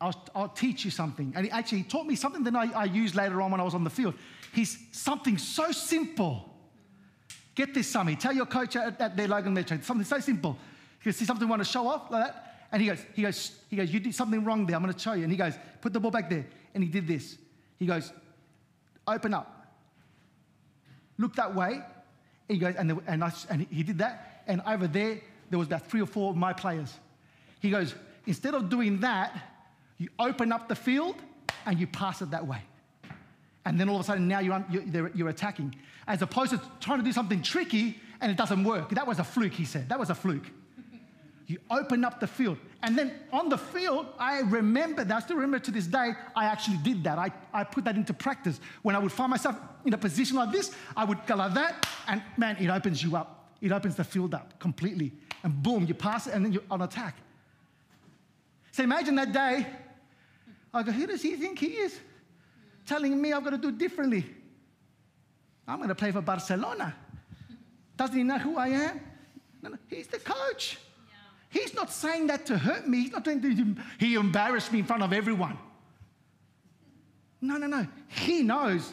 I'll, 0.00 0.24
I'll 0.34 0.48
teach 0.48 0.84
you 0.84 0.90
something. 0.90 1.32
And 1.36 1.46
he 1.46 1.50
actually 1.50 1.78
he 1.78 1.84
taught 1.84 2.06
me 2.06 2.16
something 2.16 2.42
that 2.44 2.54
I, 2.54 2.70
I 2.72 2.84
used 2.84 3.14
later 3.14 3.40
on 3.42 3.50
when 3.50 3.60
I 3.60 3.64
was 3.64 3.74
on 3.74 3.84
the 3.84 3.90
field. 3.90 4.14
He's 4.52 4.78
something 4.92 5.38
so 5.38 5.70
simple. 5.72 6.48
Get 7.54 7.74
this, 7.74 7.86
Sammy. 7.88 8.16
Tell 8.16 8.32
your 8.32 8.46
coach 8.46 8.76
at, 8.76 9.00
at 9.00 9.16
their 9.16 9.28
Logan 9.28 9.54
Metro 9.54 9.78
something 9.82 10.04
so 10.04 10.18
simple. 10.20 10.56
Goes, 11.04 11.16
see 11.16 11.24
something 11.24 11.46
you 11.46 11.50
want 11.50 11.62
to 11.62 11.68
show 11.68 11.86
off 11.86 12.10
like 12.10 12.26
that? 12.26 12.68
And 12.72 12.80
he 12.80 12.88
goes, 12.88 13.04
he 13.14 13.22
goes, 13.22 13.58
he 13.68 13.76
goes, 13.76 13.92
you 13.92 14.00
did 14.00 14.14
something 14.14 14.44
wrong 14.44 14.66
there. 14.66 14.76
I'm 14.76 14.82
going 14.82 14.94
to 14.94 14.98
show 14.98 15.12
you. 15.12 15.24
And 15.24 15.32
he 15.32 15.38
goes, 15.38 15.54
put 15.80 15.92
the 15.92 16.00
ball 16.00 16.10
back 16.10 16.30
there. 16.30 16.46
And 16.74 16.84
he 16.84 16.90
did 16.90 17.06
this. 17.06 17.36
He 17.78 17.86
goes, 17.86 18.12
open 19.06 19.34
up. 19.34 19.74
Look 21.18 21.34
that 21.36 21.54
way. 21.54 21.72
And 21.74 21.84
he 22.48 22.58
goes, 22.58 22.74
and, 22.76 22.90
the, 22.90 22.98
and, 23.06 23.24
I, 23.24 23.32
and 23.48 23.66
he 23.70 23.82
did 23.82 23.98
that. 23.98 24.29
And 24.50 24.60
over 24.66 24.88
there, 24.88 25.20
there 25.48 25.60
was 25.60 25.68
about 25.68 25.86
three 25.86 26.02
or 26.02 26.06
four 26.06 26.30
of 26.30 26.36
my 26.36 26.52
players. 26.52 26.92
He 27.60 27.70
goes, 27.70 27.94
instead 28.26 28.52
of 28.52 28.68
doing 28.68 28.98
that, 28.98 29.32
you 29.96 30.08
open 30.18 30.50
up 30.50 30.68
the 30.68 30.74
field 30.74 31.14
and 31.66 31.78
you 31.78 31.86
pass 31.86 32.20
it 32.20 32.32
that 32.32 32.44
way. 32.44 32.60
And 33.64 33.78
then 33.78 33.88
all 33.88 33.94
of 33.94 34.00
a 34.00 34.04
sudden 34.04 34.26
now 34.26 34.40
you're, 34.40 34.64
you're, 34.68 35.10
you're 35.14 35.28
attacking. 35.28 35.76
As 36.08 36.20
opposed 36.20 36.50
to 36.50 36.60
trying 36.80 36.98
to 36.98 37.04
do 37.04 37.12
something 37.12 37.42
tricky 37.42 38.00
and 38.20 38.32
it 38.32 38.36
doesn't 38.36 38.64
work. 38.64 38.90
That 38.90 39.06
was 39.06 39.20
a 39.20 39.24
fluke, 39.24 39.52
he 39.52 39.64
said. 39.64 39.88
That 39.88 40.00
was 40.00 40.10
a 40.10 40.16
fluke. 40.16 40.46
You 41.46 41.58
open 41.70 42.04
up 42.04 42.18
the 42.18 42.26
field. 42.26 42.58
And 42.82 42.98
then 42.98 43.12
on 43.32 43.50
the 43.50 43.58
field, 43.58 44.06
I 44.18 44.40
remember 44.40 45.04
that. 45.04 45.16
I 45.16 45.20
still 45.20 45.36
remember 45.36 45.60
to 45.60 45.70
this 45.70 45.86
day, 45.86 46.10
I 46.34 46.46
actually 46.46 46.78
did 46.78 47.04
that. 47.04 47.18
I, 47.18 47.30
I 47.54 47.62
put 47.62 47.84
that 47.84 47.94
into 47.94 48.14
practice. 48.14 48.58
When 48.82 48.96
I 48.96 48.98
would 48.98 49.12
find 49.12 49.30
myself 49.30 49.56
in 49.84 49.94
a 49.94 49.98
position 49.98 50.36
like 50.36 50.50
this, 50.50 50.72
I 50.96 51.04
would 51.04 51.24
go 51.26 51.36
like 51.36 51.54
that, 51.54 51.86
and 52.08 52.20
man, 52.36 52.56
it 52.58 52.68
opens 52.68 53.00
you 53.00 53.16
up. 53.16 53.39
It 53.60 53.72
opens 53.72 53.96
the 53.96 54.04
field 54.04 54.34
up 54.34 54.58
completely 54.58 55.12
and 55.42 55.62
boom, 55.62 55.86
you 55.86 55.94
pass 55.94 56.26
it, 56.26 56.34
and 56.34 56.44
then 56.44 56.52
you're 56.52 56.62
on 56.70 56.82
attack. 56.82 57.16
So 58.72 58.82
imagine 58.82 59.14
that 59.16 59.32
day. 59.32 59.66
I 60.72 60.82
go, 60.82 60.92
who 60.92 61.06
does 61.06 61.22
he 61.22 61.36
think 61.36 61.58
he 61.58 61.68
is? 61.68 61.98
Telling 62.86 63.20
me 63.20 63.32
I've 63.32 63.42
got 63.42 63.50
to 63.50 63.58
do 63.58 63.72
differently. 63.72 64.24
I'm 65.66 65.78
going 65.78 65.88
to 65.88 65.94
play 65.94 66.12
for 66.12 66.20
Barcelona. 66.20 66.94
Doesn't 67.96 68.16
he 68.16 68.22
know 68.22 68.38
who 68.38 68.56
I 68.56 68.68
am? 68.68 69.00
No, 69.62 69.70
no, 69.70 69.76
he's 69.88 70.06
the 70.06 70.18
coach. 70.18 70.78
Yeah. 71.08 71.60
He's 71.60 71.74
not 71.74 71.92
saying 71.92 72.28
that 72.28 72.46
to 72.46 72.56
hurt 72.56 72.88
me. 72.88 73.02
He's 73.02 73.12
not 73.12 73.24
doing 73.24 73.42
to, 73.42 73.76
he 73.98 74.14
embarrassed 74.14 74.72
me 74.72 74.80
in 74.80 74.84
front 74.84 75.02
of 75.02 75.12
everyone. 75.12 75.58
No, 77.40 77.56
no, 77.56 77.66
no. 77.66 77.86
He 78.08 78.42
knows. 78.42 78.92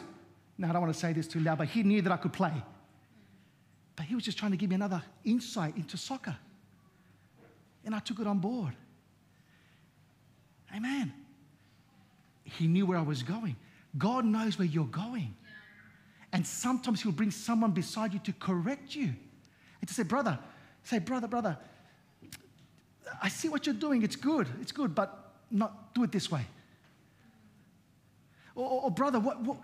Now, 0.56 0.70
I 0.70 0.72
don't 0.72 0.82
want 0.82 0.92
to 0.92 0.98
say 0.98 1.12
this 1.12 1.28
too 1.28 1.40
loud, 1.40 1.58
but 1.58 1.68
he 1.68 1.82
knew 1.82 2.02
that 2.02 2.12
I 2.12 2.16
could 2.16 2.32
play. 2.32 2.52
But 3.98 4.06
he 4.06 4.14
was 4.14 4.22
just 4.22 4.38
trying 4.38 4.52
to 4.52 4.56
give 4.56 4.70
me 4.70 4.76
another 4.76 5.02
insight 5.24 5.76
into 5.76 5.96
soccer. 5.96 6.36
And 7.84 7.92
I 7.92 7.98
took 7.98 8.20
it 8.20 8.28
on 8.28 8.38
board. 8.38 8.76
Amen. 10.72 11.12
He 12.44 12.68
knew 12.68 12.86
where 12.86 12.96
I 12.96 13.02
was 13.02 13.24
going. 13.24 13.56
God 13.98 14.24
knows 14.24 14.56
where 14.56 14.68
you're 14.68 14.84
going. 14.84 15.34
And 16.32 16.46
sometimes 16.46 17.02
He'll 17.02 17.10
bring 17.10 17.32
someone 17.32 17.72
beside 17.72 18.12
you 18.12 18.20
to 18.20 18.32
correct 18.34 18.94
you 18.94 19.12
and 19.80 19.88
to 19.88 19.92
say, 19.92 20.04
Brother, 20.04 20.38
say, 20.84 21.00
Brother, 21.00 21.26
brother, 21.26 21.58
I 23.20 23.28
see 23.28 23.48
what 23.48 23.66
you're 23.66 23.74
doing. 23.74 24.04
It's 24.04 24.14
good. 24.14 24.46
It's 24.60 24.70
good, 24.70 24.94
but 24.94 25.32
not 25.50 25.92
do 25.92 26.04
it 26.04 26.12
this 26.12 26.30
way. 26.30 26.46
Or, 28.58 28.82
or, 28.82 28.90
brother, 28.90 29.20
what, 29.20 29.40
what, 29.42 29.58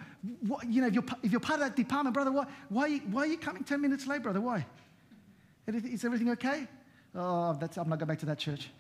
what, 0.47 0.71
you 0.71 0.81
know, 0.81 0.87
if 0.87 0.95
you're, 0.95 1.05
if 1.25 1.33
you're 1.33 1.41
part 1.41 1.61
of 1.61 1.67
that 1.67 1.75
department, 1.75 2.15
brother, 2.15 2.31
why, 2.31 2.47
why, 2.69 2.99
why 3.11 3.23
are 3.23 3.27
you 3.27 3.37
coming 3.37 3.65
10 3.65 3.81
minutes 3.81 4.07
late, 4.07 4.23
brother? 4.23 4.41
Why? 4.41 4.65
Is 5.67 6.05
everything 6.05 6.31
okay? 6.31 6.69
Oh, 7.13 7.57
that's, 7.59 7.77
I'm 7.77 7.89
not 7.89 7.99
going 7.99 8.07
back 8.07 8.21
to 8.21 8.27
that 8.27 8.39
church. 8.39 8.71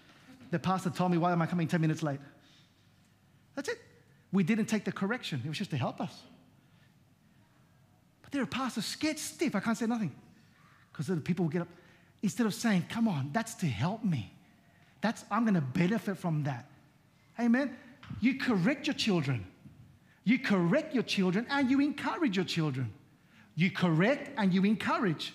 The 0.53 0.61
pastor 0.61 0.91
told 0.91 1.11
me, 1.11 1.19
why 1.19 1.33
am 1.33 1.43
I 1.43 1.47
coming 1.47 1.67
10 1.67 1.81
minutes 1.81 2.01
late? 2.05 2.21
That's 3.57 3.69
it. 3.69 3.79
We 4.31 4.45
didn't 4.45 4.67
take 4.67 4.85
the 4.85 4.93
correction. 4.93 5.43
It 5.45 5.49
was 5.49 5.59
just 5.59 5.71
to 5.71 5.77
help 5.77 6.01
us. 6.01 6.23
But 8.23 8.31
there 8.31 8.43
are 8.43 8.47
pastors 8.47 8.85
scared 8.85 9.19
stiff. 9.19 9.57
I 9.57 9.61
can't 9.61 9.77
say 9.77 9.87
nothing. 9.87 10.15
Because 10.93 11.09
the 11.09 11.17
people 11.17 11.47
will 11.47 11.53
get 11.53 11.63
up. 11.63 11.69
Instead 12.23 12.47
of 12.47 12.55
saying, 12.55 12.87
come 12.89 13.09
on, 13.09 13.31
that's 13.33 13.55
to 13.57 13.67
help 13.67 14.05
me. 14.05 14.33
That's, 15.01 15.25
I'm 15.29 15.43
going 15.43 15.55
to 15.55 15.61
benefit 15.61 16.19
from 16.19 16.45
that. 16.45 16.71
Amen. 17.41 17.77
You 18.21 18.39
correct 18.39 18.87
your 18.87 18.95
children. 18.95 19.47
You 20.25 20.39
correct 20.39 20.95
your 20.95 21.03
children 21.03 21.47
and 21.51 21.71
you 21.71 21.81
encourage 21.81 22.37
your 22.37 22.47
children. 22.47 22.93
You 23.55 23.71
correct 23.71 24.31
and 24.37 24.53
you 24.53 24.65
encourage. 24.65 25.35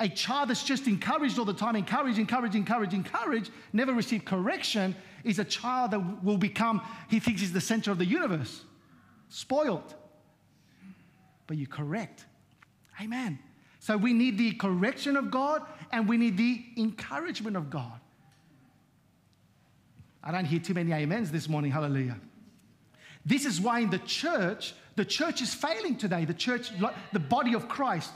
A 0.00 0.08
child 0.08 0.50
that's 0.50 0.64
just 0.64 0.88
encouraged 0.88 1.38
all 1.38 1.44
the 1.44 1.54
time, 1.54 1.76
encourage, 1.76 2.18
encourage, 2.18 2.56
encourage, 2.56 2.92
encourage, 2.92 3.50
never 3.72 3.92
receive 3.92 4.24
correction, 4.24 4.96
is 5.22 5.38
a 5.38 5.44
child 5.44 5.92
that 5.92 6.24
will 6.24 6.36
become, 6.36 6.82
he 7.08 7.20
thinks 7.20 7.40
he's 7.40 7.52
the 7.52 7.60
center 7.60 7.92
of 7.92 7.98
the 7.98 8.04
universe. 8.04 8.64
Spoiled. 9.28 9.94
But 11.46 11.56
you 11.56 11.68
correct. 11.68 12.26
Amen. 13.00 13.38
So 13.78 13.96
we 13.96 14.12
need 14.12 14.36
the 14.36 14.52
correction 14.52 15.16
of 15.16 15.30
God 15.30 15.62
and 15.92 16.08
we 16.08 16.16
need 16.16 16.36
the 16.36 16.64
encouragement 16.76 17.56
of 17.56 17.70
God. 17.70 18.00
I 20.22 20.32
don't 20.32 20.46
hear 20.46 20.58
too 20.58 20.74
many 20.74 20.92
amens 20.92 21.30
this 21.30 21.48
morning. 21.48 21.70
Hallelujah. 21.70 22.16
This 23.24 23.44
is 23.46 23.60
why 23.60 23.80
in 23.80 23.90
the 23.90 23.98
church, 24.00 24.74
the 24.96 25.04
church 25.04 25.40
is 25.40 25.54
failing 25.54 25.96
today, 25.96 26.24
the 26.24 26.34
church, 26.34 26.70
the 27.12 27.18
body 27.18 27.54
of 27.54 27.68
Christ. 27.68 28.12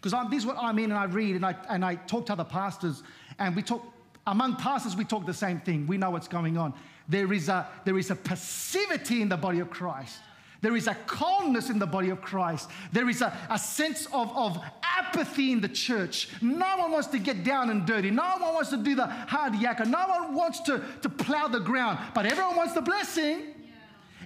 Because 0.00 0.30
this 0.30 0.40
is 0.40 0.46
what 0.46 0.56
I 0.58 0.72
mean, 0.72 0.90
and 0.90 0.94
I 0.94 1.04
read 1.04 1.36
and 1.36 1.44
I, 1.44 1.54
and 1.68 1.84
I 1.84 1.94
talk 1.94 2.26
to 2.26 2.32
other 2.32 2.44
pastors, 2.44 3.02
and 3.38 3.54
we 3.54 3.62
talk, 3.62 3.84
among 4.26 4.56
pastors, 4.56 4.96
we 4.96 5.04
talk 5.04 5.26
the 5.26 5.34
same 5.34 5.60
thing. 5.60 5.86
We 5.86 5.98
know 5.98 6.10
what's 6.10 6.28
going 6.28 6.56
on. 6.56 6.74
There 7.08 7.32
is 7.32 7.48
a, 7.48 7.68
there 7.84 7.98
is 7.98 8.10
a 8.10 8.14
passivity 8.14 9.22
in 9.22 9.28
the 9.28 9.36
body 9.36 9.60
of 9.60 9.70
Christ. 9.70 10.18
There 10.62 10.76
is 10.76 10.86
a 10.88 10.94
calmness 11.06 11.70
in 11.70 11.78
the 11.78 11.86
body 11.86 12.10
of 12.10 12.20
Christ. 12.20 12.68
There 12.92 13.08
is 13.08 13.22
a, 13.22 13.36
a 13.48 13.58
sense 13.58 14.06
of, 14.12 14.34
of 14.36 14.62
apathy 14.82 15.52
in 15.52 15.60
the 15.60 15.68
church. 15.68 16.28
No 16.42 16.76
one 16.76 16.92
wants 16.92 17.08
to 17.08 17.18
get 17.18 17.44
down 17.44 17.70
and 17.70 17.86
dirty. 17.86 18.10
No 18.10 18.36
one 18.38 18.54
wants 18.54 18.70
to 18.70 18.76
do 18.76 18.94
the 18.94 19.06
hard 19.06 19.54
yakka. 19.54 19.86
No 19.86 20.06
one 20.06 20.34
wants 20.34 20.60
to, 20.62 20.82
to 21.00 21.08
plow 21.08 21.48
the 21.48 21.60
ground. 21.60 21.98
But 22.14 22.26
everyone 22.26 22.56
wants 22.56 22.74
the 22.74 22.82
blessing. 22.82 23.54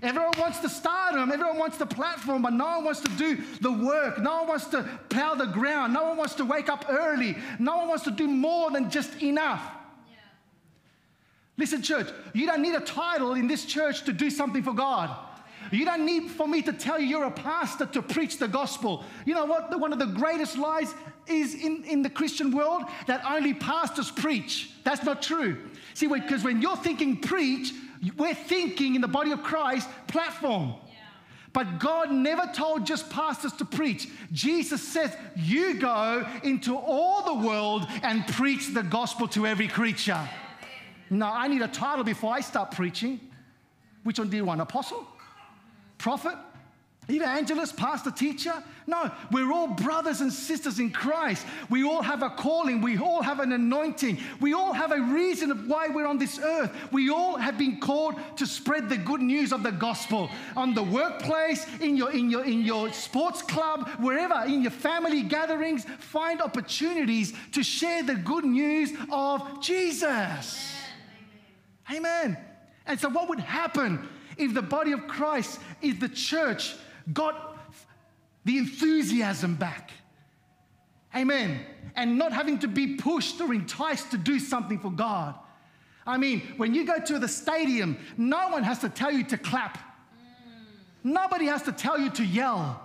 Everyone 0.02 0.32
wants 0.38 0.60
the 0.60 0.68
stardom, 0.68 1.30
everyone 1.30 1.58
wants 1.58 1.78
the 1.78 1.86
platform, 1.86 2.42
but 2.42 2.52
no 2.52 2.64
one 2.64 2.84
wants 2.84 3.00
to 3.00 3.08
do 3.10 3.42
the 3.60 3.72
work. 3.72 4.20
No 4.20 4.38
one 4.38 4.48
wants 4.48 4.66
to 4.66 4.88
plow 5.08 5.34
the 5.34 5.46
ground. 5.46 5.92
No 5.92 6.04
one 6.04 6.16
wants 6.16 6.34
to 6.34 6.44
wake 6.44 6.68
up 6.68 6.86
early. 6.88 7.36
No 7.58 7.78
one 7.78 7.88
wants 7.88 8.04
to 8.04 8.10
do 8.10 8.26
more 8.26 8.70
than 8.70 8.90
just 8.90 9.22
enough. 9.22 9.62
Yeah. 10.10 10.16
Listen, 11.56 11.80
church, 11.80 12.08
you 12.32 12.46
don't 12.46 12.60
need 12.60 12.74
a 12.74 12.80
title 12.80 13.34
in 13.34 13.46
this 13.46 13.64
church 13.64 14.04
to 14.04 14.12
do 14.12 14.30
something 14.30 14.62
for 14.62 14.72
God. 14.72 15.16
You 15.70 15.84
don't 15.84 16.04
need 16.04 16.30
for 16.30 16.46
me 16.46 16.62
to 16.62 16.72
tell 16.72 17.00
you 17.00 17.06
you're 17.06 17.24
a 17.24 17.30
pastor 17.30 17.86
to 17.86 18.02
preach 18.02 18.38
the 18.38 18.48
gospel. 18.48 19.04
You 19.24 19.34
know 19.34 19.46
what? 19.46 19.78
One 19.78 19.92
of 19.92 19.98
the 19.98 20.06
greatest 20.06 20.58
lies 20.58 20.94
is 21.26 21.54
in, 21.54 21.84
in 21.84 22.02
the 22.02 22.10
Christian 22.10 22.54
world 22.54 22.82
that 23.06 23.24
only 23.24 23.54
pastors 23.54 24.10
preach. 24.10 24.70
That's 24.84 25.04
not 25.04 25.22
true. 25.22 25.56
See, 25.94 26.06
because 26.06 26.44
when 26.44 26.60
you're 26.60 26.76
thinking 26.76 27.16
preach, 27.16 27.72
we're 28.16 28.34
thinking 28.34 28.94
in 28.94 29.00
the 29.00 29.08
body 29.08 29.32
of 29.32 29.42
Christ 29.42 29.88
platform. 30.06 30.74
But 31.52 31.78
God 31.78 32.10
never 32.10 32.50
told 32.52 32.84
just 32.84 33.08
pastors 33.10 33.52
to 33.54 33.64
preach. 33.64 34.08
Jesus 34.32 34.82
says, 34.82 35.16
You 35.36 35.74
go 35.74 36.26
into 36.42 36.76
all 36.76 37.36
the 37.36 37.46
world 37.46 37.86
and 38.02 38.26
preach 38.26 38.74
the 38.74 38.82
gospel 38.82 39.28
to 39.28 39.46
every 39.46 39.68
creature. 39.68 40.28
Now, 41.10 41.32
I 41.32 41.46
need 41.46 41.62
a 41.62 41.68
title 41.68 42.02
before 42.02 42.32
I 42.34 42.40
start 42.40 42.72
preaching. 42.72 43.20
Which 44.02 44.18
one 44.18 44.28
do 44.30 44.36
you 44.36 44.44
want? 44.44 44.60
Apostle? 44.60 45.06
prophet, 46.04 46.36
evangelist, 47.08 47.76
pastor, 47.76 48.10
teacher. 48.10 48.62
No, 48.86 49.10
we're 49.30 49.52
all 49.52 49.68
brothers 49.68 50.20
and 50.20 50.32
sisters 50.32 50.78
in 50.78 50.90
Christ. 50.90 51.46
We 51.70 51.84
all 51.84 52.02
have 52.02 52.22
a 52.22 52.30
calling. 52.30 52.80
We 52.80 52.98
all 52.98 53.22
have 53.22 53.40
an 53.40 53.52
anointing. 53.52 54.18
We 54.40 54.52
all 54.52 54.72
have 54.72 54.92
a 54.92 55.00
reason 55.00 55.50
of 55.50 55.66
why 55.66 55.88
we're 55.88 56.06
on 56.06 56.18
this 56.18 56.38
earth. 56.38 56.70
We 56.92 57.10
all 57.10 57.36
have 57.36 57.58
been 57.58 57.80
called 57.80 58.16
to 58.36 58.46
spread 58.46 58.88
the 58.88 58.96
good 58.96 59.20
news 59.20 59.52
of 59.52 59.62
the 59.62 59.72
gospel 59.72 60.30
on 60.56 60.74
the 60.74 60.82
workplace, 60.82 61.66
in 61.80 61.96
your, 61.96 62.12
in 62.12 62.30
your, 62.30 62.44
in 62.44 62.62
your 62.62 62.92
sports 62.92 63.42
club, 63.42 63.88
wherever, 64.00 64.44
in 64.46 64.62
your 64.62 64.70
family 64.70 65.22
gatherings. 65.22 65.84
Find 65.98 66.40
opportunities 66.40 67.32
to 67.52 67.62
share 67.62 68.02
the 68.02 68.16
good 68.16 68.44
news 68.44 68.92
of 69.10 69.62
Jesus. 69.62 70.72
Amen. 71.90 72.24
Amen. 72.24 72.38
And 72.86 73.00
so, 73.00 73.08
what 73.08 73.28
would 73.28 73.40
happen 73.40 74.08
if 74.36 74.52
the 74.52 74.62
body 74.62 74.92
of 74.92 75.06
Christ 75.06 75.60
is 75.80 75.98
the 75.98 76.08
church 76.08 76.74
got 77.12 77.58
the 78.44 78.58
enthusiasm 78.58 79.54
back. 79.54 79.90
Amen. 81.14 81.60
And 81.96 82.18
not 82.18 82.32
having 82.32 82.58
to 82.60 82.68
be 82.68 82.96
pushed 82.96 83.40
or 83.40 83.54
enticed 83.54 84.10
to 84.10 84.18
do 84.18 84.38
something 84.38 84.78
for 84.78 84.90
God. 84.90 85.34
I 86.06 86.18
mean, 86.18 86.42
when 86.56 86.74
you 86.74 86.84
go 86.84 86.98
to 86.98 87.18
the 87.18 87.28
stadium, 87.28 87.96
no 88.16 88.48
one 88.48 88.62
has 88.62 88.80
to 88.80 88.88
tell 88.88 89.10
you 89.10 89.24
to 89.24 89.38
clap. 89.38 89.78
Nobody 91.02 91.46
has 91.46 91.62
to 91.62 91.72
tell 91.72 91.98
you 91.98 92.10
to 92.10 92.24
yell. 92.24 92.80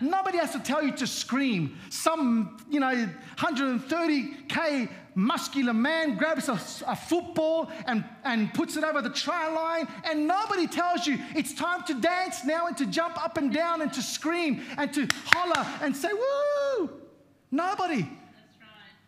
Nobody 0.00 0.38
has 0.38 0.52
to 0.52 0.58
tell 0.58 0.82
you 0.82 0.92
to 0.92 1.06
scream. 1.06 1.78
Some, 1.90 2.56
you 2.70 2.80
know, 2.80 3.08
130K 3.36 4.88
muscular 5.14 5.72
man 5.72 6.16
grabs 6.16 6.48
a, 6.48 6.60
a, 6.86 6.96
football 6.96 7.70
and, 7.86 8.04
and 8.24 8.52
puts 8.54 8.76
it 8.76 8.84
over 8.84 9.02
the 9.02 9.10
try 9.10 9.48
line, 9.48 9.88
and 10.04 10.26
nobody 10.26 10.66
tells 10.66 11.06
you 11.06 11.18
it's 11.34 11.54
time 11.54 11.82
to 11.84 11.94
dance 11.94 12.44
now 12.44 12.66
and 12.66 12.76
to 12.76 12.86
jump 12.86 13.22
up 13.22 13.36
and 13.36 13.52
down 13.52 13.82
and 13.82 13.92
to 13.92 14.02
scream 14.02 14.62
and 14.76 14.92
to 14.94 15.08
holler 15.26 15.66
and 15.82 15.96
say, 15.96 16.10
woo! 16.12 16.90
Nobody. 17.50 18.02
Right. 18.02 18.10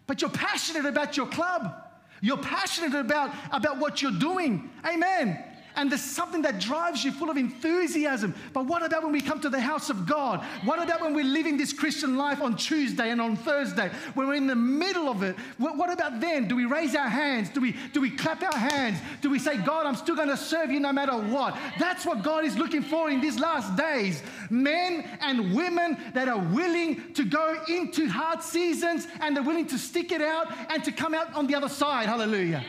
But 0.06 0.20
you're 0.20 0.30
passionate 0.30 0.86
about 0.86 1.16
your 1.16 1.26
club. 1.26 1.74
You're 2.20 2.38
passionate 2.38 2.94
about, 2.94 3.32
about 3.50 3.78
what 3.78 4.02
you're 4.02 4.12
doing. 4.12 4.70
Amen 4.86 5.51
and 5.76 5.90
there's 5.90 6.02
something 6.02 6.42
that 6.42 6.60
drives 6.60 7.04
you 7.04 7.12
full 7.12 7.30
of 7.30 7.36
enthusiasm. 7.36 8.34
But 8.52 8.66
what 8.66 8.84
about 8.84 9.02
when 9.02 9.12
we 9.12 9.20
come 9.20 9.40
to 9.40 9.48
the 9.48 9.60
house 9.60 9.90
of 9.90 10.06
God? 10.06 10.44
What 10.64 10.82
about 10.82 11.00
when 11.00 11.14
we're 11.14 11.24
living 11.24 11.56
this 11.56 11.72
Christian 11.72 12.16
life 12.16 12.40
on 12.42 12.56
Tuesday 12.56 13.10
and 13.10 13.20
on 13.20 13.36
Thursday, 13.36 13.90
when 14.14 14.28
we're 14.28 14.34
in 14.34 14.46
the 14.46 14.54
middle 14.54 15.08
of 15.08 15.22
it? 15.22 15.36
What 15.58 15.92
about 15.92 16.20
then? 16.20 16.48
Do 16.48 16.56
we 16.56 16.64
raise 16.64 16.94
our 16.94 17.08
hands? 17.08 17.48
Do 17.50 17.60
we, 17.60 17.76
do 17.92 18.00
we 18.00 18.10
clap 18.10 18.42
our 18.42 18.58
hands? 18.58 18.98
Do 19.20 19.30
we 19.30 19.38
say, 19.38 19.56
God, 19.56 19.86
I'm 19.86 19.96
still 19.96 20.16
going 20.16 20.28
to 20.28 20.36
serve 20.36 20.70
you 20.70 20.80
no 20.80 20.92
matter 20.92 21.16
what? 21.16 21.56
That's 21.78 22.04
what 22.04 22.22
God 22.22 22.44
is 22.44 22.56
looking 22.56 22.82
for 22.82 23.10
in 23.10 23.20
these 23.20 23.38
last 23.38 23.76
days. 23.76 24.22
Men 24.50 25.08
and 25.20 25.54
women 25.54 25.96
that 26.14 26.28
are 26.28 26.38
willing 26.38 27.14
to 27.14 27.24
go 27.24 27.62
into 27.68 28.08
hard 28.08 28.42
seasons 28.42 29.06
and 29.20 29.36
they're 29.36 29.42
willing 29.42 29.66
to 29.66 29.78
stick 29.78 30.12
it 30.12 30.22
out 30.22 30.52
and 30.68 30.84
to 30.84 30.92
come 30.92 31.14
out 31.14 31.32
on 31.34 31.46
the 31.46 31.54
other 31.54 31.68
side. 31.68 32.06
Hallelujah. 32.08 32.64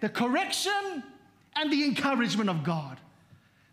The 0.00 0.08
correction 0.08 1.02
and 1.58 1.72
the 1.72 1.84
encouragement 1.84 2.48
of 2.48 2.62
God. 2.62 2.98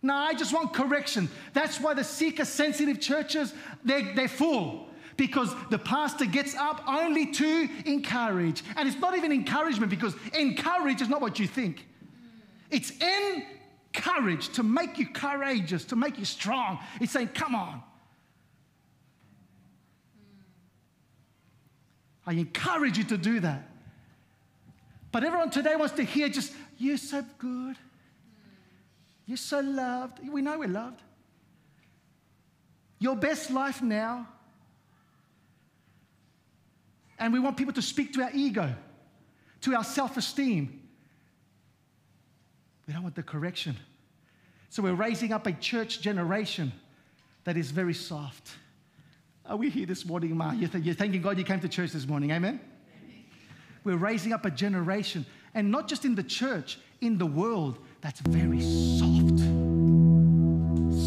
Now, 0.02 0.24
I 0.24 0.34
just 0.34 0.54
want 0.54 0.74
correction. 0.74 1.30
That's 1.54 1.80
why 1.80 1.94
the 1.94 2.04
seeker 2.04 2.46
sensitive 2.46 3.00
churches, 3.00 3.54
they're, 3.84 4.14
they're 4.16 4.28
full 4.28 4.88
because 5.18 5.56
the 5.70 5.80
pastor 5.80 6.26
gets 6.26 6.56
up 6.56 6.84
only 6.88 7.32
to 7.32 7.70
encourage. 7.86 8.64
And 8.76 8.88
it's 8.88 9.00
not 9.00 9.18
even 9.18 9.32
encouragement 9.32 9.90
because 9.90 10.16
encourage 10.34 11.02
is 11.02 11.10
not 11.10 11.22
what 11.22 11.40
you 11.40 11.48
think. 11.48 11.88
It's 12.70 12.92
encourage 13.96 14.50
to 14.50 14.64
make 14.64 15.00
you 15.00 15.08
courageous, 15.08 15.86
to 15.86 15.96
make 15.96 16.20
you 16.20 16.26
strong. 16.26 16.80
It's 17.00 17.14
saying, 17.14 17.30
come 17.30 17.56
on. 17.56 17.82
I 22.28 22.34
encourage 22.34 22.98
you 22.98 23.04
to 23.06 23.18
do 23.18 23.40
that. 23.40 23.70
But 25.12 25.24
everyone 25.24 25.50
today 25.50 25.76
wants 25.76 25.96
to 25.96 26.04
hear 26.04 26.28
just, 26.28 26.54
you're 26.78 26.98
so 26.98 27.24
good. 27.38 27.78
You're 29.26 29.38
so 29.38 29.60
loved. 29.60 30.20
We 30.28 30.42
know 30.42 30.60
we're 30.60 30.68
loved. 30.68 31.02
Your 33.00 33.16
best 33.16 33.52
life 33.52 33.82
now. 33.82 34.28
And 37.18 37.34
we 37.34 37.40
want 37.40 37.58
people 37.58 37.74
to 37.74 37.82
speak 37.82 38.14
to 38.14 38.24
our 38.24 38.32
ego, 38.34 38.74
to 39.62 39.76
our 39.76 39.84
self 39.84 40.18
esteem. 40.18 40.82
We 42.88 42.94
don't 42.94 43.04
want 43.04 43.16
the 43.16 43.24
correction. 43.24 43.78
So 44.70 44.84
we're 44.84 44.94
raising 44.94 45.32
up 45.32 45.48
a 45.48 45.54
church 45.54 46.02
generation 46.02 46.72
that 47.46 47.58
is 47.58 47.72
very 47.72 47.94
soft. 47.94 48.52
Are 49.46 49.56
we 49.56 49.70
here 49.70 49.86
this 49.86 50.06
morning, 50.06 50.36
Ma? 50.36 50.52
You're, 50.52 50.70
th- 50.70 50.84
you're 50.84 50.96
thanking 50.96 51.22
God 51.22 51.38
you 51.38 51.44
came 51.44 51.60
to 51.62 51.70
church 51.70 51.92
this 51.92 52.08
morning. 52.08 52.32
Amen? 52.32 52.60
We're 53.84 53.98
raising 53.98 54.34
up 54.34 54.46
a 54.46 54.52
generation, 54.52 55.26
and 55.56 55.72
not 55.72 55.88
just 55.88 56.06
in 56.06 56.14
the 56.14 56.24
church, 56.24 56.78
in 57.02 57.18
the 57.18 57.26
world 57.26 57.80
that's 58.02 58.20
very 58.20 58.62
soft. 58.62 59.40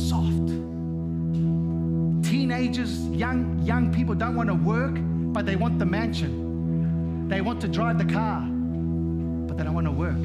Soft. 0.08 0.48
Teenagers, 2.28 2.98
young, 3.10 3.62
young 3.62 3.92
people 3.94 4.14
don't 4.14 4.34
want 4.34 4.48
to 4.48 4.54
work, 4.54 4.94
but 5.32 5.44
they 5.44 5.54
want 5.54 5.78
the 5.78 5.84
mansion. 5.84 7.28
They 7.28 7.42
want 7.42 7.60
to 7.60 7.68
drive 7.68 7.98
the 7.98 8.10
car, 8.12 8.40
but 8.40 9.58
they 9.58 9.64
don't 9.64 9.74
want 9.74 9.86
to 9.86 9.92
work. 9.92 10.16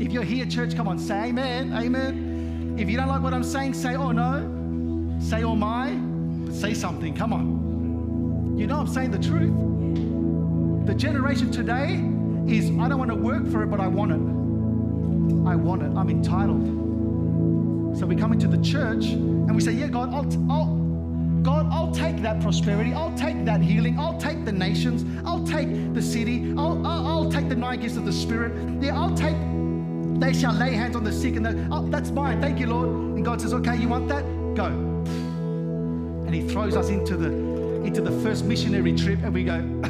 If 0.00 0.12
you're 0.12 0.22
here, 0.22 0.44
church, 0.44 0.76
come 0.76 0.86
on, 0.86 0.98
say 0.98 1.28
amen, 1.28 1.72
amen. 1.72 2.76
If 2.78 2.90
you 2.90 2.98
don't 2.98 3.08
like 3.08 3.22
what 3.22 3.32
I'm 3.32 3.42
saying, 3.42 3.72
say 3.72 3.96
oh 3.96 4.12
no, 4.12 5.18
say 5.18 5.42
oh 5.44 5.56
my, 5.56 5.94
but 5.94 6.54
say 6.54 6.74
something, 6.74 7.14
come 7.14 7.32
on. 7.32 8.58
You 8.58 8.66
know 8.66 8.78
I'm 8.78 8.86
saying 8.86 9.12
the 9.12 9.18
truth. 9.18 9.75
The 10.86 10.94
generation 10.94 11.50
today 11.50 11.94
is 12.46 12.70
I 12.78 12.88
don't 12.88 12.98
want 12.98 13.10
to 13.10 13.16
work 13.16 13.44
for 13.50 13.64
it, 13.64 13.66
but 13.66 13.80
I 13.80 13.88
want 13.88 14.12
it. 14.12 15.48
I 15.48 15.56
want 15.56 15.82
it. 15.82 15.90
I'm 15.96 16.08
entitled. 16.08 17.98
So 17.98 18.06
we 18.06 18.14
come 18.14 18.32
into 18.32 18.46
the 18.46 18.62
church 18.62 19.06
and 19.06 19.52
we 19.52 19.60
say, 19.60 19.72
Yeah, 19.72 19.88
God, 19.88 20.14
I'll, 20.14 20.52
I'll, 20.52 20.76
God, 21.42 21.66
I'll 21.72 21.90
take 21.90 22.22
that 22.22 22.40
prosperity. 22.40 22.92
I'll 22.92 23.16
take 23.16 23.44
that 23.46 23.60
healing. 23.60 23.98
I'll 23.98 24.16
take 24.20 24.44
the 24.44 24.52
nations. 24.52 25.04
I'll 25.26 25.44
take 25.44 25.92
the 25.92 26.00
city. 26.02 26.54
I'll, 26.56 26.86
I'll, 26.86 27.06
I'll 27.06 27.32
take 27.32 27.48
the 27.48 27.56
nine 27.56 27.80
gifts 27.80 27.96
of 27.96 28.04
the 28.04 28.12
Spirit. 28.12 28.52
Yeah, 28.80 28.96
I'll 28.96 29.16
take, 29.16 29.34
they 30.20 30.32
shall 30.32 30.52
lay 30.52 30.72
hands 30.72 30.94
on 30.94 31.02
the 31.02 31.12
sick. 31.12 31.34
And 31.34 31.44
the, 31.44 31.68
oh, 31.72 31.88
that's 31.88 32.10
mine. 32.12 32.40
Thank 32.40 32.60
you, 32.60 32.68
Lord. 32.68 32.88
And 32.88 33.24
God 33.24 33.40
says, 33.40 33.52
Okay, 33.54 33.76
you 33.76 33.88
want 33.88 34.06
that? 34.06 34.22
Go. 34.54 34.66
And 34.66 36.32
He 36.32 36.48
throws 36.48 36.76
us 36.76 36.90
into 36.90 37.16
the 37.16 37.55
into 37.86 38.00
the 38.00 38.10
first 38.22 38.44
missionary 38.44 38.92
trip 38.94 39.20
and 39.22 39.32
we 39.32 39.44
go, 39.44 39.58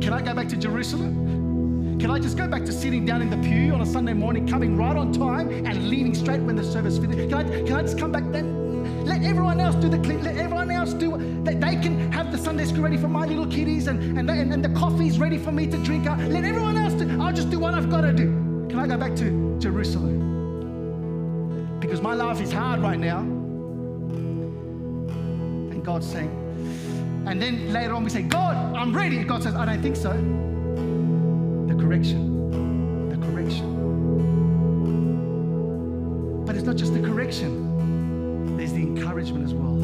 Can 0.00 0.12
I 0.12 0.22
go 0.22 0.34
back 0.34 0.48
to 0.48 0.56
Jerusalem? 0.56 1.98
Can 1.98 2.10
I 2.10 2.18
just 2.18 2.36
go 2.36 2.46
back 2.46 2.64
to 2.66 2.72
sitting 2.72 3.04
down 3.04 3.22
in 3.22 3.30
the 3.30 3.36
pew 3.38 3.72
on 3.72 3.80
a 3.80 3.86
Sunday 3.86 4.12
morning, 4.12 4.46
coming 4.46 4.76
right 4.76 4.96
on 4.96 5.12
time 5.12 5.48
and 5.50 5.88
leaving 5.88 6.14
straight 6.14 6.40
when 6.40 6.54
the 6.54 6.62
service 6.62 6.98
finished? 6.98 7.30
Can 7.30 7.34
I, 7.34 7.44
can 7.64 7.72
I 7.72 7.82
just 7.82 7.98
come 7.98 8.12
back 8.12 8.24
then? 8.30 9.04
Let 9.04 9.24
everyone 9.24 9.58
else 9.60 9.74
do 9.76 9.88
the 9.88 9.98
clean. 9.98 10.22
Let 10.22 10.36
everyone 10.36 10.70
else 10.70 10.92
do 10.92 11.16
They, 11.42 11.54
they 11.54 11.76
can 11.76 12.12
have 12.12 12.30
the 12.30 12.38
Sunday 12.38 12.64
school 12.66 12.82
ready 12.82 12.96
for 12.96 13.08
my 13.08 13.26
little 13.26 13.46
kiddies 13.46 13.88
and, 13.88 14.18
and, 14.18 14.30
and, 14.30 14.52
and 14.52 14.64
the 14.64 14.68
coffee's 14.78 15.18
ready 15.18 15.38
for 15.38 15.50
me 15.50 15.66
to 15.66 15.78
drink. 15.78 16.04
Let 16.04 16.44
everyone 16.44 16.76
else 16.76 16.94
do. 16.94 17.20
I'll 17.20 17.32
just 17.32 17.50
do 17.50 17.58
what 17.58 17.74
I've 17.74 17.90
got 17.90 18.02
to 18.02 18.12
do. 18.12 18.26
Can 18.68 18.78
I 18.78 18.86
go 18.86 18.96
back 18.96 19.16
to 19.16 19.58
Jerusalem? 19.58 20.20
Because 21.80 22.00
my 22.00 22.14
life 22.14 22.40
is 22.40 22.52
hard 22.52 22.80
right 22.80 22.98
now. 23.00 23.20
And 25.72 25.84
God's 25.84 26.08
saying, 26.08 26.45
and 27.26 27.42
then 27.42 27.72
later 27.72 27.92
on 27.92 28.04
we 28.04 28.10
say, 28.10 28.22
God, 28.22 28.56
I'm 28.76 28.96
ready. 28.96 29.24
God 29.24 29.42
says, 29.42 29.56
I 29.56 29.66
don't 29.66 29.82
think 29.82 29.96
so. 29.96 30.12
The 30.12 31.74
correction. 31.74 33.10
The 33.10 33.16
correction. 33.26 33.74
But 36.46 36.54
it's 36.54 36.64
not 36.64 36.76
just 36.76 36.94
the 36.94 37.00
correction, 37.00 38.56
there's 38.56 38.72
the 38.72 38.82
encouragement 38.82 39.44
as 39.44 39.52
well. 39.54 39.74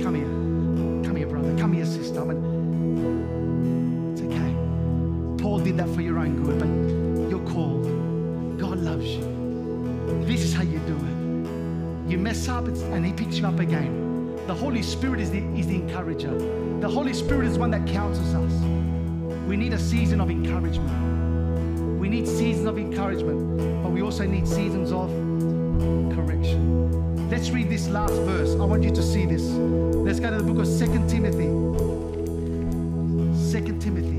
Come 0.00 0.14
here. 0.14 1.04
Come 1.04 1.16
here, 1.16 1.26
brother. 1.26 1.58
Come 1.58 1.72
here, 1.72 1.84
sister. 1.84 2.20
I 2.20 2.24
mean, 2.26 4.12
it's 4.12 4.22
okay. 4.22 5.42
Paul 5.42 5.58
did 5.58 5.76
that 5.78 5.88
for 5.88 6.00
your 6.00 6.20
own 6.20 6.44
good, 6.44 6.60
but 6.60 6.68
you're 7.28 7.44
called. 7.50 7.82
God 8.56 8.78
loves 8.78 9.06
you. 9.06 9.24
This 10.26 10.44
is 10.44 10.54
how 10.54 10.62
you 10.62 10.78
do 10.80 10.94
it. 10.94 12.10
You 12.10 12.18
mess 12.18 12.46
up 12.48 12.68
and 12.68 13.04
He 13.04 13.12
picks 13.12 13.38
you 13.38 13.46
up 13.48 13.58
again. 13.58 14.01
The 14.46 14.54
Holy 14.54 14.82
Spirit 14.82 15.20
is 15.20 15.30
the, 15.30 15.38
is 15.56 15.68
the 15.68 15.76
encourager. 15.76 16.36
The 16.80 16.88
Holy 16.88 17.14
Spirit 17.14 17.46
is 17.46 17.58
one 17.58 17.70
that 17.70 17.86
counsels 17.86 18.34
us. 18.34 18.52
We 19.46 19.56
need 19.56 19.72
a 19.72 19.78
season 19.78 20.20
of 20.20 20.30
encouragement. 20.30 22.00
We 22.00 22.08
need 22.08 22.26
seasons 22.26 22.66
of 22.66 22.76
encouragement, 22.76 23.82
but 23.84 23.90
we 23.92 24.02
also 24.02 24.26
need 24.26 24.48
seasons 24.48 24.90
of 24.90 25.08
correction. 26.16 27.30
Let's 27.30 27.50
read 27.50 27.70
this 27.70 27.88
last 27.88 28.14
verse. 28.14 28.50
I 28.54 28.64
want 28.64 28.82
you 28.82 28.90
to 28.90 29.02
see 29.02 29.26
this. 29.26 29.42
Let's 29.42 30.18
go 30.18 30.30
to 30.30 30.36
the 30.36 30.42
book 30.42 30.58
of 30.58 30.66
Second 30.66 31.08
Timothy. 31.08 31.46
Second 33.48 33.80
Timothy. 33.80 34.11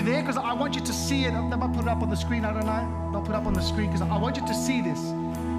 You 0.00 0.12
there? 0.12 0.22
Because 0.22 0.36
I 0.36 0.52
want 0.52 0.74
you 0.74 0.80
to 0.80 0.92
see 0.92 1.24
it. 1.24 1.32
They 1.32 1.56
might 1.56 1.72
put 1.72 1.82
it 1.82 1.88
up 1.88 2.02
on 2.02 2.10
the 2.10 2.16
screen. 2.16 2.44
I 2.44 2.52
don't 2.52 2.66
know. 2.66 3.10
They'll 3.12 3.20
put 3.20 3.30
it 3.30 3.36
up 3.36 3.46
on 3.46 3.54
the 3.54 3.62
screen 3.62 3.86
because 3.86 4.02
I 4.02 4.16
want 4.16 4.36
you 4.36 4.46
to 4.46 4.54
see 4.54 4.80
this. 4.80 4.98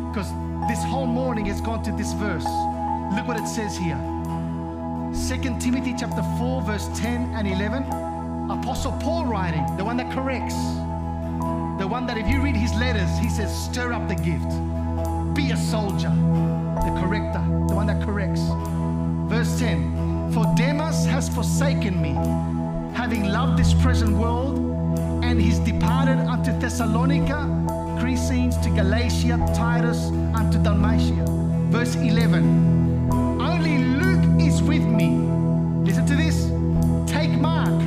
Because 0.09 0.31
this 0.67 0.83
whole 0.83 1.05
morning 1.05 1.45
has 1.45 1.61
gone 1.61 1.83
to 1.83 1.91
this 1.91 2.13
verse. 2.13 2.45
Look 3.15 3.27
what 3.27 3.37
it 3.37 3.47
says 3.47 3.77
here. 3.77 3.99
2 5.13 5.59
Timothy 5.59 5.93
chapter 5.97 6.23
4, 6.39 6.61
verse 6.63 6.89
10 6.99 7.33
and 7.35 7.47
11. 7.47 7.83
Apostle 8.49 8.93
Paul 9.03 9.25
writing, 9.25 9.65
the 9.77 9.85
one 9.85 9.97
that 9.97 10.11
corrects. 10.11 10.55
The 11.79 11.87
one 11.87 12.05
that 12.07 12.17
if 12.17 12.27
you 12.27 12.41
read 12.41 12.55
his 12.55 12.73
letters, 12.73 13.09
he 13.19 13.29
says, 13.29 13.51
stir 13.65 13.93
up 13.93 14.07
the 14.07 14.15
gift. 14.15 14.49
Be 15.35 15.51
a 15.51 15.57
soldier. 15.57 16.09
The 16.09 16.97
corrector, 16.99 17.43
the 17.67 17.75
one 17.75 17.87
that 17.87 18.01
corrects. 18.03 18.41
Verse 19.29 19.59
10 19.59 20.31
For 20.33 20.45
Demas 20.55 21.05
has 21.05 21.29
forsaken 21.29 22.01
me, 22.01 22.13
having 22.93 23.25
loved 23.25 23.57
this 23.57 23.73
present 23.73 24.15
world, 24.17 24.59
and 25.23 25.41
he's 25.41 25.59
departed 25.59 26.17
unto 26.17 26.51
Thessalonica, 26.59 27.47
Crescens 27.99 28.61
to 28.63 28.69
Galatia, 28.69 29.37
Titus 29.55 30.07
unto 30.35 30.61
Dalmatia. 30.61 31.25
Verse 31.69 31.95
11 31.95 33.09
Only 33.41 33.77
Luke 33.77 34.41
is 34.41 34.61
with 34.61 34.83
me. 34.83 35.09
Listen 35.85 36.05
to 36.05 36.15
this. 36.15 36.51
Take 37.11 37.31
Mark. 37.31 37.79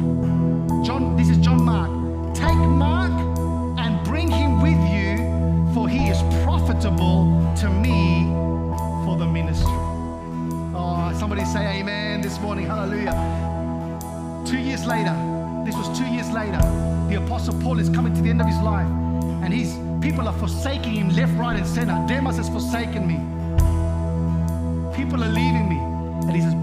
John, 0.85 1.17
this 1.17 1.29
is 1.29 1.39
John 1.39 1.63
Mark. 1.63 1.91
Take 2.35 2.57
Mark 2.57 3.13
and 3.79 4.05
bring 4.05 4.31
him 4.31 4.61
with 4.61 4.81
you, 4.95 5.73
for 5.75 5.89
he 5.89 6.09
is 6.09 6.21
profitable 6.45 7.53
to 7.61 7.71
me 7.71 8.25
for 9.05 9.17
the 9.17 9.27
ministry. 9.27 9.73
Oh, 10.77 11.13
somebody 11.19 11.45
say 11.45 11.81
amen 11.81 12.21
this 12.21 12.41
morning. 12.41 12.67
Hallelujah. 12.67 13.24
Later, 14.87 15.17
this 15.65 15.75
was 15.77 15.99
two 15.99 16.05
years 16.05 16.31
later, 16.31 16.59
the 17.09 17.15
Apostle 17.25 17.59
Paul 17.63 17.79
is 17.79 17.89
coming 17.89 18.13
to 18.15 18.21
the 18.21 18.29
end 18.29 18.43
of 18.43 18.47
his 18.47 18.59
life, 18.59 18.87
and 19.43 19.53
his 19.53 19.79
people 20.03 20.29
are 20.29 20.39
forsaking 20.39 20.93
him 20.93 21.09
left, 21.09 21.33
right, 21.39 21.57
and 21.57 21.67
center. 21.67 22.05
Demas 22.07 22.37
has 22.37 22.51
forsaken 22.51 23.07
me. 23.07 23.15
People 24.95 25.25
are 25.25 25.29
leaving 25.29 25.69
me. 25.71 25.79
And 26.29 26.37
he 26.37 26.43
says, 26.43 26.55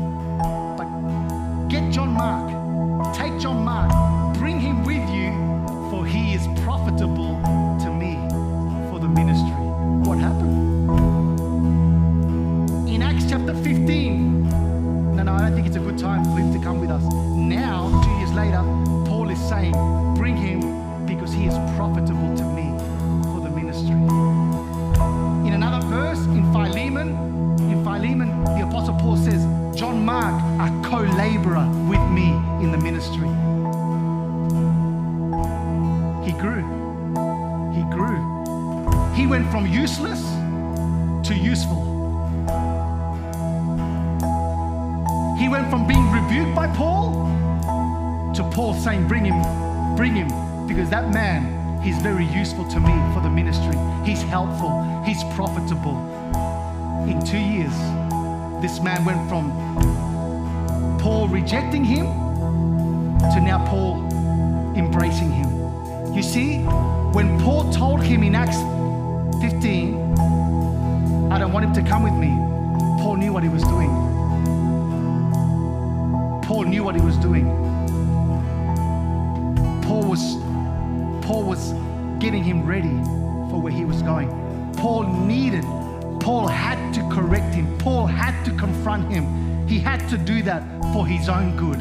from 39.62 39.72
useless 39.72 40.22
to 41.28 41.36
useful. 41.36 41.82
He 45.38 45.50
went 45.50 45.70
from 45.70 45.86
being 45.88 46.10
rebuked 46.12 46.56
by 46.56 46.68
Paul 46.76 47.14
to 48.34 48.44
Paul 48.56 48.74
saying, 48.74 49.08
Bring 49.08 49.24
him, 49.24 49.40
bring 49.96 50.16
him, 50.16 50.30
because 50.68 50.90
that 50.90 51.14
man, 51.14 51.80
he's 51.84 51.98
very 52.00 52.26
useful 52.26 52.68
to 52.70 52.80
me 52.80 52.94
for 53.14 53.22
the 53.22 53.30
ministry. 53.30 53.78
He's 54.04 54.24
helpful, 54.24 55.04
he's 55.06 55.24
profitable. 55.36 55.98
In 57.08 57.24
two 57.24 57.38
years, 57.38 57.76
this 58.64 58.82
man 58.82 59.06
went 59.06 59.30
from 59.30 59.52
Paul 61.00 61.28
rejecting 61.28 61.84
him 61.84 62.06
to 63.34 63.42
now 63.42 63.64
Paul 63.68 64.08
embracing 64.76 65.32
him. 65.32 66.16
You 66.16 66.24
see, 66.24 66.64
when 67.14 67.40
Paul 67.42 67.72
told 67.72 68.02
him 68.02 68.24
in 68.24 68.34
Acts 68.34 68.71
15, 69.42 71.32
I 71.32 71.40
don't 71.40 71.52
want 71.52 71.66
him 71.66 71.74
to 71.74 71.82
come 71.82 72.04
with 72.04 72.14
me, 72.14 72.30
Paul 73.02 73.18
knew 73.18 73.34
what 73.34 73.42
he 73.42 73.50
was 73.50 73.64
doing. 73.64 73.90
Paul 76.44 76.64
knew 76.66 76.84
what 76.84 76.96
he 76.96 77.02
was 77.02 77.18
doing. 77.18 77.46
Paul 79.84 80.04
was 80.04 80.36
Paul 81.26 81.44
was 81.44 81.74
getting 82.20 82.44
him 82.44 82.66
ready 82.66 82.96
for 83.50 83.60
where 83.60 83.72
he 83.72 83.84
was 83.84 84.02
going. 84.02 84.30
Paul 84.78 85.04
needed, 85.04 85.64
Paul 86.20 86.48
had 86.48 86.94
to 86.94 87.02
correct 87.10 87.56
him. 87.56 87.78
Paul 87.80 88.06
had 88.06 88.44
to 88.46 88.52
confront 88.52 89.12
him. 89.12 89.68
He 89.68 89.80
had 89.80 90.08
to 90.10 90.18
do 90.18 90.44
that 90.44 90.64
for 90.94 91.08
his 91.08 91.30
own 91.30 91.58
good. 91.58 91.80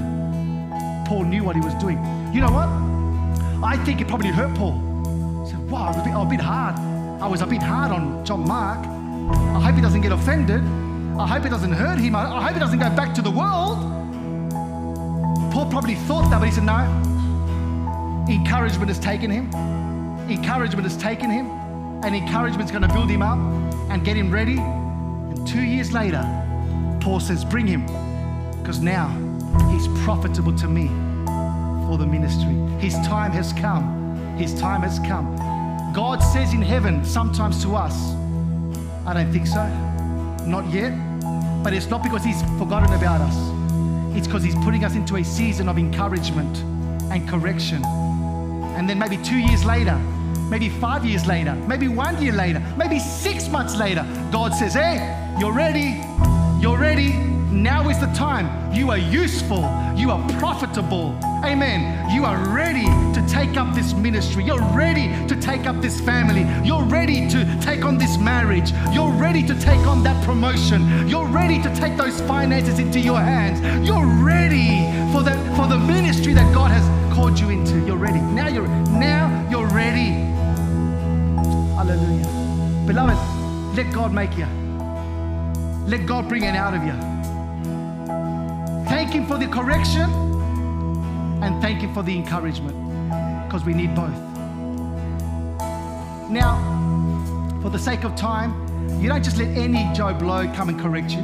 Paul 1.06 1.24
knew 1.24 1.44
what 1.44 1.56
he 1.56 1.61
was 1.61 1.74
doing. 1.74 1.98
You 2.32 2.40
know 2.40 2.52
what? 2.52 2.68
I 3.62 3.76
think 3.84 4.00
it 4.00 4.08
probably 4.08 4.30
hurt 4.30 4.56
Paul. 4.56 4.78
He 5.44 5.50
said, 5.50 5.70
wow, 5.70 5.84
I 5.84 5.88
was 5.88 5.96
a 5.98 6.04
bit, 6.04 6.14
oh, 6.14 6.22
a 6.22 6.26
bit 6.26 6.40
hard. 6.40 6.89
I 7.20 7.26
was 7.26 7.42
a 7.42 7.46
bit 7.46 7.62
hard 7.62 7.92
on 7.92 8.24
John 8.24 8.46
Mark. 8.48 8.78
I 8.78 9.60
hope 9.60 9.74
he 9.74 9.82
doesn't 9.82 10.00
get 10.00 10.10
offended. 10.10 10.62
I 11.18 11.26
hope 11.26 11.44
it 11.44 11.50
doesn't 11.50 11.72
hurt 11.72 11.98
him. 11.98 12.16
I, 12.16 12.42
hope 12.42 12.54
he 12.54 12.58
doesn't 12.58 12.78
go 12.78 12.88
back 12.96 13.12
to 13.14 13.20
the 13.20 13.30
world. 13.30 13.78
Paul 15.52 15.70
probably 15.70 15.96
thought 15.96 16.30
that, 16.30 16.38
but 16.38 16.46
he 16.46 16.50
said, 16.50 16.64
no. 16.64 16.78
Encouragement 18.26 18.88
has 18.88 18.98
taken 18.98 19.30
him. 19.30 19.52
Encouragement 20.30 20.84
has 20.84 20.96
taken 20.96 21.28
him. 21.28 21.50
And 22.02 22.16
encouragement's 22.16 22.72
going 22.72 22.88
to 22.88 22.94
build 22.94 23.10
him 23.10 23.20
up 23.20 23.38
and 23.90 24.02
get 24.02 24.16
him 24.16 24.30
ready. 24.30 24.56
And 24.58 25.46
two 25.46 25.60
years 25.60 25.92
later, 25.92 26.22
Paul 27.02 27.20
says, 27.20 27.44
bring 27.44 27.66
him. 27.66 27.84
Because 28.62 28.80
now 28.80 29.08
he's 29.70 29.88
profitable 30.04 30.56
to 30.56 30.66
me 30.66 30.86
for 31.86 31.98
the 31.98 32.06
ministry. 32.06 32.54
His 32.78 32.94
time 33.06 33.32
has 33.32 33.52
come. 33.52 34.16
His 34.38 34.58
time 34.58 34.80
has 34.80 34.98
come. 35.00 35.59
God 35.93 36.20
says 36.20 36.53
in 36.53 36.62
heaven 36.62 37.05
sometimes 37.05 37.62
to 37.64 37.74
us, 37.74 38.12
I 39.07 39.12
don't 39.12 39.32
think 39.32 39.47
so. 39.47 39.66
Not 40.47 40.70
yet. 40.72 40.93
But 41.62 41.72
it's 41.74 41.86
not 41.86 42.03
because 42.03 42.24
he's 42.24 42.43
forgotten 42.59 42.93
about 42.95 43.20
us. 43.20 44.16
It's 44.16 44.26
because 44.26 44.43
he's 44.43 44.55
putting 44.57 44.84
us 44.84 44.95
into 44.95 45.16
a 45.16 45.24
season 45.24 45.68
of 45.68 45.78
encouragement 45.78 46.59
and 47.12 47.28
correction. 47.28 47.84
And 47.84 48.88
then 48.88 48.99
maybe 48.99 49.18
two 49.18 49.36
years 49.36 49.64
later, 49.64 49.97
maybe 50.49 50.68
five 50.68 51.05
years 51.05 51.26
later, 51.26 51.55
maybe 51.55 51.88
one 51.88 52.20
year 52.22 52.32
later, 52.32 52.62
maybe 52.76 52.99
six 52.99 53.49
months 53.49 53.76
later, 53.76 54.07
God 54.32 54.55
says, 54.55 54.74
Hey, 54.74 54.99
you're 55.38 55.53
ready. 55.53 56.03
You're 56.61 56.78
ready. 56.78 57.29
Now 57.51 57.88
is 57.88 57.98
the 57.98 58.07
time. 58.07 58.72
You 58.72 58.90
are 58.90 58.98
useful. 58.98 59.62
You 59.96 60.11
are 60.12 60.28
profitable. 60.38 61.18
Amen. 61.44 62.11
You 62.11 62.24
are 62.24 62.38
ready 62.55 62.84
to 62.84 63.26
take 63.28 63.57
up 63.57 63.74
this 63.74 63.92
ministry. 63.92 64.44
You're 64.44 64.62
ready 64.72 65.09
to 65.26 65.36
take 65.40 65.66
up 65.66 65.80
this 65.80 66.01
family. 66.01 66.46
You're 66.66 66.84
ready 66.84 67.28
to 67.28 67.61
take 67.61 67.84
on 67.84 67.98
this 67.98 68.18
marriage. 68.18 68.72
You're 68.92 69.11
ready 69.11 69.44
to 69.46 69.55
take 69.59 69.80
on 69.86 70.03
that 70.05 70.24
promotion. 70.24 71.09
You're 71.09 71.26
ready 71.26 71.61
to 71.62 71.74
take 71.74 71.96
those 71.96 72.20
finances 72.20 72.78
into 72.78 73.01
your 73.01 73.20
hands. 73.20 73.61
You're 73.86 74.07
ready 74.07 74.86
for 75.12 75.22
the 75.22 75.32
for 75.57 75.66
the 75.66 75.78
ministry 75.78 76.32
that 76.34 76.55
God 76.55 76.70
has 76.70 76.84
called 77.14 77.38
you 77.38 77.51
into. 77.51 77.84
You're 77.84 77.96
ready. 77.96 78.20
Now 78.20 78.48
you're 78.48 78.68
now 78.68 79.48
you're 79.51 79.66
ready. 79.66 80.11
Hallelujah. 81.74 82.86
Beloved, 82.86 83.76
let 83.76 83.92
God 83.92 84.12
make 84.12 84.36
you. 84.36 84.46
Let 85.86 86.07
God 86.07 86.28
bring 86.28 86.44
it 86.44 86.55
out 86.55 86.74
of 86.74 86.84
you. 86.84 87.09
Thank 88.91 89.12
Him 89.12 89.24
for 89.24 89.38
the 89.38 89.47
correction 89.47 90.11
and 91.43 91.62
thank 91.62 91.80
Him 91.80 91.95
for 91.95 92.03
the 92.03 92.12
encouragement 92.12 92.76
because 93.47 93.64
we 93.64 93.72
need 93.72 93.95
both. 93.95 94.18
Now, 96.28 96.59
for 97.62 97.70
the 97.70 97.78
sake 97.78 98.03
of 98.03 98.16
time, 98.16 98.53
you 99.01 99.09
don't 99.09 99.22
just 99.22 99.38
let 99.38 99.57
any 99.57 99.88
Joe 99.95 100.12
Blow 100.12 100.53
come 100.57 100.70
and 100.70 100.80
correct 100.80 101.12
you. 101.12 101.20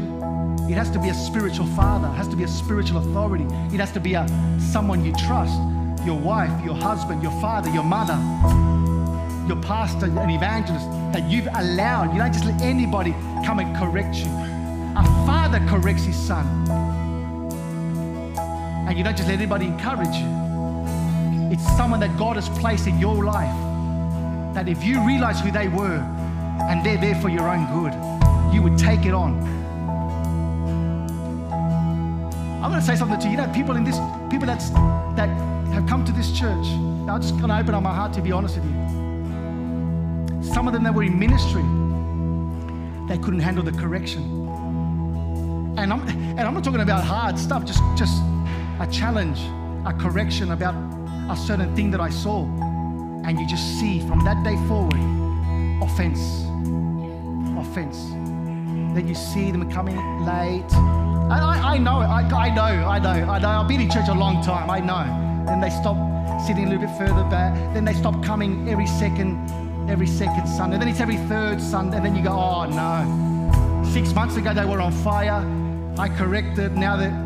It 0.71 0.75
has 0.75 0.91
to 0.91 1.01
be 1.01 1.09
a 1.09 1.15
spiritual 1.15 1.67
father, 1.67 2.07
it 2.07 2.13
has 2.13 2.29
to 2.29 2.37
be 2.37 2.45
a 2.45 2.49
spiritual 2.49 2.99
authority, 2.99 3.45
it 3.75 3.81
has 3.81 3.91
to 3.93 4.01
be 4.01 4.15
a 4.15 4.29
someone 4.61 5.05
you 5.05 5.13
trust, 5.15 5.61
your 6.07 6.19
wife, 6.21 6.65
your 6.65 6.77
husband, 6.77 7.21
your 7.21 7.33
father, 7.41 7.69
your 7.71 7.83
mother, 7.83 8.15
your 9.49 9.61
pastor, 9.61 10.07
an 10.07 10.31
evangelist 10.31 10.89
that 11.13 11.29
you've 11.29 11.49
allowed. 11.53 12.13
You 12.13 12.21
don't 12.21 12.33
just 12.33 12.45
let 12.45 12.63
anybody 12.63 13.11
come 13.45 13.59
and 13.59 13.77
correct 13.77 14.15
you. 14.15 14.31
A 14.97 15.03
father 15.27 15.59
corrects 15.69 16.05
his 16.05 16.15
son. 16.17 16.86
And 18.87 18.97
you 18.97 19.03
don't 19.03 19.17
just 19.17 19.29
let 19.29 19.39
anybody 19.39 19.67
encourage 19.67 20.15
you. 20.15 20.47
It's 21.53 21.65
someone 21.77 22.01
that 22.01 22.17
God 22.17 22.37
has 22.37 22.49
placed 22.61 22.87
in 22.87 22.99
your 22.99 23.25
life 23.25 23.55
that 24.55 24.69
if 24.69 24.85
you 24.85 25.05
realize 25.07 25.41
who 25.41 25.51
they 25.51 25.69
were 25.69 25.99
and 26.69 26.85
they're 26.85 26.97
there 26.97 27.21
for 27.21 27.29
your 27.29 27.49
own 27.49 27.67
good, 27.73 27.93
you 28.55 28.63
would 28.63 28.79
take 28.79 29.05
it 29.05 29.13
on. 29.13 29.35
I'm 32.63 32.71
going 32.71 32.81
to 32.81 32.87
say 32.87 32.97
something 32.97 33.19
to 33.19 33.25
you. 33.27 33.33
You 33.33 33.37
know, 33.39 33.53
people 33.53 33.77
in 33.77 33.85
this, 33.85 33.97
people 34.31 34.47
that's, 34.47 34.71
that 34.71 35.29
have 35.73 35.87
come 35.87 36.05
to 36.05 36.13
this 36.13 36.31
church, 36.31 36.67
I'm 37.09 37.21
just 37.21 37.37
going 37.37 37.49
to 37.49 37.59
open 37.59 37.75
up 37.75 37.83
my 37.83 37.95
heart 37.95 38.13
to 38.15 38.23
be 38.23 38.33
honest 38.33 38.57
with 38.57 38.65
you. 38.65 38.87
Some 40.43 40.67
of 40.67 40.73
them 40.73 40.85
that 40.85 40.95
were 40.95 41.03
in 41.03 41.19
ministry, 41.19 41.63
they 43.09 43.19
couldn't 43.23 43.41
handle 43.41 43.65
the 43.65 43.73
correction. 43.73 44.23
And 45.77 45.93
I'm, 45.93 46.09
and 46.09 46.41
I'm 46.41 46.55
not 46.55 46.65
talking 46.65 46.81
about 46.81 47.05
hard 47.05 47.39
stuff, 47.39 47.65
just, 47.65 47.83
just 47.97 48.23
a 48.81 48.87
challenge, 48.87 49.41
a 49.87 49.93
correction 49.93 50.53
about 50.53 50.75
a 51.31 51.37
certain 51.37 51.75
thing 51.75 51.91
that 51.91 52.01
I 52.01 52.11
saw. 52.11 52.45
And 53.25 53.39
you 53.41 53.47
just 53.49 53.81
see 53.81 54.01
from 54.01 54.25
that 54.25 54.43
day 54.45 54.57
forward 54.69 54.95
offense, 55.83 56.45
offense. 57.59 57.99
Then 58.95 59.09
you 59.09 59.15
see 59.15 59.51
them 59.51 59.71
coming 59.71 59.97
late. 60.25 60.73
And 60.73 61.33
I, 61.33 61.75
I 61.75 61.79
know, 61.79 61.99
I, 61.99 62.23
I 62.23 62.55
know, 62.55 62.63
I 62.63 62.99
know, 62.99 63.11
I 63.11 63.39
know. 63.39 63.49
I've 63.49 63.69
been 63.69 63.81
in 63.81 63.91
church 63.91 64.09
a 64.09 64.15
long 64.15 64.43
time, 64.45 64.71
I 64.71 64.81
know. 64.81 65.45
Then 65.47 65.61
they 65.61 65.71
stop 65.71 65.97
sitting 66.47 66.67
a 66.67 66.69
little 66.69 66.87
bit 66.87 66.97
further 66.97 67.25
back. 67.29 67.55
Then 67.75 67.85
they 67.85 67.95
stop 67.95 68.23
coming 68.23 68.69
every 68.69 68.87
second, 68.87 69.51
every 69.91 70.07
second 70.07 70.47
Sunday. 70.47 70.79
Then 70.79 70.89
it's 70.89 71.01
every 71.01 71.17
third 71.29 71.61
Sunday. 71.61 71.97
And 71.97 72.07
then 72.07 72.15
you 72.15 72.23
go, 72.23 72.31
oh 72.31 72.67
no. 72.67 73.85
Six 73.93 74.15
months 74.15 74.37
ago 74.37 74.55
they 74.55 74.65
were 74.65 74.81
on 74.81 74.93
fire. 74.93 75.45
I 75.99 76.09
corrected. 76.09 76.77
Now 76.77 76.97
that, 76.97 77.26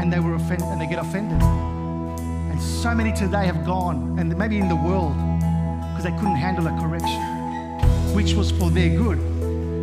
and 0.00 0.10
they 0.10 0.18
were 0.18 0.34
offended, 0.34 0.66
and 0.68 0.80
they 0.80 0.86
get 0.86 0.98
offended. 0.98 1.42
And 1.42 2.60
so 2.60 2.94
many 2.94 3.12
today 3.12 3.44
have 3.44 3.66
gone, 3.66 4.18
and 4.18 4.34
maybe 4.36 4.58
in 4.58 4.66
the 4.66 4.76
world, 4.76 5.14
because 5.90 6.04
they 6.04 6.12
couldn't 6.12 6.36
handle 6.36 6.66
a 6.66 6.70
correction, 6.80 7.20
which 8.14 8.32
was 8.32 8.50
for 8.50 8.70
their 8.70 8.96
good. 8.96 9.18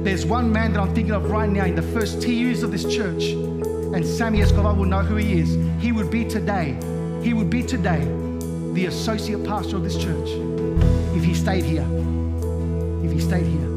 There's 0.03 0.25
one 0.25 0.51
man 0.51 0.73
that 0.73 0.79
I'm 0.79 0.95
thinking 0.95 1.13
of 1.13 1.29
right 1.29 1.47
now 1.47 1.65
in 1.65 1.75
the 1.75 1.83
first 1.83 2.19
two 2.19 2.33
years 2.33 2.63
of 2.63 2.71
this 2.71 2.83
church, 2.83 3.25
and 3.25 4.03
Sammy 4.03 4.41
Escobar 4.41 4.73
will 4.73 4.85
know 4.85 5.03
who 5.03 5.17
he 5.17 5.39
is. 5.39 5.55
He 5.79 5.91
would 5.91 6.09
be 6.09 6.25
today, 6.25 6.75
he 7.21 7.33
would 7.33 7.51
be 7.51 7.61
today 7.61 8.03
the 8.73 8.87
associate 8.87 9.45
pastor 9.45 9.75
of 9.75 9.83
this 9.83 9.97
church 9.97 10.29
if 11.15 11.23
he 11.23 11.35
stayed 11.35 11.63
here. 11.63 11.85
If 13.03 13.11
he 13.11 13.19
stayed 13.19 13.45
here. 13.45 13.69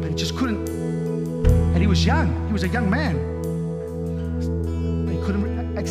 But 0.00 0.10
he 0.10 0.14
just 0.14 0.36
couldn't. 0.36 0.68
And 0.68 1.78
he 1.78 1.86
was 1.86 2.04
young, 2.04 2.46
he 2.46 2.52
was 2.52 2.62
a 2.62 2.68
young 2.68 2.90
man. 2.90 3.33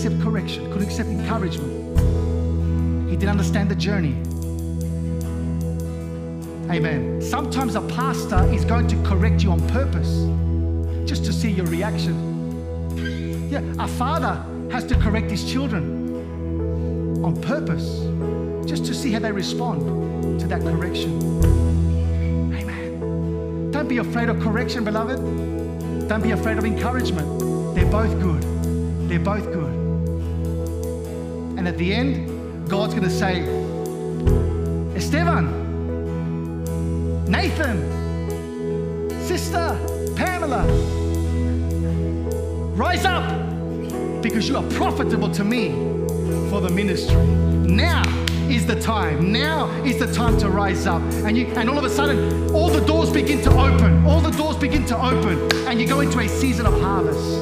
Accept 0.03 0.21
correction, 0.21 0.65
couldn't 0.65 0.89
accept 0.89 1.07
encouragement. 1.07 1.97
He 3.09 3.15
didn't 3.15 3.29
understand 3.29 3.71
the 3.71 3.75
journey. 3.75 4.17
Amen. 6.69 7.21
Sometimes 7.21 7.75
a 7.75 7.81
pastor 7.83 8.43
is 8.51 8.65
going 8.65 8.87
to 8.89 9.01
correct 9.03 9.43
you 9.43 9.51
on 9.51 9.65
purpose 9.69 10.09
just 11.07 11.23
to 11.23 11.31
see 11.31 11.51
your 11.51 11.67
reaction. 11.67 13.49
Yeah, 13.49 13.61
a 13.79 13.87
father 13.87 14.43
has 14.73 14.83
to 14.87 14.95
correct 14.99 15.31
his 15.31 15.49
children 15.49 17.23
on 17.23 17.41
purpose 17.41 18.01
just 18.67 18.83
to 18.87 18.93
see 18.93 19.13
how 19.13 19.19
they 19.19 19.31
respond 19.31 20.37
to 20.41 20.47
that 20.47 20.63
correction. 20.63 21.17
Amen. 22.53 23.71
Don't 23.71 23.87
be 23.87 23.99
afraid 23.99 24.27
of 24.27 24.41
correction, 24.41 24.83
beloved. 24.83 26.09
Don't 26.09 26.21
be 26.21 26.31
afraid 26.31 26.57
of 26.57 26.65
encouragement. 26.65 27.73
They're 27.73 27.85
both 27.85 28.19
good. 28.19 28.43
They're 29.07 29.17
both 29.17 29.45
good. 29.45 29.72
And 31.63 31.69
at 31.69 31.77
the 31.77 31.93
end, 31.93 32.69
God's 32.69 32.93
going 32.93 33.05
to 33.05 33.09
say, 33.09 33.39
Esteban, 34.97 35.45
Nathan, 37.25 37.79
Sister 39.21 39.79
Pamela, 40.17 40.65
rise 42.75 43.05
up 43.05 43.23
because 44.21 44.49
you 44.49 44.57
are 44.57 44.69
profitable 44.71 45.31
to 45.31 45.45
me 45.45 45.69
for 46.49 46.59
the 46.59 46.69
ministry. 46.69 47.15
Now 47.15 48.03
is 48.49 48.65
the 48.65 48.77
time. 48.81 49.31
Now 49.31 49.69
is 49.85 49.99
the 49.99 50.11
time 50.11 50.37
to 50.39 50.49
rise 50.49 50.85
up. 50.85 51.01
And 51.23 51.37
you 51.37 51.45
and 51.45 51.69
all 51.69 51.77
of 51.77 51.85
a 51.85 51.89
sudden, 51.89 52.53
all 52.53 52.67
the 52.67 52.85
doors 52.85 53.09
begin 53.09 53.41
to 53.43 53.51
open. 53.51 54.05
All 54.05 54.19
the 54.19 54.31
doors 54.31 54.57
begin 54.57 54.85
to 54.87 54.97
open, 54.97 55.39
and 55.65 55.79
you 55.79 55.87
go 55.87 56.01
into 56.01 56.19
a 56.19 56.27
season 56.27 56.65
of 56.65 56.77
harvest. 56.81 57.41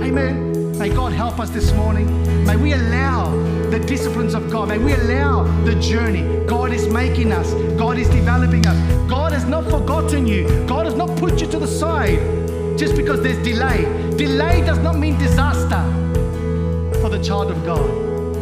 Amen. 0.00 0.43
May 0.78 0.88
God 0.88 1.12
help 1.12 1.38
us 1.38 1.50
this 1.50 1.72
morning. 1.72 2.06
May 2.44 2.56
we 2.56 2.72
allow 2.72 3.30
the 3.70 3.78
disciplines 3.78 4.34
of 4.34 4.50
God. 4.50 4.68
May 4.68 4.78
we 4.78 4.92
allow 4.92 5.44
the 5.64 5.76
journey. 5.76 6.22
God 6.46 6.72
is 6.72 6.88
making 6.88 7.30
us. 7.30 7.54
God 7.78 7.96
is 7.96 8.08
developing 8.08 8.66
us. 8.66 8.76
God 9.08 9.32
has 9.32 9.44
not 9.44 9.64
forgotten 9.64 10.26
you. 10.26 10.48
God 10.66 10.86
has 10.86 10.94
not 10.94 11.16
put 11.16 11.40
you 11.40 11.46
to 11.46 11.58
the 11.60 11.68
side 11.68 12.18
just 12.76 12.96
because 12.96 13.22
there's 13.22 13.42
delay. 13.44 13.84
Delay 14.16 14.62
does 14.62 14.78
not 14.80 14.98
mean 14.98 15.16
disaster 15.16 15.82
for 17.00 17.08
the 17.08 17.22
child 17.22 17.52
of 17.52 17.64
God. 17.64 17.88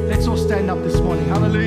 Let's 0.08 0.26
all 0.26 0.38
stand 0.38 0.70
up 0.70 0.82
this 0.82 0.98
morning. 1.00 1.26
Hallelujah. 1.26 1.62